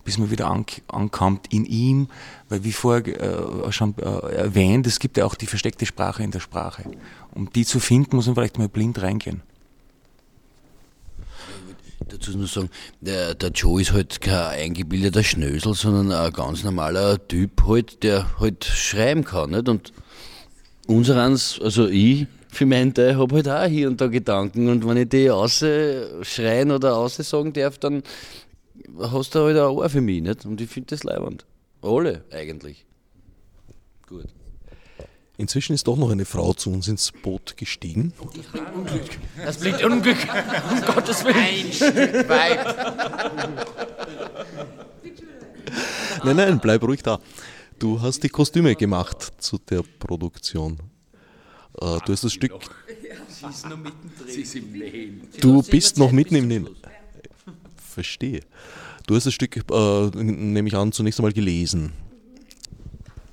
bis 0.06 0.20
man 0.20 0.30
wieder 0.30 0.46
an, 0.46 0.64
ankommt 0.88 1.52
in 1.52 1.66
ihm, 1.66 2.10
weil 2.50 2.64
wie 2.64 2.72
vorher 2.72 3.08
äh, 3.66 3.72
schon 3.72 3.96
äh, 3.98 4.04
erwähnt, 4.04 4.86
es 4.86 5.00
gibt 5.00 5.18
ja 5.18 5.26
auch 5.26 5.34
die 5.34 5.48
versteckte 5.48 5.88
Sprache 5.88 6.22
in 6.22 6.30
der 6.30 6.40
Sprache. 6.40 6.84
Um 7.34 7.52
die 7.52 7.66
zu 7.66 7.80
finden, 7.80 8.16
muss 8.16 8.28
man 8.28 8.36
vielleicht 8.36 8.60
mal 8.60 8.70
blind 8.70 9.02
reingehen. 9.02 9.42
Dazu 12.10 12.38
nur 12.38 12.46
sagen, 12.46 12.70
der, 13.02 13.34
der 13.34 13.50
Joe 13.50 13.82
ist 13.82 13.94
halt 13.94 14.22
kein 14.22 14.36
eingebildeter 14.36 15.24
Schnösel, 15.24 15.74
sondern 15.74 16.12
ein 16.12 16.32
ganz 16.32 16.64
normaler 16.64 17.28
Typ 17.28 17.64
halt, 17.66 18.04
der 18.04 18.40
halt 18.40 18.66
schreiben 18.66 19.24
kann. 19.24 19.50
Nicht? 19.50 19.68
Und 19.68 19.94
unsereins, 20.86 21.60
also 21.60 21.88
ich, 21.88 22.28
für 22.58 22.66
meinen 22.66 22.92
Teil 22.92 23.18
habe 23.18 23.36
halt 23.36 23.48
auch 23.48 23.66
hier 23.68 23.88
und 23.88 24.02
da 24.02 24.08
Gedanken 24.08 24.68
und 24.70 24.88
wenn 24.88 24.98
ich 24.98 25.10
die 25.10 25.30
ausschreien 25.30 26.72
oder 26.72 26.98
aussagen 26.98 27.54
darf, 27.54 27.78
dann 27.78 28.02
hast 29.00 29.36
du 29.36 29.40
halt 29.40 29.58
ein 29.58 29.64
Ohr 29.64 29.88
für 29.90 30.02
mich, 30.02 30.24
nicht? 30.24 30.44
Und 30.44 30.60
ich 30.60 30.68
finde 30.68 30.88
das 30.96 31.04
leibend. 31.04 31.46
Alle 31.84 32.24
eigentlich. 32.32 32.86
Gut. 34.08 34.26
Inzwischen 35.38 35.74
ist 35.74 35.88
doch 35.88 35.98
noch 35.98 36.10
eine 36.10 36.26
Frau 36.26 36.52
zu 36.54 36.72
uns 36.72 36.88
ins 36.88 37.12
Boot 37.12 37.58
gestiegen. 37.58 38.12
Das 38.34 38.48
bringt 38.48 38.74
Unglück. 38.74 39.10
Das 39.46 39.58
bringt 39.60 39.84
Unglück. 39.84 40.18
Um 40.72 40.82
Gottes 40.96 41.24
Willen. 41.26 41.38
Ein 41.38 41.72
Stück 41.72 42.28
weit. 42.28 42.76
nein, 46.24 46.36
nein, 46.36 46.60
bleib 46.60 46.82
ruhig 46.82 47.04
da. 47.04 47.20
Du 47.78 48.02
hast 48.02 48.24
die 48.24 48.30
Kostüme 48.30 48.76
gemacht 48.76 49.34
zu 49.38 49.60
der 49.60 49.84
Produktion. 50.00 50.80
Äh, 51.82 51.98
du 52.06 52.12
hast 52.12 52.24
das 52.24 52.34
Stück. 52.34 52.54
Sie 53.28 53.46
ist 53.46 53.70
noch 53.70 53.78
mittendrin. 53.78 54.28
Sie 54.28 54.42
ist 54.42 54.56
im 54.56 54.72
Nähen. 54.72 55.22
Du 55.40 55.62
bist 55.62 55.98
noch 55.98 56.12
mitten 56.12 56.36
im 56.36 56.48
Nähen. 56.48 56.70
Verstehe. 57.76 58.42
Du 59.06 59.16
hast 59.16 59.26
das 59.26 59.34
Stück, 59.34 59.56
äh, 59.56 60.10
nehme 60.16 60.68
ich 60.68 60.76
an, 60.76 60.92
zunächst 60.92 61.20
einmal 61.20 61.34
gelesen. 61.34 61.94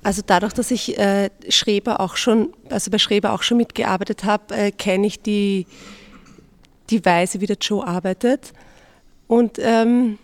Also 0.03 0.21
dadurch, 0.25 0.53
dass 0.53 0.69
ich 0.69 0.97
äh, 0.99 1.31
Schreber 1.49 1.99
auch 1.99 2.15
schon, 2.15 2.53
also 2.69 2.91
bei 2.91 2.99
Schreber 2.99 3.33
auch 3.33 3.41
schon 3.41 3.57
mitgearbeitet 3.57 4.23
habe, 4.23 4.55
äh, 4.55 4.71
kenne 4.71 5.07
ich 5.07 5.19
die, 5.19 5.65
die 6.91 7.03
Weise, 7.03 7.41
wie 7.41 7.47
der 7.47 7.57
Joe 7.57 7.85
arbeitet. 7.85 8.53
Und 9.27 9.57
ähm, 9.59 10.19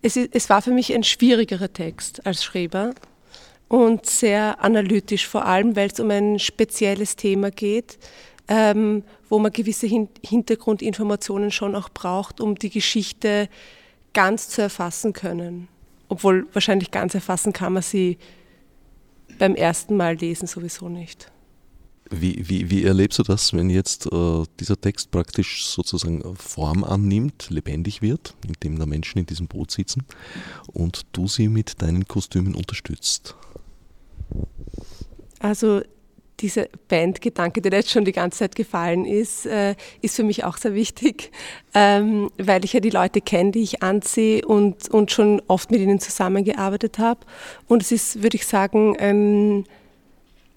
es, 0.00 0.16
es 0.16 0.48
war 0.48 0.62
für 0.62 0.70
mich 0.70 0.94
ein 0.94 1.04
schwierigerer 1.04 1.70
Text 1.70 2.24
als 2.26 2.42
Schreber 2.42 2.94
und 3.68 4.06
sehr 4.06 4.62
analytisch, 4.62 5.26
vor 5.26 5.44
allem 5.44 5.76
weil 5.76 5.90
es 5.90 6.00
um 6.00 6.10
ein 6.10 6.38
spezielles 6.38 7.16
Thema 7.16 7.50
geht, 7.50 7.98
ähm, 8.48 9.04
wo 9.28 9.38
man 9.38 9.52
gewisse 9.52 9.86
Hin 9.86 10.08
Hintergrundinformationen 10.24 11.50
schon 11.50 11.74
auch 11.74 11.90
braucht, 11.90 12.40
um 12.40 12.54
die 12.54 12.70
Geschichte 12.70 13.48
ganz 14.14 14.48
zu 14.48 14.62
erfassen 14.62 15.12
können. 15.12 15.68
Obwohl 16.08 16.46
wahrscheinlich 16.54 16.90
ganz 16.90 17.14
erfassen 17.14 17.52
kann 17.52 17.74
man 17.74 17.82
sie 17.82 18.16
beim 19.38 19.54
ersten 19.54 19.96
Mal 19.96 20.16
lesen 20.16 20.46
sowieso 20.46 20.88
nicht. 20.88 21.30
Wie, 22.10 22.48
wie, 22.48 22.70
wie 22.70 22.84
erlebst 22.84 23.18
du 23.18 23.22
das, 23.22 23.52
wenn 23.52 23.68
jetzt 23.68 24.06
äh, 24.10 24.44
dieser 24.58 24.80
Text 24.80 25.10
praktisch 25.10 25.66
sozusagen 25.66 26.36
Form 26.36 26.82
annimmt, 26.82 27.48
lebendig 27.50 28.00
wird, 28.00 28.34
indem 28.46 28.78
da 28.78 28.86
Menschen 28.86 29.18
in 29.18 29.26
diesem 29.26 29.46
Boot 29.46 29.70
sitzen 29.70 30.04
und 30.72 31.02
du 31.12 31.28
sie 31.28 31.48
mit 31.48 31.82
deinen 31.82 32.08
Kostümen 32.08 32.54
unterstützt? 32.54 33.36
Also 35.40 35.82
dieser 36.40 36.66
Bandgedanke, 36.88 37.60
der 37.60 37.72
jetzt 37.72 37.90
schon 37.90 38.04
die 38.04 38.12
ganze 38.12 38.40
Zeit 38.40 38.54
gefallen 38.54 39.04
ist, 39.04 39.46
äh, 39.46 39.74
ist 40.02 40.16
für 40.16 40.22
mich 40.22 40.44
auch 40.44 40.56
sehr 40.56 40.74
wichtig, 40.74 41.32
ähm, 41.74 42.30
weil 42.38 42.64
ich 42.64 42.72
ja 42.72 42.80
die 42.80 42.90
Leute 42.90 43.20
kenne, 43.20 43.50
die 43.50 43.62
ich 43.62 43.82
ansehe 43.82 44.44
und, 44.44 44.88
und 44.88 45.10
schon 45.10 45.42
oft 45.48 45.70
mit 45.70 45.80
ihnen 45.80 46.00
zusammengearbeitet 46.00 46.98
habe. 46.98 47.20
Und 47.66 47.82
es 47.82 47.92
ist, 47.92 48.22
würde 48.22 48.36
ich 48.36 48.46
sagen, 48.46 48.96
ein, 48.98 49.64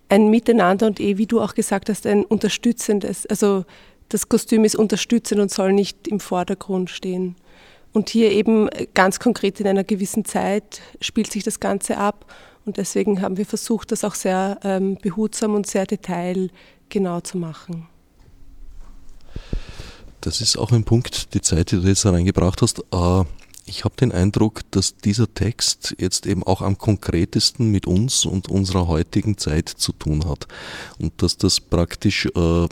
ein 0.09 0.29
Miteinander 0.29 0.87
und 0.87 0.99
eh, 0.99 1.17
wie 1.17 1.27
du 1.27 1.41
auch 1.41 1.55
gesagt 1.55 1.89
hast, 1.89 2.05
ein 2.05 2.25
unterstützendes. 2.25 3.25
Also 3.25 3.65
das 4.09 4.29
Kostüm 4.29 4.65
ist 4.65 4.75
unterstützend 4.75 5.41
und 5.41 5.51
soll 5.51 5.73
nicht 5.73 6.07
im 6.07 6.19
Vordergrund 6.19 6.89
stehen. 6.89 7.35
Und 7.93 8.09
hier 8.09 8.31
eben 8.31 8.69
ganz 8.93 9.19
konkret 9.19 9.59
in 9.59 9.67
einer 9.67 9.83
gewissen 9.83 10.25
Zeit 10.25 10.81
spielt 11.01 11.31
sich 11.31 11.43
das 11.43 11.59
Ganze 11.59 11.97
ab 11.97 12.25
und 12.65 12.77
deswegen 12.77 13.21
haben 13.21 13.37
wir 13.37 13.45
versucht, 13.45 13.91
das 13.91 14.03
auch 14.03 14.15
sehr 14.15 14.59
ähm, 14.63 14.97
behutsam 15.01 15.55
und 15.55 15.67
sehr 15.67 15.85
detailgenau 15.85 17.21
zu 17.21 17.37
machen. 17.37 17.87
Das 20.21 20.39
ist 20.39 20.57
auch 20.57 20.71
ein 20.71 20.83
Punkt, 20.83 21.33
die 21.33 21.41
Zeit, 21.41 21.71
die 21.71 21.81
du 21.81 21.87
jetzt 21.87 22.05
reingebracht 22.05 22.61
hast. 22.61 22.79
Äh, 22.91 23.23
ich 23.65 23.83
habe 23.85 23.95
den 23.95 24.11
Eindruck, 24.11 24.61
dass 24.71 24.97
dieser 24.97 25.33
Text 25.33 25.95
jetzt 25.97 26.25
eben 26.27 26.43
auch 26.43 26.61
am 26.61 26.77
konkretesten 26.77 27.71
mit 27.71 27.87
uns 27.87 28.25
und 28.25 28.49
unserer 28.49 28.87
heutigen 28.87 29.37
Zeit 29.37 29.69
zu 29.69 29.93
tun 29.93 30.27
hat. 30.27 30.47
Und 30.99 31.21
dass 31.21 31.37
das 31.37 31.59
praktisch 31.59 32.27
äh, 32.27 32.67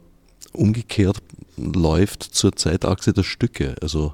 umgekehrt 0.54 1.22
läuft 1.58 2.24
zur 2.24 2.56
Zeitachse 2.56 3.14
der 3.14 3.24
Stücke. 3.24 3.76
Also 3.82 4.14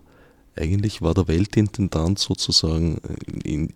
eigentlich 0.58 1.02
war 1.02 1.14
der 1.14 1.28
Weltintendant 1.28 2.20
sozusagen 2.20 2.98
in, 3.44 3.74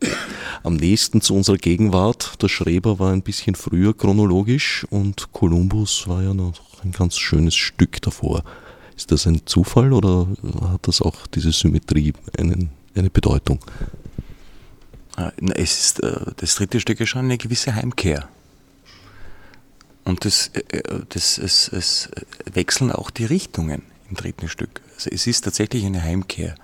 am 0.63 0.75
nächsten 0.75 1.21
zu 1.21 1.35
unserer 1.35 1.57
Gegenwart. 1.57 2.41
Der 2.41 2.47
Schreber 2.47 2.99
war 2.99 3.11
ein 3.11 3.21
bisschen 3.21 3.55
früher 3.55 3.95
chronologisch 3.95 4.85
und 4.89 5.31
Kolumbus 5.33 6.07
war 6.07 6.23
ja 6.23 6.33
noch 6.33 6.83
ein 6.83 6.91
ganz 6.91 7.17
schönes 7.17 7.55
Stück 7.55 8.01
davor. 8.01 8.43
Ist 8.95 9.11
das 9.11 9.27
ein 9.27 9.41
Zufall 9.45 9.93
oder 9.93 10.27
hat 10.71 10.87
das 10.87 11.01
auch 11.01 11.27
diese 11.27 11.51
Symmetrie 11.51 12.13
einen, 12.37 12.69
eine 12.95 13.09
Bedeutung? 13.09 13.59
Ah, 15.15 15.31
es 15.55 15.79
ist, 15.79 16.03
äh, 16.03 16.31
das 16.37 16.55
dritte 16.55 16.79
Stück 16.79 16.99
ist 17.01 17.09
schon 17.09 17.25
eine 17.25 17.37
gewisse 17.37 17.75
Heimkehr. 17.75 18.29
Und 20.05 20.23
das, 20.25 20.47
äh, 20.53 20.81
das, 21.09 21.37
es, 21.37 21.67
es 21.67 22.09
wechseln 22.45 22.91
auch 22.91 23.09
die 23.09 23.25
Richtungen 23.25 23.83
im 24.09 24.15
dritten 24.15 24.47
Stück. 24.47 24.81
Also 24.95 25.09
es 25.11 25.27
ist 25.27 25.41
tatsächlich 25.41 25.85
eine 25.85 26.01
Heimkehr. 26.01 26.55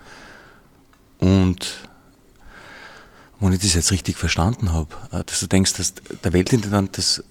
Und 1.20 1.88
wenn 3.40 3.54
ich 3.54 3.60
das 3.60 3.74
jetzt 3.74 3.92
richtig 3.92 4.18
verstanden 4.18 4.74
habe, 4.74 4.96
äh, 5.12 5.24
dass 5.24 5.40
du 5.40 5.48
denkst, 5.48 5.74
dass 5.74 5.94
der 6.24 6.34
Weltintendant 6.34 6.98
das 6.98 7.24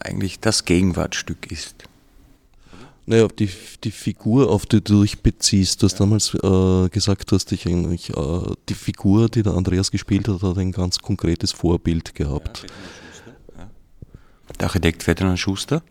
eigentlich 0.00 0.40
das 0.40 0.64
Gegenwartstück 0.64 1.50
ist. 1.50 1.84
Naja, 3.04 3.26
die, 3.28 3.50
die 3.82 3.90
Figur, 3.90 4.50
auf 4.50 4.64
die 4.66 4.80
du 4.80 5.02
dich 5.02 5.20
beziehst, 5.20 5.82
du 5.82 5.86
hast 5.86 5.98
damals 5.98 6.34
äh, 6.34 6.88
gesagt, 6.88 7.32
dass 7.32 7.44
dich 7.44 7.66
eigentlich 7.66 8.10
äh, 8.10 8.54
die 8.68 8.74
Figur, 8.74 9.28
die 9.28 9.42
der 9.42 9.54
Andreas 9.54 9.90
gespielt 9.90 10.28
hat, 10.28 10.42
hat 10.42 10.58
ein 10.58 10.70
ganz 10.70 10.98
konkretes 10.98 11.50
Vorbild 11.50 12.14
gehabt. 12.14 12.64
Ja, 13.56 13.68
der 14.60 14.68
Architekt 14.68 15.02
Ferdinand 15.02 15.38
Schuster 15.38 15.82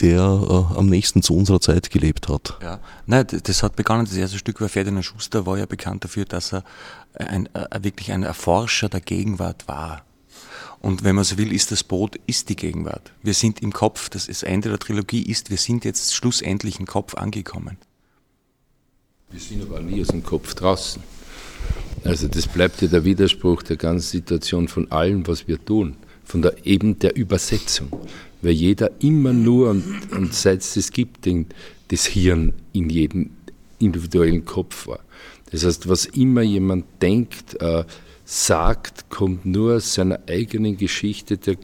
der 0.00 0.20
äh, 0.20 0.78
am 0.78 0.86
nächsten 0.86 1.22
zu 1.22 1.34
unserer 1.34 1.60
Zeit 1.60 1.90
gelebt 1.90 2.28
hat. 2.28 2.58
Ja, 2.62 2.80
nein, 3.06 3.26
das 3.42 3.62
hat 3.62 3.76
begonnen, 3.76 4.04
das 4.04 4.16
erste 4.16 4.38
Stück 4.38 4.60
war 4.60 4.68
Ferdinand 4.68 5.04
Schuster, 5.04 5.46
war 5.46 5.58
ja 5.58 5.66
bekannt 5.66 6.04
dafür, 6.04 6.24
dass 6.24 6.52
er 6.52 6.64
ein, 7.14 7.48
äh, 7.54 7.82
wirklich 7.82 8.12
ein 8.12 8.22
Erforscher 8.22 8.88
der 8.88 9.00
Gegenwart 9.00 9.68
war. 9.68 10.04
Und 10.80 11.04
wenn 11.04 11.16
man 11.16 11.24
so 11.24 11.38
will, 11.38 11.52
ist 11.52 11.72
das 11.72 11.82
Boot, 11.82 12.16
ist 12.26 12.48
die 12.48 12.56
Gegenwart. 12.56 13.12
Wir 13.22 13.34
sind 13.34 13.62
im 13.62 13.72
Kopf, 13.72 14.08
das, 14.10 14.26
das 14.26 14.42
Ende 14.42 14.68
der 14.68 14.78
Trilogie 14.78 15.22
ist, 15.22 15.50
wir 15.50 15.56
sind 15.56 15.84
jetzt 15.84 16.14
schlussendlich 16.14 16.78
im 16.78 16.86
Kopf 16.86 17.14
angekommen. 17.14 17.78
Wir 19.30 19.40
sind 19.40 19.62
aber 19.62 19.80
nie 19.80 20.00
aus 20.02 20.08
dem 20.08 20.22
Kopf 20.22 20.54
draußen. 20.54 21.02
Also 22.04 22.28
das 22.28 22.46
bleibt 22.46 22.82
ja 22.82 22.88
der 22.88 23.04
Widerspruch 23.04 23.62
der 23.62 23.76
ganzen 23.76 24.08
Situation 24.08 24.68
von 24.68 24.92
allem, 24.92 25.26
was 25.26 25.48
wir 25.48 25.64
tun, 25.64 25.96
von 26.24 26.42
der 26.42 26.64
eben 26.64 26.98
der 26.98 27.16
Übersetzung 27.16 27.90
weil 28.46 28.52
jeder 28.52 28.92
immer 29.00 29.32
nur, 29.32 29.70
und, 29.70 30.12
und 30.12 30.32
seit 30.32 30.60
es 30.60 30.74
das 30.74 30.92
gibt, 30.92 31.26
den, 31.26 31.46
das 31.88 32.06
Hirn 32.06 32.52
in 32.72 32.88
jedem 32.88 33.30
individuellen 33.80 34.44
Kopf 34.44 34.86
war. 34.86 35.00
Das 35.50 35.64
heißt, 35.64 35.88
was 35.88 36.06
immer 36.06 36.42
jemand 36.42 36.84
denkt, 37.02 37.60
äh, 37.60 37.82
sagt, 38.24 39.10
kommt 39.10 39.46
nur 39.46 39.76
aus 39.76 39.94
seiner 39.94 40.20
eigenen 40.28 40.76
Geschichte, 40.76 41.38
der, 41.38 41.56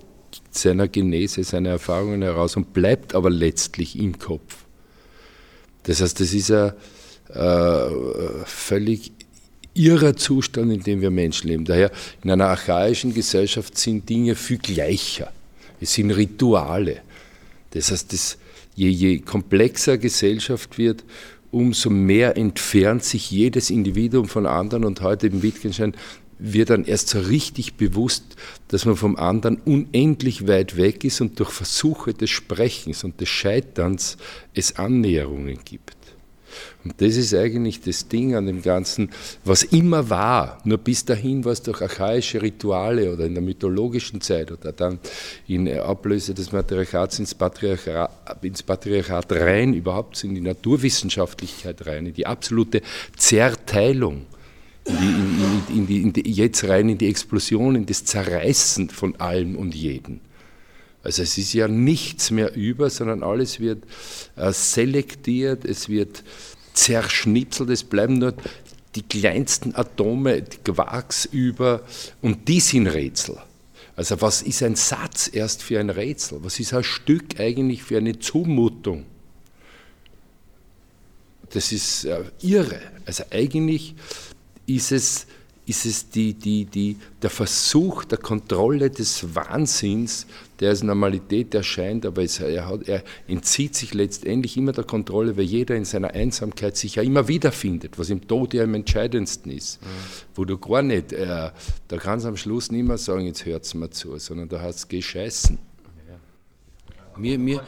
seiner 0.51 0.89
Genese, 0.89 1.45
seiner 1.45 1.71
Erfahrungen 1.71 2.23
heraus 2.23 2.57
und 2.57 2.73
bleibt 2.73 3.15
aber 3.15 3.31
letztlich 3.31 3.97
im 3.97 4.19
Kopf. 4.19 4.65
Das 5.85 6.01
heißt, 6.01 6.19
das 6.19 6.35
ist 6.35 6.51
ein 6.51 6.73
äh, 7.29 8.45
völlig 8.45 9.13
irrer 9.75 10.17
Zustand, 10.17 10.73
in 10.73 10.83
dem 10.83 11.01
wir 11.01 11.13
Menschen 11.13 11.47
leben. 11.47 11.65
Daher, 11.65 11.93
in 12.25 12.31
einer 12.33 12.49
archaischen 12.49 13.15
Gesellschaft 13.15 13.79
sind 13.79 14.09
Dinge 14.09 14.35
viel 14.35 14.59
gleicher. 14.59 15.33
Es 15.83 15.95
sind 15.95 16.13
Rituale. 16.13 17.03
Das 17.71 17.91
heißt, 17.91 18.13
das, 18.13 18.39
je, 18.77 18.89
je 18.89 19.19
komplexer 19.19 19.99
Gesellschaft 19.99 20.79
wird, 20.79 21.05
umso 21.51 21.91
mehr 21.91 22.37
entfernt 22.37 23.05
sich 23.05 23.31
jedes 23.31 23.69
Individuum 23.69 24.29
von 24.29 24.47
anderen 24.47 24.85
und 24.85 25.01
heute 25.01 25.27
im 25.27 25.43
Wittgenstein 25.43 25.95
wird 26.39 26.71
dann 26.71 26.85
erst 26.85 27.09
so 27.09 27.21
richtig 27.21 27.75
bewusst, 27.75 28.37
dass 28.69 28.85
man 28.85 28.97
vom 28.97 29.17
anderen 29.17 29.57
unendlich 29.65 30.49
weit 30.49 30.77
weg 30.77 31.05
ist 31.05 31.21
und 31.21 31.39
durch 31.39 31.51
Versuche 31.51 32.15
des 32.15 32.31
Sprechens 32.31 33.05
und 33.05 33.21
des 33.21 33.29
Scheiterns 33.29 34.17
es 34.55 34.77
Annäherungen 34.77 35.59
gibt. 35.65 35.97
Und 36.85 37.01
das 37.01 37.17
ist 37.17 37.35
eigentlich 37.35 37.81
das 37.81 38.09
Ding 38.09 38.35
an 38.35 38.47
dem 38.47 38.63
Ganzen, 38.63 39.11
was 39.45 39.63
immer 39.63 40.11
war. 40.11 40.59
Nur 40.65 40.79
bis 40.79 41.05
dahin 41.05 41.45
war 41.45 41.53
es 41.53 41.63
durch 41.63 41.81
archaische 41.81 42.43
Rituale 42.43 43.13
oder 43.13 43.27
in 43.27 43.35
der 43.35 43.43
mythologischen 43.43 44.21
Zeit 44.21 44.51
oder 44.51 44.73
dann 44.73 44.99
in 45.47 45.69
Ablöse 45.69 46.35
des 46.35 46.53
Matriarchats 46.53 47.19
ins 47.19 47.35
Patriarchat, 47.35 48.11
ins 48.43 48.63
Patriarchat 48.63 49.33
rein, 49.33 49.75
überhaupt 49.75 50.23
in 50.25 50.35
die 50.35 50.41
Naturwissenschaftlichkeit 50.41 51.87
rein, 51.87 52.07
in 52.07 52.15
die 52.15 52.27
absolute 52.27 52.83
Zerteilung. 53.17 54.27
In 54.85 54.97
die, 54.99 55.75
in, 55.75 55.89
in, 55.89 56.03
in 56.03 56.13
die, 56.13 56.29
jetzt 56.29 56.65
rein 56.65 56.89
in 56.89 56.99
die 56.99 57.09
Explosion, 57.09 57.77
in 57.77 57.87
das 57.87 58.05
Zerreißen 58.05 58.91
von 58.91 59.15
allem 59.21 59.55
und 59.55 59.77
jedem. 59.77 60.21
Also 61.03 61.23
es 61.23 61.37
ist 61.37 61.53
ja 61.53 61.69
nichts 61.69 62.31
mehr 62.31 62.55
über, 62.55 62.89
sondern 62.91 63.23
alles 63.23 63.59
wird 63.59 63.85
äh, 64.37 64.53
selektiert, 64.53 65.65
es 65.65 65.89
wird 65.89 66.23
zerschnitzelt, 66.75 67.71
es 67.71 67.85
bleiben 67.85 68.19
nur 68.19 68.35
die 68.95 69.03
kleinsten 69.03 69.75
Atome, 69.75 70.43
die 70.43 70.59
Quarks 70.59 71.25
über 71.25 71.83
und 72.21 72.47
die 72.49 72.61
sind 72.61 72.87
Rätsel. 72.87 73.37
Also 73.97 74.21
was 74.21 74.43
ist 74.43 74.63
ein 74.63 74.77
Satz 74.77 75.29
erst 75.33 75.63
für 75.63 75.81
ein 75.81 75.91
Rätsel? 75.91 76.39
Was 76.43 76.61
ist 76.61 76.73
ein 76.73 76.85
Stück 76.85 77.39
eigentlich 77.39 77.83
für 77.83 77.99
eine 77.99 78.19
Zumutung? 78.19 79.05
Das 81.51 81.73
ist 81.73 82.05
äh, 82.05 82.25
irre. 82.41 82.81
Also 83.05 83.25
eigentlich 83.31 83.95
ist 84.67 84.93
es 84.93 85.27
ist 85.65 85.87
es 85.87 86.11
die, 86.11 86.35
die, 86.35 86.65
die, 86.65 86.97
der 87.21 87.31
Versuch 87.31 88.05
der 88.05 88.19
Kontrolle 88.19 88.91
des 88.91 89.35
Wahnsinns, 89.35 90.27
der 90.63 90.71
als 90.71 90.85
Normalität 90.85 91.55
erscheint, 91.57 92.07
aber 92.07 92.23
es, 92.23 92.39
er, 92.39 92.69
hat, 92.69 92.89
er, 92.89 93.03
entzieht 93.27 93.75
sich 93.75 93.95
letztendlich 93.95 94.57
immer 94.57 94.71
der 94.71 94.85
Kontrolle, 94.85 95.37
weil 95.37 95.43
jeder 95.43 95.75
in 95.75 95.85
seiner 95.85 96.13
Einsamkeit 96.13 96.77
sich 96.77 96.95
ja 96.95 97.03
immer 97.03 97.27
wiederfindet, 97.27 97.99
was 97.99 98.11
im 98.11 98.29
Tod 98.29 98.55
ja 98.55 98.63
am 98.63 98.75
entscheidendsten 98.75 99.51
ist. 99.51 99.83
Mhm. 99.83 99.87
Wo 100.37 100.45
du 100.45 100.59
gar 100.59 100.83
nicht, 100.83 101.13
äh, 101.13 101.51
da 101.89 101.97
kannst 101.99 102.27
du 102.27 102.29
am 102.29 102.37
Schluss 102.37 102.71
nicht 102.71 102.87
mehr 102.87 102.97
sagen, 102.97 103.27
jetzt 103.27 103.45
hört 103.45 103.65
es 103.65 103.75
mir 103.75 103.91
zu, 103.91 104.17
sondern 104.19 104.49
da 104.49 104.61
hast 104.61 104.85
du 104.85 104.97
gescheißen. 104.97 105.59
Ja. 106.09 107.19
Mir, 107.19 107.41
mir, 107.41 107.61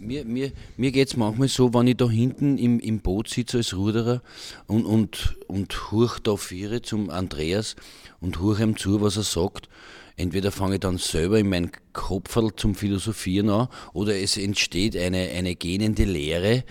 mir, 0.00 0.24
mir, 0.24 0.52
mir 0.78 0.92
geht 0.92 1.08
es 1.08 1.18
manchmal 1.18 1.48
so, 1.48 1.74
wenn 1.74 1.88
ich 1.88 1.98
da 1.98 2.08
hinten 2.08 2.56
im, 2.56 2.80
im 2.80 3.00
Boot 3.00 3.28
sitze 3.28 3.58
als 3.58 3.76
Ruderer 3.76 4.22
und, 4.66 4.86
und, 4.86 5.36
und 5.46 5.92
hurch 5.92 6.20
da 6.20 6.38
viere 6.38 6.80
zum 6.80 7.10
Andreas 7.10 7.76
und 8.22 8.40
hurch 8.40 8.60
ihm 8.60 8.78
zu, 8.78 9.02
was 9.02 9.18
er 9.18 9.24
sagt. 9.24 9.68
Entweder 10.16 10.52
fange 10.52 10.74
ich 10.74 10.80
dann 10.80 10.98
selber 10.98 11.38
in 11.38 11.48
meinem 11.48 11.70
Kopf 11.92 12.38
zum 12.56 12.74
Philosophieren 12.74 13.50
an 13.50 13.68
oder 13.92 14.16
es 14.16 14.36
entsteht 14.36 14.96
eine, 14.96 15.30
eine 15.30 15.56
gähnende 15.56 16.04
Lehre. 16.04 16.62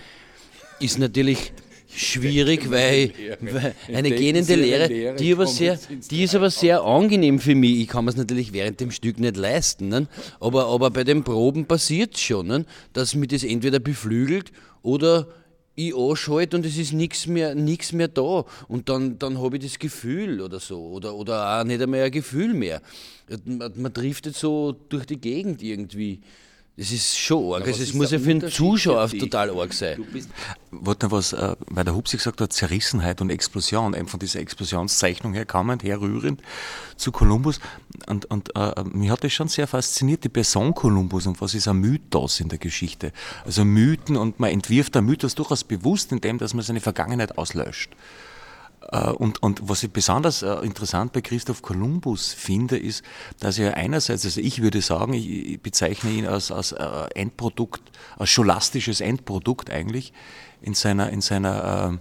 Ist 0.80 0.98
natürlich 0.98 1.52
schwierig, 1.94 2.70
weil, 2.70 3.12
weil 3.40 3.74
eine 3.92 4.10
gähnende 4.10 4.54
Lehre, 4.54 5.14
die, 5.16 5.32
aber 5.32 5.46
sehr, 5.46 5.78
die 6.10 6.24
ist 6.24 6.34
aber 6.34 6.50
sehr 6.50 6.82
angenehm 6.82 7.38
für 7.38 7.54
mich. 7.54 7.80
Ich 7.80 7.88
kann 7.88 8.04
mir 8.04 8.10
es 8.10 8.16
natürlich 8.16 8.52
während 8.52 8.80
dem 8.80 8.90
Stück 8.90 9.20
nicht 9.20 9.36
leisten, 9.36 9.88
ne? 9.88 10.08
aber, 10.40 10.66
aber 10.66 10.90
bei 10.90 11.04
den 11.04 11.22
Proben 11.22 11.66
passiert 11.66 12.14
es 12.14 12.20
schon, 12.20 12.46
ne? 12.46 12.64
dass 12.92 13.14
mich 13.14 13.28
das 13.28 13.44
entweder 13.44 13.78
beflügelt 13.78 14.52
oder 14.82 15.28
ich 15.74 15.96
anschalte 15.96 16.56
und 16.56 16.66
es 16.66 16.76
ist 16.76 16.92
nichts 16.92 17.26
mehr, 17.26 17.54
mehr 17.92 18.08
da. 18.08 18.44
Und 18.68 18.88
dann, 18.88 19.18
dann 19.18 19.40
habe 19.40 19.56
ich 19.56 19.64
das 19.64 19.78
Gefühl 19.78 20.40
oder 20.40 20.60
so. 20.60 20.80
Oder, 20.88 21.14
oder 21.14 21.60
auch 21.60 21.64
nicht 21.64 21.82
einmal 21.82 22.02
ein 22.02 22.10
Gefühl 22.10 22.54
mehr. 22.54 22.80
Man, 23.44 23.72
man 23.76 23.92
driftet 23.92 24.36
so 24.36 24.72
durch 24.88 25.06
die 25.06 25.20
Gegend 25.20 25.62
irgendwie. 25.62 26.20
Das 26.76 26.90
ist 26.90 27.16
schon 27.16 27.54
arg. 27.54 27.66
Also 27.68 27.84
es 27.84 27.94
muss 27.94 28.10
ja 28.10 28.18
für 28.18 28.30
einen 28.30 28.50
Zuschauer 28.50 29.08
total 29.08 29.56
arg 29.56 29.72
sein. 29.72 30.04
Wollte 30.72 31.12
was, 31.12 31.32
äh, 31.32 31.54
weil 31.66 31.84
der 31.84 31.94
Hupsi 31.94 32.16
gesagt 32.16 32.40
hat, 32.40 32.52
Zerrissenheit 32.52 33.20
und 33.20 33.30
Explosion, 33.30 33.94
eben 33.94 34.08
von 34.08 34.18
dieser 34.18 34.40
Explosionszeichnung 34.40 35.34
her 35.34 35.46
kommend, 35.46 35.84
herrührend 35.84 36.42
zu 36.96 37.12
Kolumbus. 37.12 37.60
Und, 38.08 38.24
und 38.24 38.56
äh, 38.56 38.82
mich 38.92 39.10
hat 39.10 39.22
das 39.22 39.32
schon 39.32 39.46
sehr 39.46 39.68
fasziniert, 39.68 40.24
die 40.24 40.28
Person 40.28 40.74
Kolumbus 40.74 41.28
und 41.28 41.40
was 41.40 41.54
ist 41.54 41.68
ein 41.68 41.76
Mythos 41.76 42.40
in 42.40 42.48
der 42.48 42.58
Geschichte. 42.58 43.12
Also 43.44 43.64
Mythen 43.64 44.16
und 44.16 44.40
man 44.40 44.50
entwirft 44.50 44.96
einen 44.96 45.06
Mythos 45.06 45.36
durchaus 45.36 45.62
bewusst, 45.62 46.10
indem 46.10 46.38
dass 46.38 46.54
man 46.54 46.64
seine 46.64 46.80
Vergangenheit 46.80 47.38
auslöscht. 47.38 47.90
Äh, 48.92 49.10
und, 49.10 49.42
und 49.42 49.68
was 49.68 49.82
ich 49.82 49.90
besonders 49.90 50.42
äh, 50.42 50.52
interessant 50.64 51.12
bei 51.12 51.20
Christoph 51.20 51.62
Kolumbus 51.62 52.32
finde, 52.32 52.78
ist, 52.78 53.02
dass 53.40 53.58
er 53.58 53.76
einerseits, 53.76 54.24
also 54.24 54.40
ich 54.40 54.62
würde 54.62 54.80
sagen, 54.80 55.14
ich 55.14 55.60
bezeichne 55.60 56.10
ihn 56.10 56.26
als, 56.26 56.50
als 56.50 56.72
äh, 56.72 56.84
Endprodukt, 57.14 57.82
als 58.16 58.30
scholastisches 58.30 59.00
Endprodukt 59.00 59.70
eigentlich, 59.70 60.12
in 60.62 60.74
seiner, 60.74 61.10
in 61.10 61.20
seiner 61.20 61.98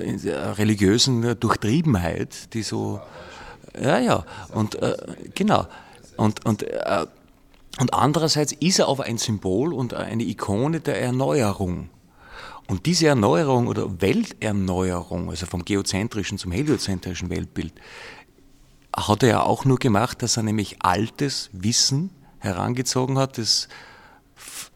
in 0.00 0.18
religiösen 0.26 1.38
Durchtriebenheit, 1.38 2.54
die 2.54 2.62
so, 2.62 3.00
ja, 3.78 3.98
ja, 3.98 4.24
und 4.52 4.78
genau, 5.34 5.66
und, 6.16 6.46
und, 6.46 6.64
und 7.80 7.92
andererseits 7.92 8.52
ist 8.52 8.78
er 8.78 8.88
aber 8.88 9.04
ein 9.04 9.18
Symbol 9.18 9.74
und 9.74 9.92
eine 9.92 10.22
Ikone 10.22 10.80
der 10.80 11.02
Erneuerung. 11.02 11.90
Und 12.66 12.86
diese 12.86 13.08
Erneuerung 13.08 13.66
oder 13.66 14.00
Welterneuerung, 14.00 15.30
also 15.30 15.46
vom 15.46 15.64
geozentrischen 15.64 16.38
zum 16.38 16.52
heliozentrischen 16.52 17.28
Weltbild, 17.30 17.74
hat 18.96 19.22
er 19.22 19.28
ja 19.28 19.42
auch 19.42 19.64
nur 19.64 19.78
gemacht, 19.78 20.22
dass 20.22 20.36
er 20.36 20.44
nämlich 20.44 20.76
altes 20.82 21.50
Wissen 21.52 22.10
herangezogen 22.38 23.18
hat, 23.18 23.38
das 23.38 23.68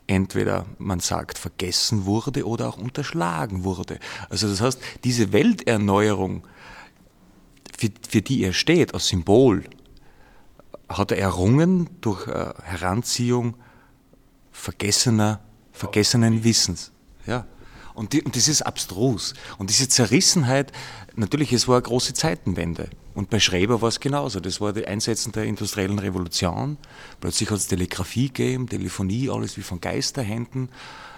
entweder, 0.07 0.67
man 0.79 1.01
sagt, 1.01 1.39
vergessen 1.39 2.07
wurde 2.07 2.47
oder 2.47 2.69
auch 2.69 2.79
unterschlagen 2.79 3.65
wurde. 3.65 4.01
Also 4.31 4.49
das 4.49 4.61
heißt, 4.61 4.81
diese 5.05 5.33
Welterneuerung, 5.33 6.47
für, 7.79 7.91
für 8.09 8.23
die 8.23 8.43
er 8.43 8.53
steht, 8.53 8.95
als 8.95 9.09
Symbol, 9.09 9.65
hat 10.89 11.13
er 11.13 11.19
errungen 11.19 11.91
durch 12.01 12.27
äh, 12.27 12.55
Heranziehung 12.63 13.55
vergessener, 14.51 15.41
vergessenen 15.73 16.43
Wissens. 16.43 16.91
Ja. 17.27 17.45
Und, 17.99 18.13
die, 18.13 18.23
und 18.23 18.37
das 18.37 18.47
ist 18.47 18.63
abstrus. 18.63 19.35
Und 19.59 19.71
diese 19.71 19.89
Zerrissenheit, 19.89 20.71
natürlich, 21.17 21.53
es 21.53 21.67
war 21.67 21.77
eine 21.77 21.83
große 21.83 22.15
Zeitenwende. 22.15 22.89
Und 23.15 23.29
bei 23.29 23.41
Schreber 23.41 23.83
war 23.83 23.89
es 23.89 23.99
genauso. 23.99 24.39
Das 24.39 24.61
war 24.61 24.73
die 24.73 24.87
Einsetzen 24.87 25.33
der 25.33 25.45
industriellen 25.45 25.99
Revolution. 25.99 26.77
Plötzlich 27.21 27.51
hat 27.51 27.59
es 27.59 27.67
Telegrafie 27.67 28.29
gegeben, 28.29 28.69
Telefonie, 28.69 29.29
alles 29.29 29.57
wie 29.57 29.63
von 29.63 29.81
Geisterhänden. 29.81 30.69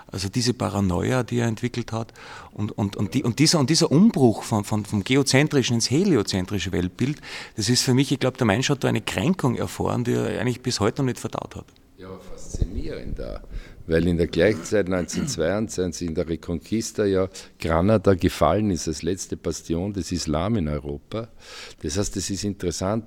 Also 0.07 0.31
diese 0.31 0.55
Paranoia, 0.55 1.23
die 1.23 1.41
er 1.41 1.49
entwickelt 1.49 1.93
hat. 1.93 2.15
Und, 2.53 2.73
und, 2.73 2.97
und, 2.97 3.13
die, 3.13 3.23
und, 3.23 3.39
dieser, 3.39 3.63
dieser 3.65 3.93
Umbruch 3.93 4.43
von, 4.43 4.65
von, 4.65 4.87
vom 4.87 5.05
geozentrischen 5.05 5.75
ins 5.75 5.91
heliozentrische 5.91 6.73
Weltbild, 6.73 7.21
das 7.57 7.69
ist 7.69 7.83
für 7.83 7.93
mich, 7.93 8.11
ich 8.11 8.19
glaube, 8.19 8.39
der 8.39 8.47
Mensch 8.47 8.71
hat 8.71 8.83
da 8.83 8.89
eine 8.89 9.03
Kränkung 9.03 9.57
erfahren, 9.57 10.05
die 10.05 10.15
er 10.15 10.41
eigentlich 10.41 10.63
bis 10.63 10.81
heute 10.81 11.03
noch 11.03 11.07
nicht 11.07 11.21
verdaut 11.21 11.57
hat. 11.57 11.67
Ja, 11.99 12.09
faszinierend 12.19 13.19
da 13.19 13.43
weil 13.91 14.07
in 14.07 14.17
der 14.17 14.29
gleichen 14.29 14.65
Zeit 14.65 14.87
1922 14.87 16.09
in 16.09 16.15
der 16.15 16.29
Reconquista 16.29 17.05
ja 17.05 17.29
Granada 17.59 18.15
gefallen 18.15 18.71
ist 18.71 18.87
als 18.87 19.03
letzte 19.03 19.37
Bastion 19.37 19.93
des 19.93 20.13
Islam 20.13 20.57
in 20.57 20.69
Europa. 20.69 21.29
Das 21.83 21.99
heißt, 21.99 22.17
es 22.17 22.31
ist 22.31 22.45
interessant, 22.45 23.05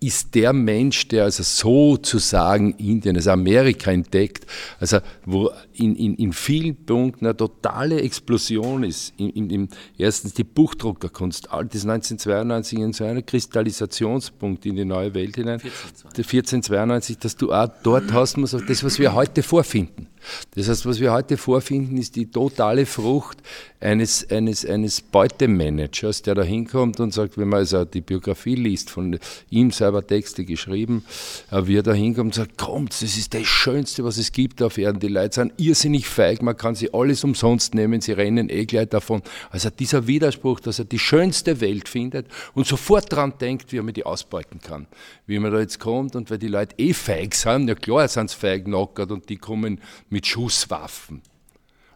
ist 0.00 0.34
der 0.34 0.52
Mensch, 0.52 1.06
der 1.08 1.24
also 1.24 1.42
sozusagen 1.44 2.72
Indien, 2.72 3.16
also 3.16 3.30
Amerika 3.30 3.92
entdeckt, 3.92 4.46
also 4.80 4.98
wo 5.24 5.50
in, 5.74 5.94
in, 5.94 6.16
in 6.16 6.32
vielen 6.32 6.74
Punkten 6.84 7.26
eine 7.26 7.36
totale 7.36 8.00
Explosion 8.00 8.82
ist. 8.82 9.12
In, 9.18 9.30
in, 9.30 9.50
in 9.50 9.68
erstens 9.98 10.34
die 10.34 10.44
Buchdruckerkunst, 10.44 11.52
all 11.52 11.66
das 11.66 11.84
1992 11.84 12.78
in 12.78 12.92
so 12.92 13.04
einen 13.04 13.24
Kristallisationspunkt 13.24 14.66
in 14.66 14.76
die 14.76 14.84
neue 14.84 15.14
Welt 15.14 15.36
hinein. 15.36 15.60
1492, 15.60 17.16
1492 17.16 17.18
dass 17.18 17.36
du 17.36 17.52
auch 17.52 17.68
dort 17.84 18.12
hast, 18.12 18.38
muss 18.38 18.50
das, 18.50 18.82
was 18.82 18.98
wir 18.98 19.14
heute 19.14 19.42
vorfinden. 19.42 20.08
Das 20.54 20.68
heißt, 20.68 20.86
was 20.86 21.00
wir 21.00 21.12
heute 21.12 21.36
vorfinden, 21.36 21.96
ist 21.96 22.16
die 22.16 22.30
totale 22.30 22.86
Frucht 22.86 23.38
eines, 23.82 24.30
eines, 24.30 24.64
eines 24.64 25.00
Beutemanagers, 25.00 26.22
der 26.22 26.34
da 26.34 26.42
hinkommt 26.42 27.00
und 27.00 27.12
sagt, 27.12 27.36
wenn 27.36 27.48
man 27.48 27.60
also 27.60 27.84
die 27.84 28.00
Biografie 28.00 28.54
liest, 28.54 28.90
von 28.90 29.18
ihm 29.50 29.70
selber 29.70 30.06
Texte 30.06 30.44
geschrieben, 30.44 31.04
äh, 31.50 31.66
wie 31.66 31.78
er 31.78 31.82
da 31.82 31.92
hinkommt 31.92 32.26
und 32.26 32.34
sagt, 32.34 32.58
kommt, 32.58 32.90
das 32.92 33.16
ist 33.16 33.34
das 33.34 33.46
Schönste, 33.46 34.04
was 34.04 34.18
es 34.18 34.32
gibt 34.32 34.62
auf 34.62 34.78
Erden. 34.78 35.00
Die 35.00 35.08
Leute 35.08 35.34
sind 35.34 35.52
irrsinnig 35.56 36.06
feig, 36.06 36.42
man 36.42 36.56
kann 36.56 36.74
sie 36.74 36.92
alles 36.94 37.24
umsonst 37.24 37.74
nehmen, 37.74 38.00
sie 38.00 38.12
rennen 38.12 38.48
eh 38.48 38.64
gleich 38.66 38.88
davon. 38.88 39.22
Also 39.50 39.70
dieser 39.70 40.06
Widerspruch, 40.06 40.60
dass 40.60 40.78
er 40.78 40.84
die 40.84 40.98
schönste 40.98 41.60
Welt 41.60 41.88
findet 41.88 42.26
und 42.54 42.66
sofort 42.66 43.12
daran 43.12 43.34
denkt, 43.40 43.72
wie 43.72 43.80
man 43.80 43.94
die 43.94 44.06
ausbeuten 44.06 44.60
kann. 44.60 44.86
Wie 45.26 45.38
man 45.38 45.52
da 45.52 45.60
jetzt 45.60 45.80
kommt 45.80 46.14
und 46.14 46.30
weil 46.30 46.38
die 46.38 46.48
Leute 46.48 46.74
eh 46.78 46.92
feig 46.92 47.34
sind, 47.34 47.68
ja 47.68 47.74
klar 47.74 48.06
sind 48.08 48.30
sie 48.30 48.36
feig 48.36 48.64
knockert 48.64 49.10
und 49.10 49.28
die 49.28 49.36
kommen 49.36 49.80
mit 50.12 50.26
Schusswaffen. 50.26 51.22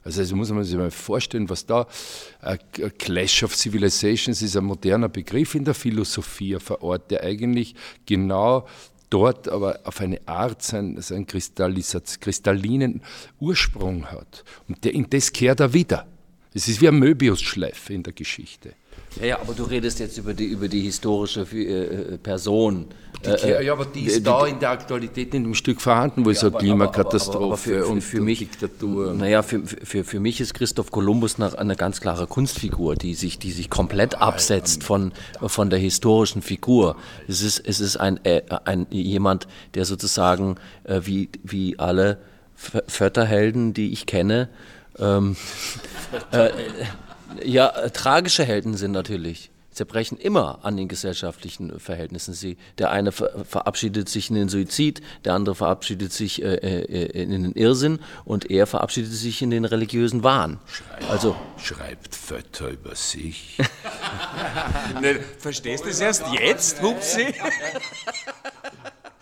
Also, 0.02 0.20
also 0.20 0.36
muss 0.36 0.50
man 0.50 0.64
sich 0.64 0.76
mal 0.76 0.90
vorstellen, 0.90 1.48
was 1.48 1.66
da 1.66 1.86
äh, 2.40 2.56
Clash 2.98 3.42
of 3.42 3.54
Civilizations 3.54 4.40
ist 4.40 4.56
ein 4.56 4.64
moderner 4.64 5.08
Begriff 5.08 5.54
in 5.54 5.64
der 5.64 5.74
Philosophie 5.74 6.56
vor 6.60 6.82
Ort, 6.82 7.10
der 7.10 7.24
eigentlich 7.24 7.74
genau 8.06 8.66
dort 9.10 9.48
aber 9.48 9.80
auf 9.84 10.00
eine 10.00 10.20
Art 10.26 10.62
seinen, 10.62 11.00
seinen 11.00 11.26
kristallinen 11.26 13.02
Ursprung 13.40 14.06
hat. 14.06 14.44
Und 14.68 14.84
der, 14.84 14.94
in 14.94 15.10
das 15.10 15.32
kehrt 15.32 15.60
er 15.60 15.72
wieder. 15.72 16.06
Es 16.54 16.68
ist 16.68 16.80
wie 16.80 16.88
ein 16.88 16.98
Möbiusschleife 16.98 17.92
in 17.92 18.02
der 18.02 18.12
Geschichte. 18.12 18.74
Ja, 19.20 19.26
ja, 19.26 19.40
aber 19.40 19.54
du 19.54 19.64
redest 19.64 19.98
jetzt 19.98 20.18
über 20.18 20.34
die, 20.34 20.44
über 20.44 20.68
die 20.68 20.82
historische 20.82 21.46
äh, 21.52 22.14
äh 22.14 22.18
Person. 22.18 22.86
Die, 23.24 23.30
äh, 23.30 23.64
ja, 23.64 23.72
aber 23.72 23.86
die 23.86 24.04
ist 24.04 24.18
die, 24.18 24.22
da 24.22 24.46
in 24.46 24.58
der 24.58 24.70
Aktualität 24.70 25.32
in 25.34 25.44
dem 25.44 25.54
Stück 25.54 25.80
vorhanden, 25.80 26.24
wo 26.26 26.28
ja, 26.28 26.34
es 26.34 26.40
so 26.40 26.50
Klimakatastrophe 26.50 27.56
für, 27.56 27.86
und 27.86 28.02
für 28.02 28.20
mich, 28.20 28.40
Diktatur. 28.40 29.14
Naja, 29.14 29.42
für, 29.42 29.62
für, 29.64 30.04
für 30.04 30.20
mich 30.20 30.40
ist 30.40 30.52
Christoph 30.52 30.90
Kolumbus 30.90 31.40
eine 31.40 31.76
ganz 31.76 32.00
klare 32.02 32.26
Kunstfigur, 32.26 32.94
die 32.94 33.14
sich, 33.14 33.38
die 33.38 33.52
sich 33.52 33.70
komplett 33.70 34.16
absetzt 34.20 34.84
von, 34.84 35.12
von 35.40 35.70
der 35.70 35.78
historischen 35.78 36.42
Figur. 36.42 36.96
Es 37.26 37.40
ist, 37.40 37.58
es 37.66 37.80
ist 37.80 37.96
ein, 37.96 38.22
äh, 38.24 38.42
ein, 38.64 38.86
jemand, 38.90 39.48
der 39.74 39.86
sozusagen 39.86 40.56
äh, 40.84 41.00
wie, 41.04 41.30
wie 41.42 41.78
alle 41.78 42.18
Förderhelden, 42.54 43.72
die 43.72 43.92
ich 43.92 44.04
kenne, 44.06 44.48
ähm, 44.98 45.36
äh, 46.32 46.50
ja, 47.44 47.68
äh, 47.68 47.90
tragische 47.90 48.44
Helden 48.44 48.74
sind 48.74 48.92
natürlich. 48.92 49.50
Zerbrechen 49.76 50.16
immer 50.16 50.60
an 50.62 50.76
den 50.76 50.88
gesellschaftlichen 50.88 51.78
Verhältnissen. 51.78 52.32
Sie, 52.32 52.56
der 52.78 52.90
eine 52.90 53.12
ver 53.12 53.44
verabschiedet 53.44 54.08
sich 54.08 54.30
in 54.30 54.36
den 54.36 54.48
Suizid, 54.48 55.02
der 55.24 55.34
andere 55.34 55.54
verabschiedet 55.54 56.12
sich 56.12 56.42
äh, 56.42 56.54
äh, 56.54 57.22
in 57.22 57.30
den 57.30 57.52
Irrsinn 57.52 58.00
und 58.24 58.50
er 58.50 58.66
verabschiedet 58.66 59.12
sich 59.12 59.42
in 59.42 59.50
den 59.50 59.66
religiösen 59.66 60.22
Wahn. 60.22 60.58
Schreibt, 60.66 61.10
also 61.10 61.36
schreibt 61.62 62.14
Fötter 62.14 62.70
über 62.70 62.94
sich. 62.94 63.58
ne, 65.02 65.20
verstehst 65.38 65.84
du 65.84 65.90
es 65.90 66.00
erst 66.00 66.24
jetzt, 66.32 66.80
Hupsi? 66.80 67.26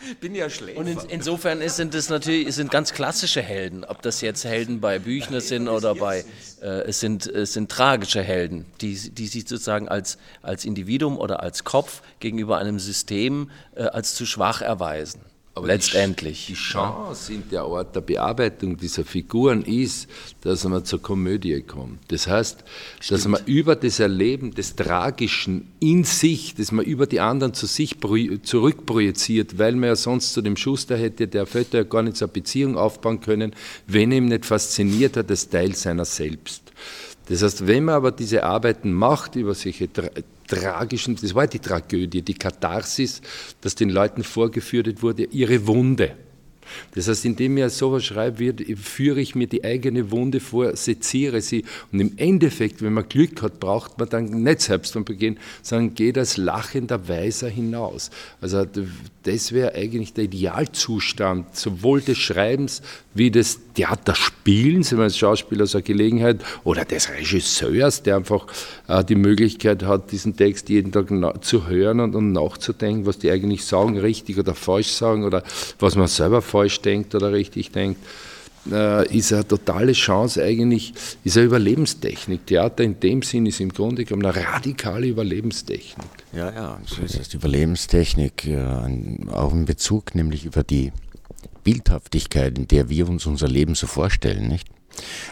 bin 0.20 0.34
ja 0.34 0.50
schlecht. 0.50 0.78
Und 0.78 0.86
in, 0.86 0.98
insofern 1.08 1.66
sind 1.68 1.94
es 1.94 2.08
natürlich 2.08 2.54
sind 2.54 2.70
ganz 2.70 2.92
klassische 2.92 3.42
Helden. 3.42 3.84
Ob 3.84 4.02
das 4.02 4.20
jetzt 4.20 4.44
Helden 4.44 4.80
bei 4.80 4.98
Büchner 4.98 5.40
sind 5.40 5.68
oder 5.68 5.94
bei, 5.94 6.24
äh, 6.62 6.66
es, 6.82 7.00
sind, 7.00 7.26
es 7.26 7.52
sind 7.52 7.70
tragische 7.70 8.22
Helden, 8.22 8.66
die, 8.80 8.94
die 9.10 9.26
sich 9.26 9.48
sozusagen 9.48 9.88
als, 9.88 10.18
als 10.42 10.64
Individuum 10.64 11.18
oder 11.18 11.40
als 11.40 11.64
Kopf 11.64 12.02
gegenüber 12.20 12.58
einem 12.58 12.78
System 12.78 13.50
äh, 13.74 13.82
als 13.84 14.14
zu 14.14 14.26
schwach 14.26 14.62
erweisen. 14.62 15.20
Aber 15.56 15.68
letztendlich. 15.68 16.46
Die, 16.46 16.54
Chance 16.54 17.32
in 17.32 17.48
der 17.48 17.62
Art 17.62 17.94
der 17.94 18.00
Bearbeitung 18.00 18.76
dieser 18.76 19.04
Figuren 19.04 19.62
ist, 19.62 20.08
dass 20.40 20.64
man 20.64 20.84
zur 20.84 21.00
Komödie 21.00 21.62
kommt. 21.62 22.00
Das 22.08 22.26
heißt, 22.26 22.64
Stimmt. 23.00 23.10
dass 23.10 23.28
man 23.28 23.40
über 23.46 23.76
das 23.76 24.00
Erleben 24.00 24.52
des 24.52 24.74
Tragischen 24.74 25.70
in 25.78 26.02
sich, 26.02 26.56
dass 26.56 26.72
man 26.72 26.84
über 26.84 27.06
die 27.06 27.20
anderen 27.20 27.54
zu 27.54 27.66
sich 27.66 27.96
zurückprojiziert, 28.42 29.56
weil 29.56 29.76
man 29.76 29.90
ja 29.90 29.96
sonst 29.96 30.32
zu 30.32 30.42
dem 30.42 30.56
Schuster 30.56 30.96
hätte, 30.96 31.28
der 31.28 31.46
Vetter 31.46 31.78
ja 31.78 31.84
gar 31.84 32.02
nicht 32.02 32.16
so 32.16 32.24
eine 32.24 32.32
Beziehung 32.32 32.76
aufbauen 32.76 33.20
können, 33.20 33.54
wenn 33.86 34.10
ihm 34.10 34.26
nicht 34.26 34.46
fasziniert 34.46 35.16
hat, 35.16 35.30
das 35.30 35.48
Teil 35.50 35.76
seiner 35.76 36.04
selbst. 36.04 36.72
Das 37.28 37.42
heißt, 37.42 37.66
wenn 37.66 37.84
man 37.84 37.94
aber 37.94 38.10
diese 38.10 38.42
Arbeiten 38.42 38.92
macht 38.92 39.36
über 39.36 39.54
solche 39.54 39.88
tragischen, 40.46 41.16
das 41.16 41.34
war 41.34 41.46
die 41.46 41.58
Tragödie, 41.58 42.22
die 42.22 42.34
Katharsis, 42.34 43.20
dass 43.60 43.74
den 43.74 43.90
Leuten 43.90 44.22
vorgeführt 44.22 45.02
wurde, 45.02 45.24
ihre 45.24 45.66
Wunde. 45.66 46.16
Das 46.94 47.08
heißt, 47.08 47.24
indem 47.24 47.58
ich 47.58 47.72
sowas 47.72 48.04
schreibe, 48.04 48.54
führe 48.76 49.20
ich 49.20 49.34
mir 49.34 49.46
die 49.46 49.64
eigene 49.64 50.10
Wunde 50.10 50.40
vor, 50.40 50.76
seziere 50.76 51.40
sie 51.40 51.64
und 51.92 52.00
im 52.00 52.12
Endeffekt, 52.16 52.82
wenn 52.82 52.92
man 52.92 53.08
Glück 53.08 53.42
hat, 53.42 53.60
braucht 53.60 53.98
man 53.98 54.08
dann 54.08 54.42
nicht 54.42 54.60
selbst 54.60 54.92
vom 54.92 55.04
Beginn, 55.04 55.38
sondern 55.62 55.94
geht 55.94 56.18
als 56.18 56.36
lachender 56.36 57.08
Weiser 57.08 57.48
hinaus. 57.48 58.10
Also 58.40 58.66
das 59.22 59.52
wäre 59.52 59.74
eigentlich 59.74 60.12
der 60.12 60.24
Idealzustand 60.24 61.56
sowohl 61.56 62.00
des 62.00 62.18
Schreibens 62.18 62.82
wie 63.14 63.30
des 63.30 63.60
Theaterspielens, 63.74 64.90
wenn 64.90 64.98
man 64.98 65.04
als 65.04 65.18
Schauspieler 65.18 65.66
so 65.66 65.78
eine 65.78 65.84
Gelegenheit, 65.84 66.44
oder 66.64 66.84
des 66.84 67.10
Regisseurs, 67.10 68.02
der 68.02 68.16
einfach 68.16 68.46
äh, 68.88 69.04
die 69.04 69.14
Möglichkeit 69.14 69.84
hat, 69.84 70.12
diesen 70.12 70.36
Text 70.36 70.68
jeden 70.68 70.92
Tag 70.92 71.08
zu 71.44 71.66
hören 71.66 72.00
und 72.00 72.32
nachzudenken, 72.32 73.06
was 73.06 73.18
die 73.18 73.30
eigentlich 73.30 73.64
sagen, 73.64 73.98
richtig 73.98 74.38
oder 74.38 74.54
falsch 74.54 74.88
sagen 74.88 75.24
oder 75.24 75.42
was 75.78 75.96
man 75.96 76.08
selber 76.08 76.42
falsch 76.54 76.80
denkt 76.80 77.14
oder 77.14 77.32
richtig 77.32 77.72
denkt 77.72 77.98
äh, 78.70 79.16
ist 79.16 79.32
eine 79.32 79.46
totale 79.46 79.92
Chance 79.92 80.42
eigentlich, 80.42 80.92
ist 81.22 81.36
eine 81.36 81.46
Überlebenstechnik. 81.46 82.46
Theater 82.46 82.84
in 82.84 82.98
dem 83.00 83.22
Sinn 83.22 83.46
ist 83.46 83.60
im 83.60 83.70
Grunde 83.70 84.04
genommen 84.04 84.26
eine 84.26 84.46
radikale 84.46 85.06
Überlebenstechnik. 85.06 86.06
Ja, 86.32 86.52
ja, 86.52 86.80
so 86.86 87.02
ist 87.02 87.18
es. 87.18 87.34
Überlebenstechnik, 87.34 88.46
äh, 88.46 88.64
auch 89.30 89.52
in 89.52 89.64
Bezug 89.64 90.14
nämlich 90.14 90.44
über 90.44 90.62
die 90.62 90.92
Bildhaftigkeit, 91.62 92.58
in 92.58 92.68
der 92.68 92.88
wir 92.88 93.08
uns 93.08 93.26
unser 93.26 93.48
Leben 93.48 93.74
so 93.74 93.86
vorstellen, 93.86 94.48
nicht? 94.48 94.68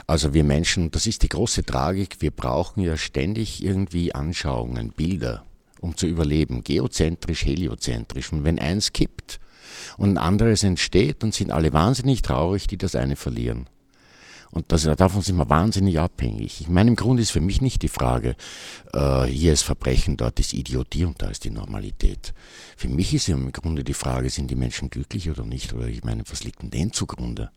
Also 0.09 0.35
wir 0.35 0.43
Menschen, 0.43 0.91
das 0.91 1.07
ist 1.07 1.23
die 1.23 1.29
große 1.29 1.65
Tragik, 1.65 2.17
wir 2.19 2.33
brauchen 2.33 2.83
ja 2.83 2.97
ständig 2.97 3.63
irgendwie 3.63 4.13
Anschauungen, 4.13 4.91
Bilder, 4.91 5.45
um 5.81 5.97
zu 5.97 6.07
überleben, 6.07 6.65
geozentrisch, 6.65 7.45
heliozentrisch. 7.45 8.33
Und 8.33 8.43
wenn 8.43 8.59
eins 8.59 8.93
kippt, 8.93 9.39
und 9.97 10.11
ein 10.11 10.19
anderes 10.19 10.63
entsteht, 10.63 11.23
dann 11.23 11.33
sind 11.33 11.51
alle 11.51 11.73
wahnsinnig 11.73 12.23
traurig, 12.23 12.67
die 12.67 12.79
das 12.79 12.95
eine 12.95 13.17
verlieren. 13.17 13.67
Und 14.53 14.71
das, 14.71 14.83
davon 14.83 15.23
sind 15.23 15.37
wir 15.37 15.49
wahnsinnig 15.49 15.99
abhängig. 15.99 16.61
Ich 16.61 16.69
meine, 16.69 16.91
im 16.91 16.97
Grunde 16.97 17.23
ist 17.23 17.31
für 17.31 17.41
mich 17.41 17.63
nicht 17.63 17.81
die 17.81 17.89
Frage, 17.89 18.37
äh, 18.93 19.25
hier 19.25 19.55
ist 19.55 19.63
Verbrechen, 19.63 20.19
dort 20.19 20.39
ist 20.41 20.53
Idiotie 20.53 21.07
und 21.07 21.23
da 21.23 21.29
ist 21.29 21.45
die 21.45 21.51
Normalität. 21.51 22.35
Für 22.77 22.89
mich 22.89 23.15
ist 23.15 23.31
im 23.31 23.51
Grunde 23.53 23.83
die 23.83 23.95
Frage, 23.95 24.29
sind 24.29 24.51
die 24.51 24.55
Menschen 24.55 24.91
glücklich 24.91 25.31
oder 25.31 25.47
nicht? 25.47 25.73
Oder 25.73 25.89
ich 25.89 26.05
meine, 26.05 26.23
was 26.29 26.45
liegt 26.45 26.61
denn 26.61 26.71
denen 26.71 26.93
zugrunde? 26.93 27.51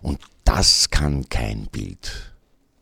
Und 0.00 0.18
das 0.44 0.88
kann 0.88 1.28
kein 1.28 1.66
Bild. 1.66 2.32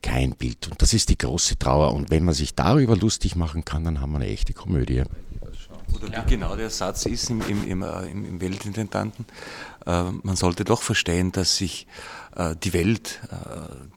Kein 0.03 0.37
Bild. 0.37 0.69
Und 0.69 0.81
das 0.81 0.95
ist 0.95 1.09
die 1.09 1.19
große 1.19 1.59
Trauer. 1.59 1.95
Und 1.95 2.11
wenn 2.11 2.25
man 2.25 2.35
sich 2.35 2.55
darüber 2.55 2.97
lustig 2.97 3.35
machen 3.35 3.65
kann, 3.65 3.83
dann 3.83 4.01
haben 4.01 4.13
wir 4.13 4.21
eine 4.21 4.29
echte 4.29 4.53
Komödie. 4.53 5.03
Oder 5.95 6.09
wie 6.09 6.31
genau 6.31 6.57
der 6.57 6.71
Satz 6.71 7.07
ist 7.07 7.31
im, 7.31 7.41
im, 7.43 7.67
im, 7.67 7.83
äh, 7.83 8.07
im 8.07 8.41
Weltintendanten. 8.41 9.27
Äh, 9.87 10.05
man 10.23 10.37
sollte 10.37 10.65
doch 10.65 10.83
verstehen, 10.83 11.33
dass 11.33 11.57
sich 11.57 11.87
äh, 12.37 12.55
die 12.63 12.73
Welt, 12.73 13.21
äh, 13.31 13.37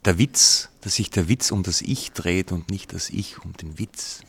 der 0.05 0.17
Witz, 0.17 0.69
dass 0.81 0.95
sich 0.95 1.09
der 1.09 1.27
Witz 1.27 1.51
um 1.51 1.63
das 1.63 1.81
Ich 1.81 2.11
dreht 2.13 2.51
und 2.51 2.71
nicht 2.71 2.93
das 2.93 3.09
Ich 3.09 3.43
um 3.43 3.53
den 3.53 3.77
Witz. 3.77 4.21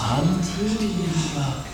Antilia, 0.00 1.64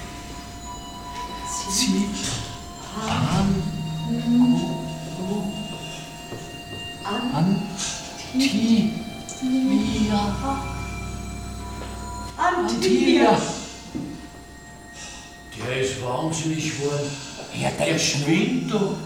sie 12.41 12.57
an, 12.57 12.65
Antilia. 12.65 13.29
Antilia. 13.31 13.39
Der 15.59 15.81
ist 15.83 16.03
wahnsinnig 16.03 16.79
geworden. 16.79 17.11
Er 17.61 17.71
denkt, 17.71 17.93
der 17.93 17.99
schwindet 17.99 18.73
doch. 18.73 18.97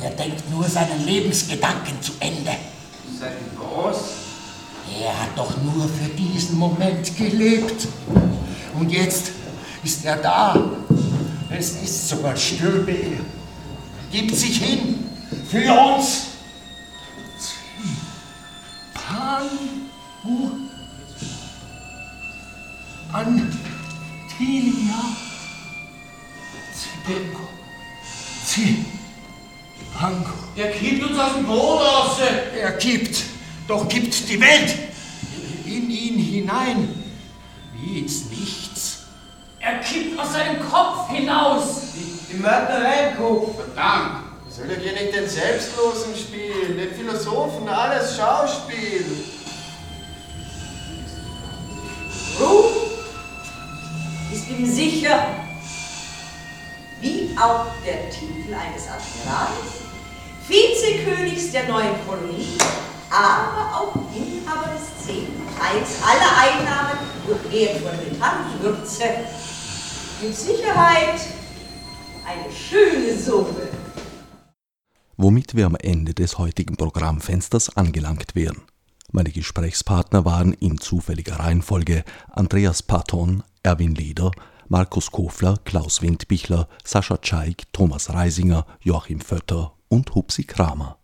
Er 0.00 0.10
denkt 0.10 0.50
nur 0.50 0.64
seinen 0.64 1.04
Lebensgedanken 1.04 2.00
zu 2.00 2.12
Ende. 2.20 2.52
Sein 3.18 3.32
was? 3.58 3.96
Er 5.00 5.20
hat 5.20 5.36
doch 5.36 5.56
nur 5.62 5.88
für 5.88 6.08
diesen 6.16 6.58
Moment 6.58 7.16
gelebt. 7.16 7.88
Und 8.78 8.90
jetzt 8.90 9.32
ist 9.82 10.04
er 10.04 10.16
da. 10.16 10.70
Es 11.50 11.82
ist 11.82 12.08
sogar 12.08 12.34
bei 12.86 12.92
ihr. 12.92 13.20
Gibt 14.12 14.36
sich 14.36 14.58
hin 14.58 15.06
für 15.50 15.72
uns. 15.72 16.26
Pan, 18.94 19.48
Antilia 23.12 25.02
Zibenko. 26.74 27.48
Zibanko. 28.44 30.32
Der 30.56 30.70
uns 31.02 31.18
aus 31.18 31.34
dem 31.34 31.46
Boot 31.46 31.80
raus. 31.80 32.18
Er 32.58 32.72
gibt, 32.72 33.22
doch 33.68 33.88
gibt 33.88 34.28
die 34.28 34.40
Welt 34.40 34.74
in 35.64 35.90
ihn 35.90 36.18
hinein, 36.18 37.02
wie 37.74 38.00
ins 38.00 38.26
Nichts. 38.30 39.04
Er 39.60 39.78
kippt 39.78 40.18
aus 40.18 40.32
seinem 40.32 40.60
Kopf 40.60 41.10
hinaus. 41.10 41.92
Die, 41.94 42.34
die 42.34 42.38
Mördereikuh. 42.38 43.54
Verdammt. 43.54 44.26
Soll 44.48 44.70
er 44.70 44.76
dir 44.76 44.92
nicht 44.92 45.14
den 45.14 45.28
Selbstlosen 45.28 46.16
spielen, 46.16 46.78
den 46.78 46.94
Philosophen, 46.94 47.68
alles 47.68 48.16
Schauspiel? 48.16 49.04
Ist 54.46 54.58
ihm 54.58 54.66
sicher, 54.66 55.26
wie 57.00 57.36
auch 57.38 57.66
der 57.84 58.10
Titel 58.10 58.54
eines 58.54 58.84
Admirals, 58.86 59.82
Vizekönigs 60.48 61.52
der 61.52 61.68
neuen 61.68 61.94
Kolonie, 62.06 62.58
aber 63.10 63.76
auch 63.76 63.94
Inhaber 64.14 64.72
des 64.72 65.06
Teils 65.06 66.02
aller 66.02 66.38
Einnahmen 66.38 66.98
und 67.26 67.52
exorbitanten 67.52 68.62
Würze. 68.62 69.04
Mit 70.22 70.34
Sicherheit 70.34 71.20
eine 72.26 72.52
schöne 72.52 73.16
Summe. 73.18 73.68
Womit 75.16 75.54
wir 75.54 75.66
am 75.66 75.76
Ende 75.76 76.14
des 76.14 76.38
heutigen 76.38 76.76
Programmfensters 76.76 77.76
angelangt 77.76 78.34
wären. 78.34 78.62
Meine 79.12 79.30
Gesprächspartner 79.30 80.24
waren 80.24 80.52
in 80.52 80.78
zufälliger 80.78 81.38
Reihenfolge 81.38 82.04
Andreas 82.30 82.82
Patton, 82.82 83.42
Erwin 83.66 83.96
Leder, 83.96 84.30
Markus 84.68 85.10
Kofler, 85.10 85.58
Klaus 85.64 86.00
Windbichler, 86.00 86.68
Sascha 86.84 87.20
Czaik, 87.20 87.64
Thomas 87.72 88.12
Reisinger, 88.14 88.64
Joachim 88.80 89.20
Vötter 89.20 89.72
und 89.88 90.14
Hupsi 90.14 90.44
Kramer. 90.44 90.98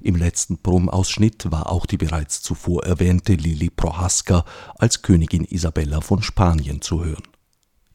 Im 0.00 0.14
letzten 0.14 0.58
Promausschnitt 0.58 1.50
war 1.50 1.72
auch 1.72 1.86
die 1.86 1.96
bereits 1.96 2.40
zuvor 2.40 2.84
erwähnte 2.84 3.34
Lili 3.34 3.68
Prohaska 3.68 4.44
als 4.78 5.02
Königin 5.02 5.44
Isabella 5.44 6.00
von 6.00 6.22
Spanien 6.22 6.82
zu 6.82 7.04
hören. 7.04 7.24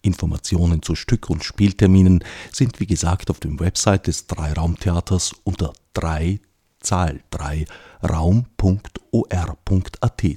Informationen 0.01 0.81
zu 0.81 0.95
Stück 0.95 1.29
und 1.29 1.45
Spielterminen 1.45 2.25
sind 2.51 2.81
wie 2.81 2.87
gesagt 2.87 3.29
auf 3.29 3.39
dem 3.39 3.57
Website 3.57 4.07
des 4.07 4.27
Dreiraumtheaters 4.27 5.33
unter 5.45 5.71
3 5.93 6.41
Zahl 6.81 7.21
3 7.29 7.65
raum.or.at 8.03 8.61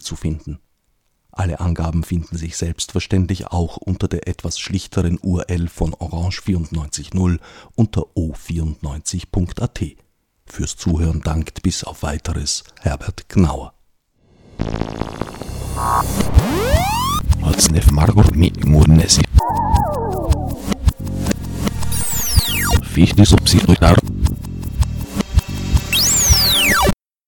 zu 0.01 0.15
finden. 0.15 0.61
Alle 1.41 1.59
Angaben 1.59 2.05
finden 2.05 2.37
sich 2.37 2.59
selbstverständlich 2.59 3.47
auch 3.47 3.79
unter 3.79 4.09
der 4.09 4.29
etwas 4.29 4.59
schlichteren 4.59 5.19
URL 5.23 5.69
von 5.69 5.95
Orange 5.95 6.43
94.0 6.43 7.39
unter 7.75 8.03
o94.at. 8.15 9.81
Fürs 10.45 10.77
Zuhören 10.77 11.23
dankt 11.23 11.63
bis 11.63 11.83
auf 11.83 12.03
weiteres 12.03 12.63
Herbert 12.81 13.31
Gnauer. 13.31 13.73
Fichte 22.83 23.25
subsidiar 23.25 23.97